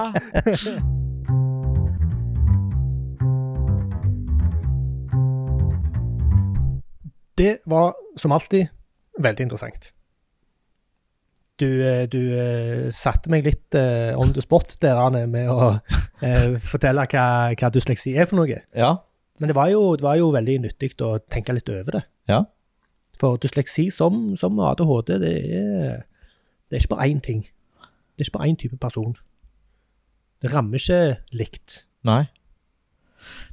Det 7.39 7.55
var 7.71 7.95
som 8.19 8.35
alltid 8.35 8.67
veldig 9.23 9.47
interessant. 9.47 9.93
Du, 11.59 11.67
eh, 11.83 12.05
du 12.07 12.19
eh, 12.39 12.89
satte 12.95 13.31
meg 13.33 13.43
litt 13.49 13.75
uh, 13.75 14.15
on 14.21 14.31
the 14.37 14.43
spot 14.45 14.77
der, 14.83 14.95
Arne, 15.01 15.25
med 15.27 15.49
å 15.51 15.73
uh, 15.75 16.53
fortelle 16.71 17.03
hva, 17.11 17.25
hva 17.59 17.71
dysleksi 17.75 18.13
er 18.15 18.29
for 18.31 18.39
noe. 18.39 18.61
Ja. 18.79 18.93
Men 19.43 19.51
det 19.51 19.57
var 19.59 19.71
jo, 19.73 19.97
det 19.99 20.07
var 20.07 20.17
jo 20.21 20.31
veldig 20.35 20.55
nyttig 20.69 20.93
å 21.03 21.17
tenke 21.31 21.55
litt 21.57 21.69
over 21.75 21.99
det. 21.99 22.05
Ja. 22.31 22.45
For 23.19 23.39
dysleksi 23.43 23.89
som, 23.91 24.37
som 24.39 24.59
ADHD, 24.63 25.17
det 25.23 25.35
er, 25.59 26.05
det 26.71 26.79
er 26.79 26.85
ikke 26.85 26.95
bare 26.95 27.09
én 27.11 27.23
ting. 27.27 27.43
Det 28.15 28.23
er 28.23 28.29
ikke 28.31 28.39
bare 28.39 28.51
én 28.53 28.59
type 28.63 28.79
person. 28.83 29.17
Det 30.43 30.53
rammer 30.55 30.79
ikke 30.79 31.01
likt. 31.35 31.81
Nei. 32.07 32.25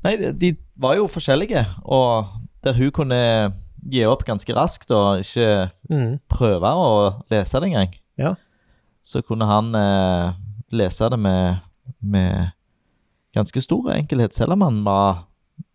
Nei, 0.06 0.16
de- 0.22 0.34
de 0.38 0.52
var 0.78 1.00
jo 1.00 1.08
forskjellige, 1.10 1.66
og 1.90 2.30
der 2.66 2.78
hun 2.78 2.92
kunne 2.94 3.22
gi 3.92 4.04
opp 4.10 4.24
ganske 4.26 4.54
raskt 4.56 4.92
og 4.92 5.20
ikke 5.22 5.70
Mm. 5.90 6.20
prøve 6.30 6.72
å 6.74 7.24
lese 7.32 7.60
det 7.62 7.70
engang, 7.70 7.94
Ja. 8.18 8.36
så 9.04 9.22
kunne 9.22 9.46
han 9.46 9.76
eh, 9.76 10.34
lese 10.72 11.10
det 11.10 11.20
med, 11.20 11.60
med 12.02 12.52
ganske 13.36 13.62
stor 13.62 13.92
enkelhet, 13.94 14.34
selv 14.34 14.54
om 14.54 14.62
han 14.62 14.84
var 14.84 15.26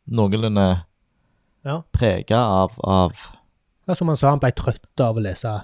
noenlunde 0.08 0.82
Ja. 1.64 1.82
prega 1.92 2.36
av, 2.38 2.72
av 2.82 3.12
Ja, 3.88 3.94
som 3.94 4.08
han 4.08 4.16
sa, 4.16 4.30
han 4.30 4.38
ble 4.40 4.50
trøtt 4.52 5.00
av 5.00 5.16
å 5.16 5.20
lese 5.22 5.62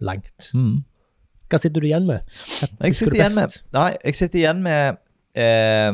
langt. 0.00 0.50
mm. 0.54 0.84
Hva 1.48 1.58
sitter 1.58 1.80
du 1.80 1.86
igjen 1.86 2.06
med? 2.06 2.20
Jeg 2.82 2.94
sitter 2.94 3.14
igjen 3.14 3.34
med, 3.34 3.52
nei, 3.72 3.96
jeg 4.04 4.14
sitter 4.18 4.38
igjen 4.40 4.62
med 4.62 4.98
eh, 5.34 5.92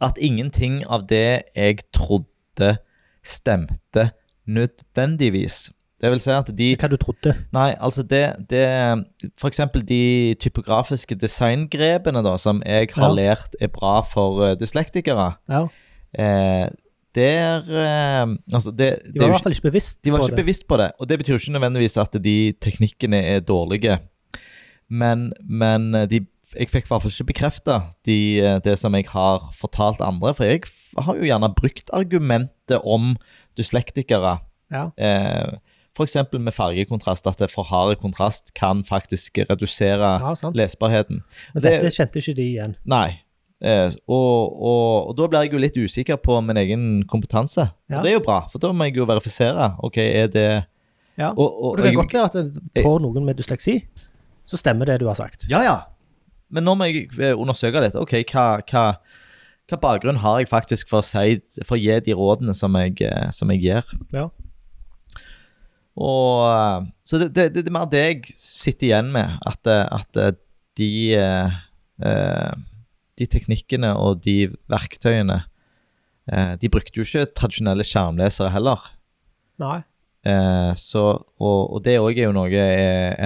at 0.00 0.18
ingenting 0.18 0.84
av 0.86 1.06
det 1.06 1.44
jeg 1.54 1.78
trodde 1.92 2.78
stemte 3.22 4.10
nødvendigvis. 4.46 5.70
Det 6.02 6.10
vil 6.10 6.20
si 6.20 6.30
at 6.34 6.48
de 6.58 6.72
Hva 6.76 6.88
du 6.90 6.96
trodde. 6.98 7.34
Nei, 7.54 7.74
altså 7.78 8.02
det, 8.02 8.22
det 8.50 8.62
For 9.38 9.46
eksempel 9.48 9.84
de 9.86 10.34
typografiske 10.42 11.14
designgrepene 11.14 12.24
da, 12.26 12.36
som 12.42 12.62
jeg 12.66 12.88
har 12.96 13.08
Ja. 13.08 13.14
lært 13.14 13.54
er 13.60 13.68
bra 13.68 14.00
for 14.02 14.42
eh, 14.44 14.56
dyslektikere. 14.58 15.34
Ja, 15.48 15.66
Eh, 16.18 16.68
der 17.14 17.62
eh, 17.72 18.26
Altså, 18.52 18.70
det, 18.70 18.98
De 19.14 19.20
var 19.20 19.26
i 19.26 19.30
hvert 19.30 19.42
fall 19.42 19.52
ikke 19.52 19.70
bevisst 19.70 20.04
de 20.04 20.12
var 20.12 20.18
på 20.18 20.24
ikke 20.26 20.36
det. 20.36 20.44
bevisst 20.44 20.66
på 20.68 20.76
det, 20.76 20.90
og 21.00 21.08
det 21.08 21.18
betyr 21.18 21.34
ikke 21.38 21.52
nødvendigvis 21.52 21.96
at 21.96 22.12
de 22.24 22.52
teknikkene 22.60 23.16
er 23.16 23.40
dårlige. 23.40 23.98
Men, 24.90 25.32
men 25.48 25.94
eh, 25.94 26.06
de, 26.10 26.20
jeg 26.58 26.68
fikk 26.68 26.84
i 26.84 26.88
hvert 26.92 27.02
fall 27.06 27.14
ikke 27.14 27.30
bekrefta 27.32 27.78
de, 28.04 28.18
eh, 28.44 28.58
det 28.64 28.76
som 28.78 28.92
jeg 28.94 29.06
har 29.08 29.48
fortalt 29.56 30.02
andre. 30.04 30.34
For 30.36 30.44
jeg 30.44 30.60
har 30.98 31.16
jo 31.16 31.24
gjerne 31.24 31.54
brukt 31.56 31.88
argumentet 31.96 32.80
om 32.84 33.14
dyslektikere. 33.58 34.38
Ja. 34.72 34.90
Eh, 34.96 35.58
F.eks. 35.92 36.14
med 36.40 36.54
fargekontrast, 36.56 37.26
at 37.28 37.36
det 37.42 37.50
for 37.52 37.64
hard 37.68 37.98
kontrast 38.00 38.54
kan 38.56 38.80
faktisk 38.88 39.36
redusere 39.50 40.12
ja, 40.22 40.32
lesbarheten. 40.56 41.20
Men 41.54 41.62
det- 41.62 41.82
dette 41.82 41.90
kjente 41.92 42.18
ikke 42.22 42.34
de 42.38 42.42
igjen. 42.54 42.76
Nei. 42.88 43.20
Eh, 43.62 43.92
og, 44.08 44.56
og, 44.62 45.08
og 45.10 45.16
da 45.18 45.26
blir 45.28 45.44
jeg 45.44 45.52
jo 45.52 45.58
litt 45.62 45.76
usikker 45.76 46.16
på 46.16 46.40
min 46.42 46.56
egen 46.56 46.86
kompetanse. 47.06 47.68
Ja. 47.90 47.98
Og 47.98 48.02
det 48.04 48.10
er 48.10 48.16
jo 48.16 48.24
bra, 48.24 48.40
for 48.50 48.58
da 48.58 48.72
må 48.72 48.88
jeg 48.88 48.96
jo 48.96 49.04
verifisere. 49.06 49.74
Ok, 49.84 49.98
er 49.98 50.26
det 50.32 50.64
Ja. 51.18 51.28
og, 51.36 51.62
og, 51.64 51.76
det 51.76 51.84
kan 51.84 51.92
jeg- 51.92 51.96
godt 52.00 52.12
være 52.14 52.24
at 52.24 52.54
det- 52.74 52.82
får 52.82 53.00
noen 53.04 53.24
med 53.24 53.36
dysleksi, 53.36 53.84
så 54.46 54.56
stemmer 54.56 54.86
det 54.86 54.98
du 55.00 55.06
har 55.06 55.14
sagt. 55.14 55.44
Ja, 55.50 55.60
ja. 55.62 55.76
Men 56.50 56.64
nå 56.64 56.74
må 56.74 56.84
jeg 56.88 57.08
eh, 57.20 57.36
undersøke 57.36 57.80
litt. 57.80 57.94
Ok, 57.94 58.10
hva, 58.32 58.60
hva, 58.64 58.96
hva 59.72 59.80
bakgrunn 59.80 60.20
har 60.20 60.42
jeg 60.42 60.50
faktisk 60.50 60.90
for 60.90 61.00
å, 61.00 61.06
si, 61.06 61.40
for 61.64 61.78
å 61.78 61.80
gi 61.80 61.98
de 62.04 62.16
rådene 62.16 62.54
som 62.56 62.76
jeg, 62.78 62.98
eh, 63.06 63.28
som 63.34 63.50
jeg 63.54 63.62
gir? 63.64 63.92
Ja. 64.12 64.28
Og, 65.92 66.48
eh, 66.48 66.88
så 67.08 67.20
det, 67.22 67.32
det, 67.36 67.46
det 67.56 67.66
er 67.66 67.76
mer 67.76 67.88
det 67.92 68.02
jeg 68.04 68.34
sitter 68.36 68.90
igjen 68.90 69.12
med. 69.14 69.38
At, 69.48 69.68
eh, 69.70 69.86
at 69.88 70.40
de, 70.80 70.90
de 73.20 73.28
teknikkene 73.28 73.92
og 74.00 74.22
de 74.24 74.46
verktøyene 74.72 75.42
De 76.62 76.68
brukte 76.70 76.96
jo 76.96 77.04
ikke 77.04 77.26
tradisjonelle 77.36 77.84
skjermlesere 77.84 78.52
heller. 78.54 78.84
Nei. 79.60 79.82
Så, 80.78 81.02
og, 81.42 81.58
og 81.74 81.82
det 81.82 81.96
òg 81.98 82.14
er 82.14 82.28
jo 82.28 82.34
noe 82.36 82.62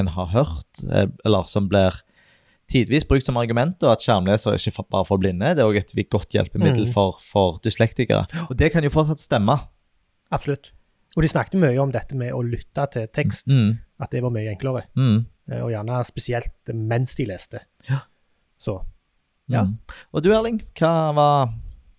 en 0.01 0.09
har 0.14 0.30
hørt, 0.32 0.80
eller 0.88 1.47
som 1.47 1.68
blir 1.68 2.01
tidvis 2.71 3.05
brukt 3.07 3.25
som 3.27 3.37
argument 3.39 3.83
at 3.87 4.03
skjermleser 4.03 4.53
er 4.57 4.59
ikke 4.59 4.85
bare 4.91 5.07
for 5.07 5.19
blinde. 5.23 5.53
Det 5.55 5.62
er 5.62 5.69
òg 5.71 5.77
et 5.79 6.11
godt 6.11 6.33
hjelpemiddel 6.35 6.87
Mm. 6.89 6.93
for, 6.93 7.19
for 7.23 7.59
dyslektikere. 7.62 8.27
Og 8.51 8.57
det 8.59 8.73
kan 8.73 8.83
jo 8.83 8.91
fortsatt 8.91 9.21
stemme. 9.23 9.59
Absolutt. 10.33 10.73
Og 11.17 11.23
de 11.23 11.29
snakket 11.29 11.55
mye 11.62 11.79
om 11.81 11.93
dette 11.95 12.14
med 12.19 12.33
å 12.35 12.43
lytte 12.45 12.87
til 12.93 13.07
tekst, 13.09 13.47
Mm. 13.49 13.79
at 14.01 14.11
det 14.11 14.23
var 14.23 14.31
mye 14.31 14.51
enklere. 14.53 14.83
Mm. 14.97 15.27
Eh, 15.51 15.62
Og 15.62 15.71
gjerne 15.71 16.05
spesielt 16.05 16.53
mens 16.75 17.14
de 17.14 17.25
leste. 17.27 17.61
Ja. 17.89 18.01
Så 18.59 18.83
Ja. 19.49 19.62
Mm. 19.62 19.79
Og 20.12 20.23
du 20.25 20.33
Erling, 20.35 20.61
hva 20.75 21.14
var 21.14 21.53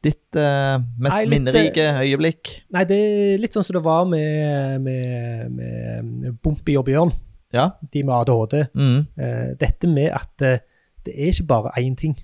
ditt 0.03 0.36
uh, 0.36 0.78
mest 0.99 1.15
Nei, 1.15 1.26
litt, 1.26 1.30
minnerike 1.32 1.86
øyeblikk? 2.03 2.51
Nei, 2.76 2.84
det 2.84 2.97
er 2.97 3.38
litt 3.39 3.53
sånn 3.55 3.63
som 3.63 3.74
det 3.74 3.84
var 3.86 4.03
med, 4.05 4.82
med, 4.82 5.51
med 5.55 6.41
Bompi 6.43 6.76
og 6.78 6.86
Bjørn, 6.86 7.13
Ja. 7.57 7.69
de 7.93 8.03
med 8.03 8.13
ADHD. 8.21 8.67
Mm. 8.75 9.07
Eh, 9.17 9.51
dette 9.59 9.87
med 9.89 10.11
at 10.13 10.41
eh, 10.45 10.59
det 11.05 11.13
er 11.15 11.31
ikke 11.33 11.47
bare 11.47 11.71
én 11.81 11.95
ting. 11.95 12.15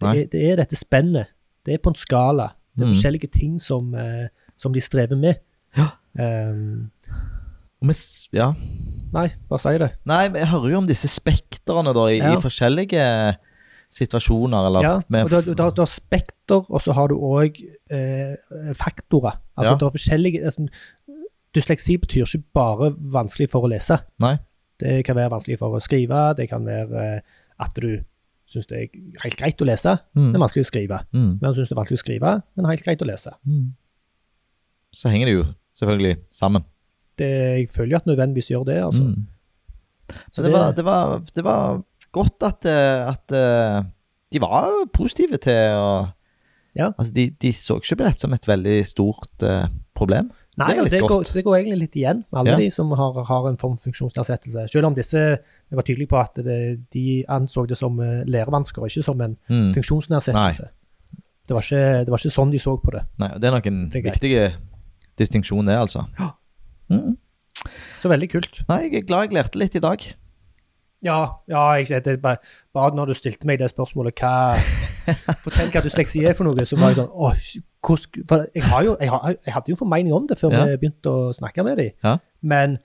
Det 0.00 0.08
er, 0.08 0.26
det 0.32 0.40
er 0.50 0.56
dette 0.62 0.76
spennet. 0.76 1.26
Det 1.66 1.74
er 1.74 1.78
på 1.84 1.90
en 1.92 1.96
skala. 2.00 2.50
Det 2.74 2.82
er 2.82 2.86
Mm. 2.88 2.94
forskjellige 2.94 3.30
ting 3.32 3.60
som, 3.62 3.94
eh, 3.94 4.26
som 4.56 4.72
de 4.74 4.80
strever 4.80 5.16
med. 5.16 5.34
Ja. 5.76 5.88
Um, 6.18 6.90
Og 7.82 7.90
ja. 8.32 8.52
nei, 9.12 9.28
bare 9.48 9.58
si 9.60 9.78
det. 9.78 9.90
Nei, 10.06 10.28
men 10.28 10.36
jeg 10.40 10.48
hører 10.48 10.70
jo 10.70 10.78
om 10.78 10.86
disse 10.88 11.08
spektrene 11.10 11.92
da, 11.94 12.06
i, 12.08 12.16
Ja. 12.18 12.32
i 12.32 12.40
forskjellige 12.40 13.36
situasjoner. 13.90 14.66
Eller 14.66 14.82
Ja, 14.82 14.94
og 15.24 15.30
har- 15.30 15.42
du, 15.74 15.82
har- 15.82 15.86
spekter, 15.86 16.64
og 16.70 16.80
så 16.80 16.92
har 16.92 17.08
du 17.08 17.14
òg 17.16 17.60
eh, 17.90 18.36
faktorer. 18.74 19.38
Altså, 19.56 19.72
Ja. 19.72 19.76
det 19.78 19.82
er 19.82 19.90
forskjellige 19.98 20.44
altså, 20.44 20.68
Dysleksi 21.54 21.96
betyr 21.96 22.24
ikke 22.26 22.42
bare 22.54 22.90
vanskelig 23.12 23.48
for 23.50 23.62
å 23.62 23.68
lese. 23.70 23.98
Nei. 24.18 24.38
Det 24.80 25.04
kan 25.06 25.16
være 25.16 25.30
vanskelig 25.30 25.58
for 25.60 25.76
å 25.76 25.80
skrive, 25.82 26.34
det 26.38 26.48
kan 26.50 26.64
være 26.66 27.04
eh, 27.16 27.20
at 27.62 27.76
du 27.78 28.02
syns 28.50 28.66
det 28.70 28.78
er 28.80 28.88
helt 29.22 29.38
greit 29.40 29.62
å 29.62 29.66
lese, 29.66 29.94
Mm. 30.14 30.32
men 30.32 30.40
vanskelig 30.42 30.64
å 30.66 30.68
skrive. 30.70 30.98
Mm. 31.14 31.30
Men 31.40 31.54
syns 31.54 31.70
det 31.70 31.74
er 31.74 31.80
vanskelig 31.80 31.98
å 32.00 32.04
skrive, 32.04 32.32
men 32.56 32.66
helt 32.70 32.84
greit 32.84 33.02
å 33.02 33.08
lese. 33.08 33.32
Mm. 33.46 33.72
Så 34.94 35.10
henger 35.10 35.26
det 35.30 35.34
jo 35.34 35.44
selvfølgelig 35.78 36.16
sammen. 36.30 36.64
Det, 37.18 37.30
jeg 37.30 37.70
føler 37.70 37.94
jo 37.94 37.96
at 38.02 38.06
nødvendigvis 38.10 38.50
gjør 38.50 38.66
det, 38.68 38.78
altså. 38.84 39.02
Mm. 39.02 39.26
Så 40.30 40.42
det, 40.42 40.50
det, 40.50 40.52
var, 40.52 40.72
det, 40.76 40.84
var, 40.84 41.22
det 41.34 41.44
var 41.46 41.82
godt 42.14 42.46
at, 42.46 42.66
eh, 42.68 43.06
at 43.08 43.34
eh, 43.34 43.80
de 44.34 44.42
var 44.42 44.84
positive 44.94 45.38
til 45.42 45.78
å 45.78 45.88
Ja. 46.74 46.88
Altså, 46.98 47.12
de, 47.14 47.28
de 47.30 47.52
så 47.54 47.76
ikke 47.78 48.00
på 48.00 48.06
dette 48.08 48.18
som 48.24 48.32
et 48.34 48.48
veldig 48.50 48.80
stort 48.86 49.44
uh, 49.46 49.68
problem. 49.94 50.32
Nei, 50.56 50.74
det 50.76 50.90
det, 50.92 51.00
går, 51.02 51.24
det 51.34 51.42
går 51.44 51.56
egentlig 51.58 51.78
litt 51.80 51.96
igjen 51.98 52.20
med 52.30 52.38
alle 52.40 52.50
Ja. 52.52 52.56
de 52.60 52.68
som 52.70 52.90
har, 52.94 53.16
har 53.26 53.48
en 53.48 53.56
form 53.58 53.76
for 53.76 53.88
funksjonsnedsettelse. 53.90 54.68
Selv 54.70 54.86
om 54.86 54.94
disse 54.94 55.18
jeg 55.18 55.74
var 55.78 55.82
tydelig 55.82 56.06
på 56.08 56.20
at 56.20 56.34
det, 56.46 56.58
de 56.94 57.24
anså 57.28 57.64
det 57.66 57.76
som 57.80 57.98
eh, 58.00 58.22
lærevansker, 58.24 58.86
ikke 58.86 59.02
som 59.02 59.20
en 59.20 59.36
Mm. 59.50 59.72
funksjonsnedsettelse. 59.74 60.68
Det 61.48 61.52
var, 61.56 61.60
ikke, 61.60 62.04
det 62.06 62.08
var 62.14 62.18
ikke 62.22 62.30
sånn 62.38 62.50
de 62.54 62.58
så 62.62 62.76
på 62.80 62.90
det. 62.94 63.02
Nei, 63.18 63.32
det 63.38 63.44
er 63.44 63.50
nok 63.58 63.66
en 63.66 63.88
Det 63.90 63.98
er 64.00 64.10
viktig 64.12 64.54
distinksjon, 65.18 65.66
det, 65.66 65.74
altså. 65.76 66.06
Ja. 66.18 66.30
Mm. 66.90 67.16
Så 68.00 68.08
veldig 68.08 68.30
kult. 68.30 68.62
Nei, 68.68 68.78
jeg 68.86 68.94
er 69.02 69.06
glad 69.08 69.26
jeg 69.28 69.36
lærte 69.36 69.58
litt 69.58 69.74
i 69.74 69.82
dag. 69.82 70.06
Ja, 71.04 71.18
ja 71.50 71.64
jeg, 71.82 72.00
det 72.04 72.22
bare, 72.22 72.38
bare 72.72 72.94
når 72.96 73.10
du 73.10 73.14
stilte 73.14 73.44
meg 73.44 73.58
det 73.60 73.68
spørsmålet 73.74 74.16
hva, 74.22 74.54
Fortell 75.44 75.68
hva 75.74 75.82
dysleksi 75.84 76.22
er 76.24 76.32
for 76.32 76.44
noe, 76.48 76.64
så 76.64 76.78
var 76.80 76.94
jeg 76.94 77.02
sånn 77.02 77.12
sk- 77.44 77.62
for 77.84 78.46
jeg, 78.54 78.62
har 78.70 78.84
jo, 78.86 78.96
jeg, 79.00 79.10
har, 79.12 79.34
jeg 79.46 79.54
hadde 79.54 79.72
jo 79.72 79.76
formening 79.80 80.14
om 80.16 80.26
det 80.30 80.38
før 80.40 80.52
Ja. 80.54 80.64
vi 80.70 80.76
begynte 80.82 81.10
å 81.12 81.32
snakke 81.36 81.64
med 81.66 81.76
dem, 81.78 81.90
Ja. 82.04 82.16
men 82.42 82.78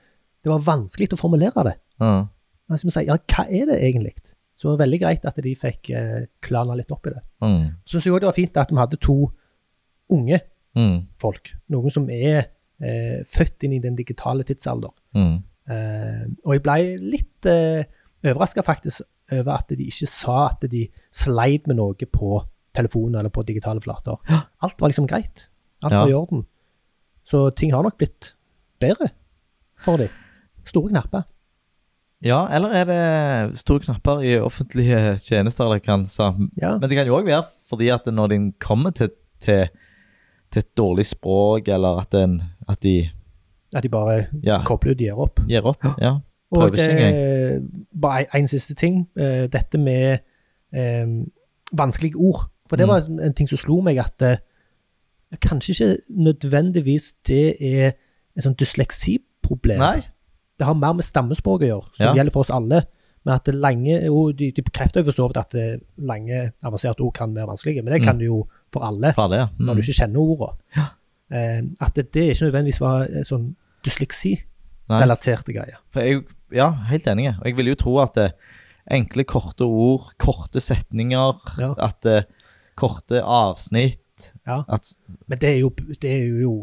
det 0.44 0.52
var 0.52 0.60
vanskelig 0.66 1.10
å 1.16 1.20
formulere 1.20 1.64
det. 1.68 1.76
Ja. 2.02 2.28
Men 2.70 2.78
så 2.78 2.86
jeg 2.88 2.92
si, 2.96 3.06
ja, 3.08 3.16
hva 3.18 3.46
er 3.50 3.66
det 3.72 3.80
egentlig? 3.82 4.14
Så 4.56 4.68
det 4.68 4.72
var 4.78 4.86
veldig 4.86 5.00
greit 5.02 5.26
at 5.26 5.36
de 5.44 5.56
fikk 5.56 5.90
eh, 5.96 6.26
klana 6.44 6.76
litt 6.76 6.92
opp 6.92 7.08
i 7.08 7.14
det. 7.16 7.22
Mm. 7.42 7.76
Så 7.86 7.98
syns 7.98 8.06
jeg 8.06 8.14
òg 8.14 8.20
det 8.22 8.28
var 8.30 8.38
fint 8.38 8.58
at 8.58 8.70
vi 8.72 8.78
hadde 8.82 9.00
to 9.02 9.32
unge 10.12 10.40
Mm. 10.76 11.08
folk. 11.20 11.50
Noen 11.70 11.90
som 11.92 12.10
er 12.10 12.46
eh, 12.82 13.24
født 13.26 13.64
inn 13.66 13.74
i 13.74 13.80
den 13.80 13.96
digitale 13.98 14.44
tidsalder. 14.44 14.92
Mm. 15.16 15.44
Eh, 15.70 16.26
og 16.46 16.54
jeg 16.54 16.62
ble 16.64 16.78
litt 17.02 17.46
eh, 17.50 17.84
overraska 18.24 18.62
faktisk 18.64 19.02
over 19.32 19.52
at 19.58 19.70
de 19.70 19.84
ikke 19.90 20.08
sa 20.08 20.48
at 20.50 20.64
de 20.72 20.88
sleit 21.12 21.68
med 21.68 21.76
noe 21.78 21.94
på 21.96 22.40
telefonen 22.76 23.16
eller 23.20 23.30
på 23.34 23.44
digitale 23.48 23.82
flater. 23.82 24.18
Alt 24.62 24.82
var 24.82 24.92
liksom 24.92 25.08
greit. 25.08 25.48
Alt 25.84 25.94
var 25.96 26.10
i 26.10 26.14
orden. 26.18 26.46
Så 27.26 27.50
ting 27.56 27.74
har 27.74 27.84
nok 27.86 27.98
blitt 27.98 28.34
bedre 28.82 29.10
for 29.84 29.98
dem. 30.02 30.10
Store 30.66 30.90
knapper. 30.90 31.24
Ja, 32.26 32.42
eller 32.52 32.74
er 32.76 32.86
det 32.90 33.58
store 33.62 33.80
knapper 33.80 34.24
i 34.28 34.34
offentlige 34.44 35.16
tjenester? 35.28 35.66
Eller 35.66 35.80
kan, 35.80 36.06
så, 36.06 36.34
Ja. 36.62 36.74
Men 36.78 36.90
det 36.90 36.98
kan 36.98 37.08
jo 37.08 37.16
òg 37.20 37.26
være 37.30 37.44
fordi 37.70 37.90
at 37.94 38.06
når 38.12 38.28
de 38.34 38.40
kommer 38.60 38.92
til, 38.92 39.12
til, 39.40 39.70
til 40.52 40.60
et 40.60 40.72
dårlig 40.78 41.06
språk, 41.06 41.68
eller 41.68 42.02
at, 42.02 42.12
den, 42.12 42.42
at 42.68 42.82
de 42.84 43.10
At 43.76 43.84
de 43.84 43.90
bare 43.90 44.26
ja, 44.44 44.64
kobler 44.66 44.92
ut 44.92 44.98
gir 44.98 45.14
opp. 45.22 45.40
gir 45.48 45.62
opp. 45.70 45.86
Ja. 46.02 46.18
Og 46.52 46.72
det 46.74 46.80
det, 46.90 47.70
bare 48.02 48.22
en, 48.34 48.42
en 48.42 48.48
siste 48.48 48.74
ting. 48.74 49.04
eh, 49.16 49.46
dette 49.54 49.78
med 49.78 50.18
um, 50.74 51.28
vanskelige 51.78 52.18
ord. 52.18 52.50
For 52.70 52.76
det 52.78 52.86
Mm. 52.88 52.90
var 52.94 53.26
en 53.26 53.34
ting 53.34 53.48
som 53.50 53.58
slo 53.58 53.82
meg, 53.82 53.98
at 53.98 54.22
eh, 54.22 54.38
kanskje 55.42 55.74
ikke 55.74 55.98
nødvendigvis 56.10 57.14
det 57.28 57.56
er 57.62 57.88
et 58.38 58.44
sånn 58.46 58.56
dysleksiproblem. 58.56 59.80
Nei? 59.80 60.02
Det 60.60 60.66
har 60.68 60.74
mer 60.76 60.94
med 60.94 61.04
stammespråk 61.04 61.62
å 61.62 61.68
gjøre, 61.70 61.90
som 61.96 62.06
Ja. 62.06 62.14
gjelder 62.24 62.32
for 62.34 62.40
oss 62.42 62.50
alle. 62.52 62.86
Men 63.26 63.36
at 63.36 63.44
det 63.46 63.56
lange 63.56 64.04
jo, 64.06 64.32
De, 64.32 64.52
de 64.52 64.62
bekrefter 64.62 65.02
jo 65.02 65.12
for 65.12 65.12
så 65.12 65.28
vidt 65.28 65.38
at 65.38 65.50
det 65.52 65.82
lange, 65.98 66.52
avanserte 66.64 67.02
ord 67.02 67.14
kan 67.14 67.34
være 67.36 67.48
vanskelige, 67.48 67.84
men 67.84 67.94
det 67.94 68.02
kan 68.04 68.16
Mm. 68.16 68.20
det 68.20 68.26
jo 68.28 68.48
for 68.72 68.80
alle 68.84 69.14
For 69.14 69.24
alle, 69.24 69.36
ja. 69.36 69.48
når 69.60 69.76
du 69.76 69.82
ikke 69.82 70.00
kjenner 70.00 70.20
ordene. 70.20 70.58
Ja. 70.76 70.86
Eh, 71.32 71.62
at 71.82 71.94
det, 71.96 72.12
det 72.14 72.30
ikke 72.36 72.46
nødvendigvis 72.52 72.80
var 72.82 73.02
eh, 73.04 73.24
sånn 73.24 73.56
dysleksi-relaterte 73.86 75.54
greier. 75.54 75.78
Jeg, 75.96 76.24
ja, 76.52 76.72
helt 76.90 77.08
enig. 77.08 77.28
Og 77.40 77.46
jeg 77.46 77.56
vil 77.60 77.68
jo 77.74 77.76
tro 77.76 77.98
at 78.04 78.18
eh, 78.18 78.32
enkle, 78.92 79.24
korte 79.30 79.62
ord, 79.68 80.14
korte 80.18 80.60
setninger, 80.64 81.76
at 81.80 82.06
eh, 82.10 82.24
korte 82.80 83.22
avsnitt 83.24 84.32
Ja. 84.48 84.62
at 84.68 84.94
Men 85.28 85.38
det 85.40 85.50
er 85.56 85.60
jo, 85.60 85.70
det 86.02 86.10
er 86.12 86.42
jo 86.42 86.54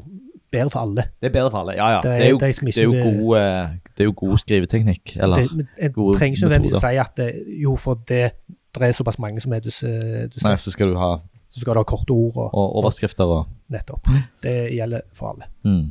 bedre 0.52 0.70
for 0.70 0.80
alle. 0.86 1.06
Det 1.22 1.28
er 1.30 1.32
bedre 1.32 1.50
for 1.50 1.58
alle. 1.62 1.74
Ja, 1.76 1.88
ja. 1.96 2.00
Det 2.02 2.10
er- 2.12 2.18
Det 2.18 2.26
er 2.26 2.30
jo, 2.30 2.38
det 2.38 2.78
er 2.78 2.82
jo, 2.82 2.92
god, 2.92 3.38
eh, 3.38 3.68
det 3.96 4.00
er 4.04 4.04
jo 4.10 4.12
god 4.16 4.36
skriveteknikk. 4.38 5.16
Eller 5.16 5.36
det, 5.36 5.52
men 5.56 5.68
jeg 5.80 5.92
trenger 5.94 6.36
ikke 6.36 6.46
nødvendigvis 6.46 6.76
metoder. 6.82 6.90
si 6.90 6.96
at 6.96 7.16
det, 7.16 7.62
jo, 7.62 7.76
for 7.76 7.94
det, 8.08 8.32
det 8.74 8.82
er 8.82 8.92
såpass 8.92 9.18
mange 9.18 9.40
som 9.40 9.52
er 9.52 9.60
dys, 9.60 9.82
Nei, 9.82 10.56
så 10.56 10.70
skal 10.70 10.92
du 10.92 10.96
ha 10.98 11.16
så 11.48 11.60
skal 11.60 11.74
du 11.74 11.78
ha 11.78 11.84
korte 11.84 12.10
ord 12.10 12.36
og 12.36 12.50
og 12.54 12.76
overskrifter 12.82 13.24
og 13.24 13.46
nettopp. 13.70 14.04
Det 14.42 14.72
gjelder 14.76 15.00
for 15.14 15.28
alle. 15.32 15.44
mm. 15.64 15.90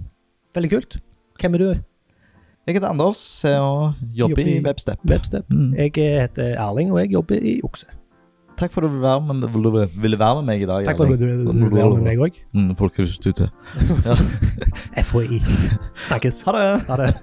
Veldig 0.55 0.69
kult. 0.71 0.97
Hvem 1.41 1.53
er 1.55 1.57
du? 1.57 1.69
Jeg 2.67 2.75
heter 2.75 2.87
Anders 2.89 3.45
eh, 3.45 3.59
og 3.59 3.93
jobber, 4.13 4.41
Jobber 4.41 4.51
i 4.51 4.57
i 4.57 4.61
Webstep. 4.65 4.99
Webstep. 5.09 5.49
Mm. 5.49 5.73
Jeg 5.75 5.91
heter 5.95 6.55
Erling, 6.57 6.91
og 6.91 6.99
jeg 6.99 7.11
jobber 7.11 7.35
i 7.41 7.61
Okse. 7.63 7.85
Takk 8.57 8.71
for 8.71 8.81
at 8.81 8.87
du 8.87 8.93
ville 8.95 9.03
være 9.03 9.21
med, 9.21 9.47
ville- 10.01 10.19
være 10.19 10.35
med 10.41 10.45
meg 10.47 10.61
i 10.61 10.65
dag. 10.69 10.85
Takk 10.87 10.97
for 10.97 11.03
at 11.11 11.19
du 11.19 11.25
ville 11.25 11.75
være 11.75 11.89
med 11.95 12.03
meg 12.07 12.17
òg. 12.23 12.37
Mm, 12.55 12.75
Folkehelseinstituttet. 12.79 13.49
FHI. 15.09 15.41
Snakkes. 16.07 16.43
Ha 16.47 16.51
det! 16.55 16.67
Ha 16.87 16.95
det. 17.01 17.13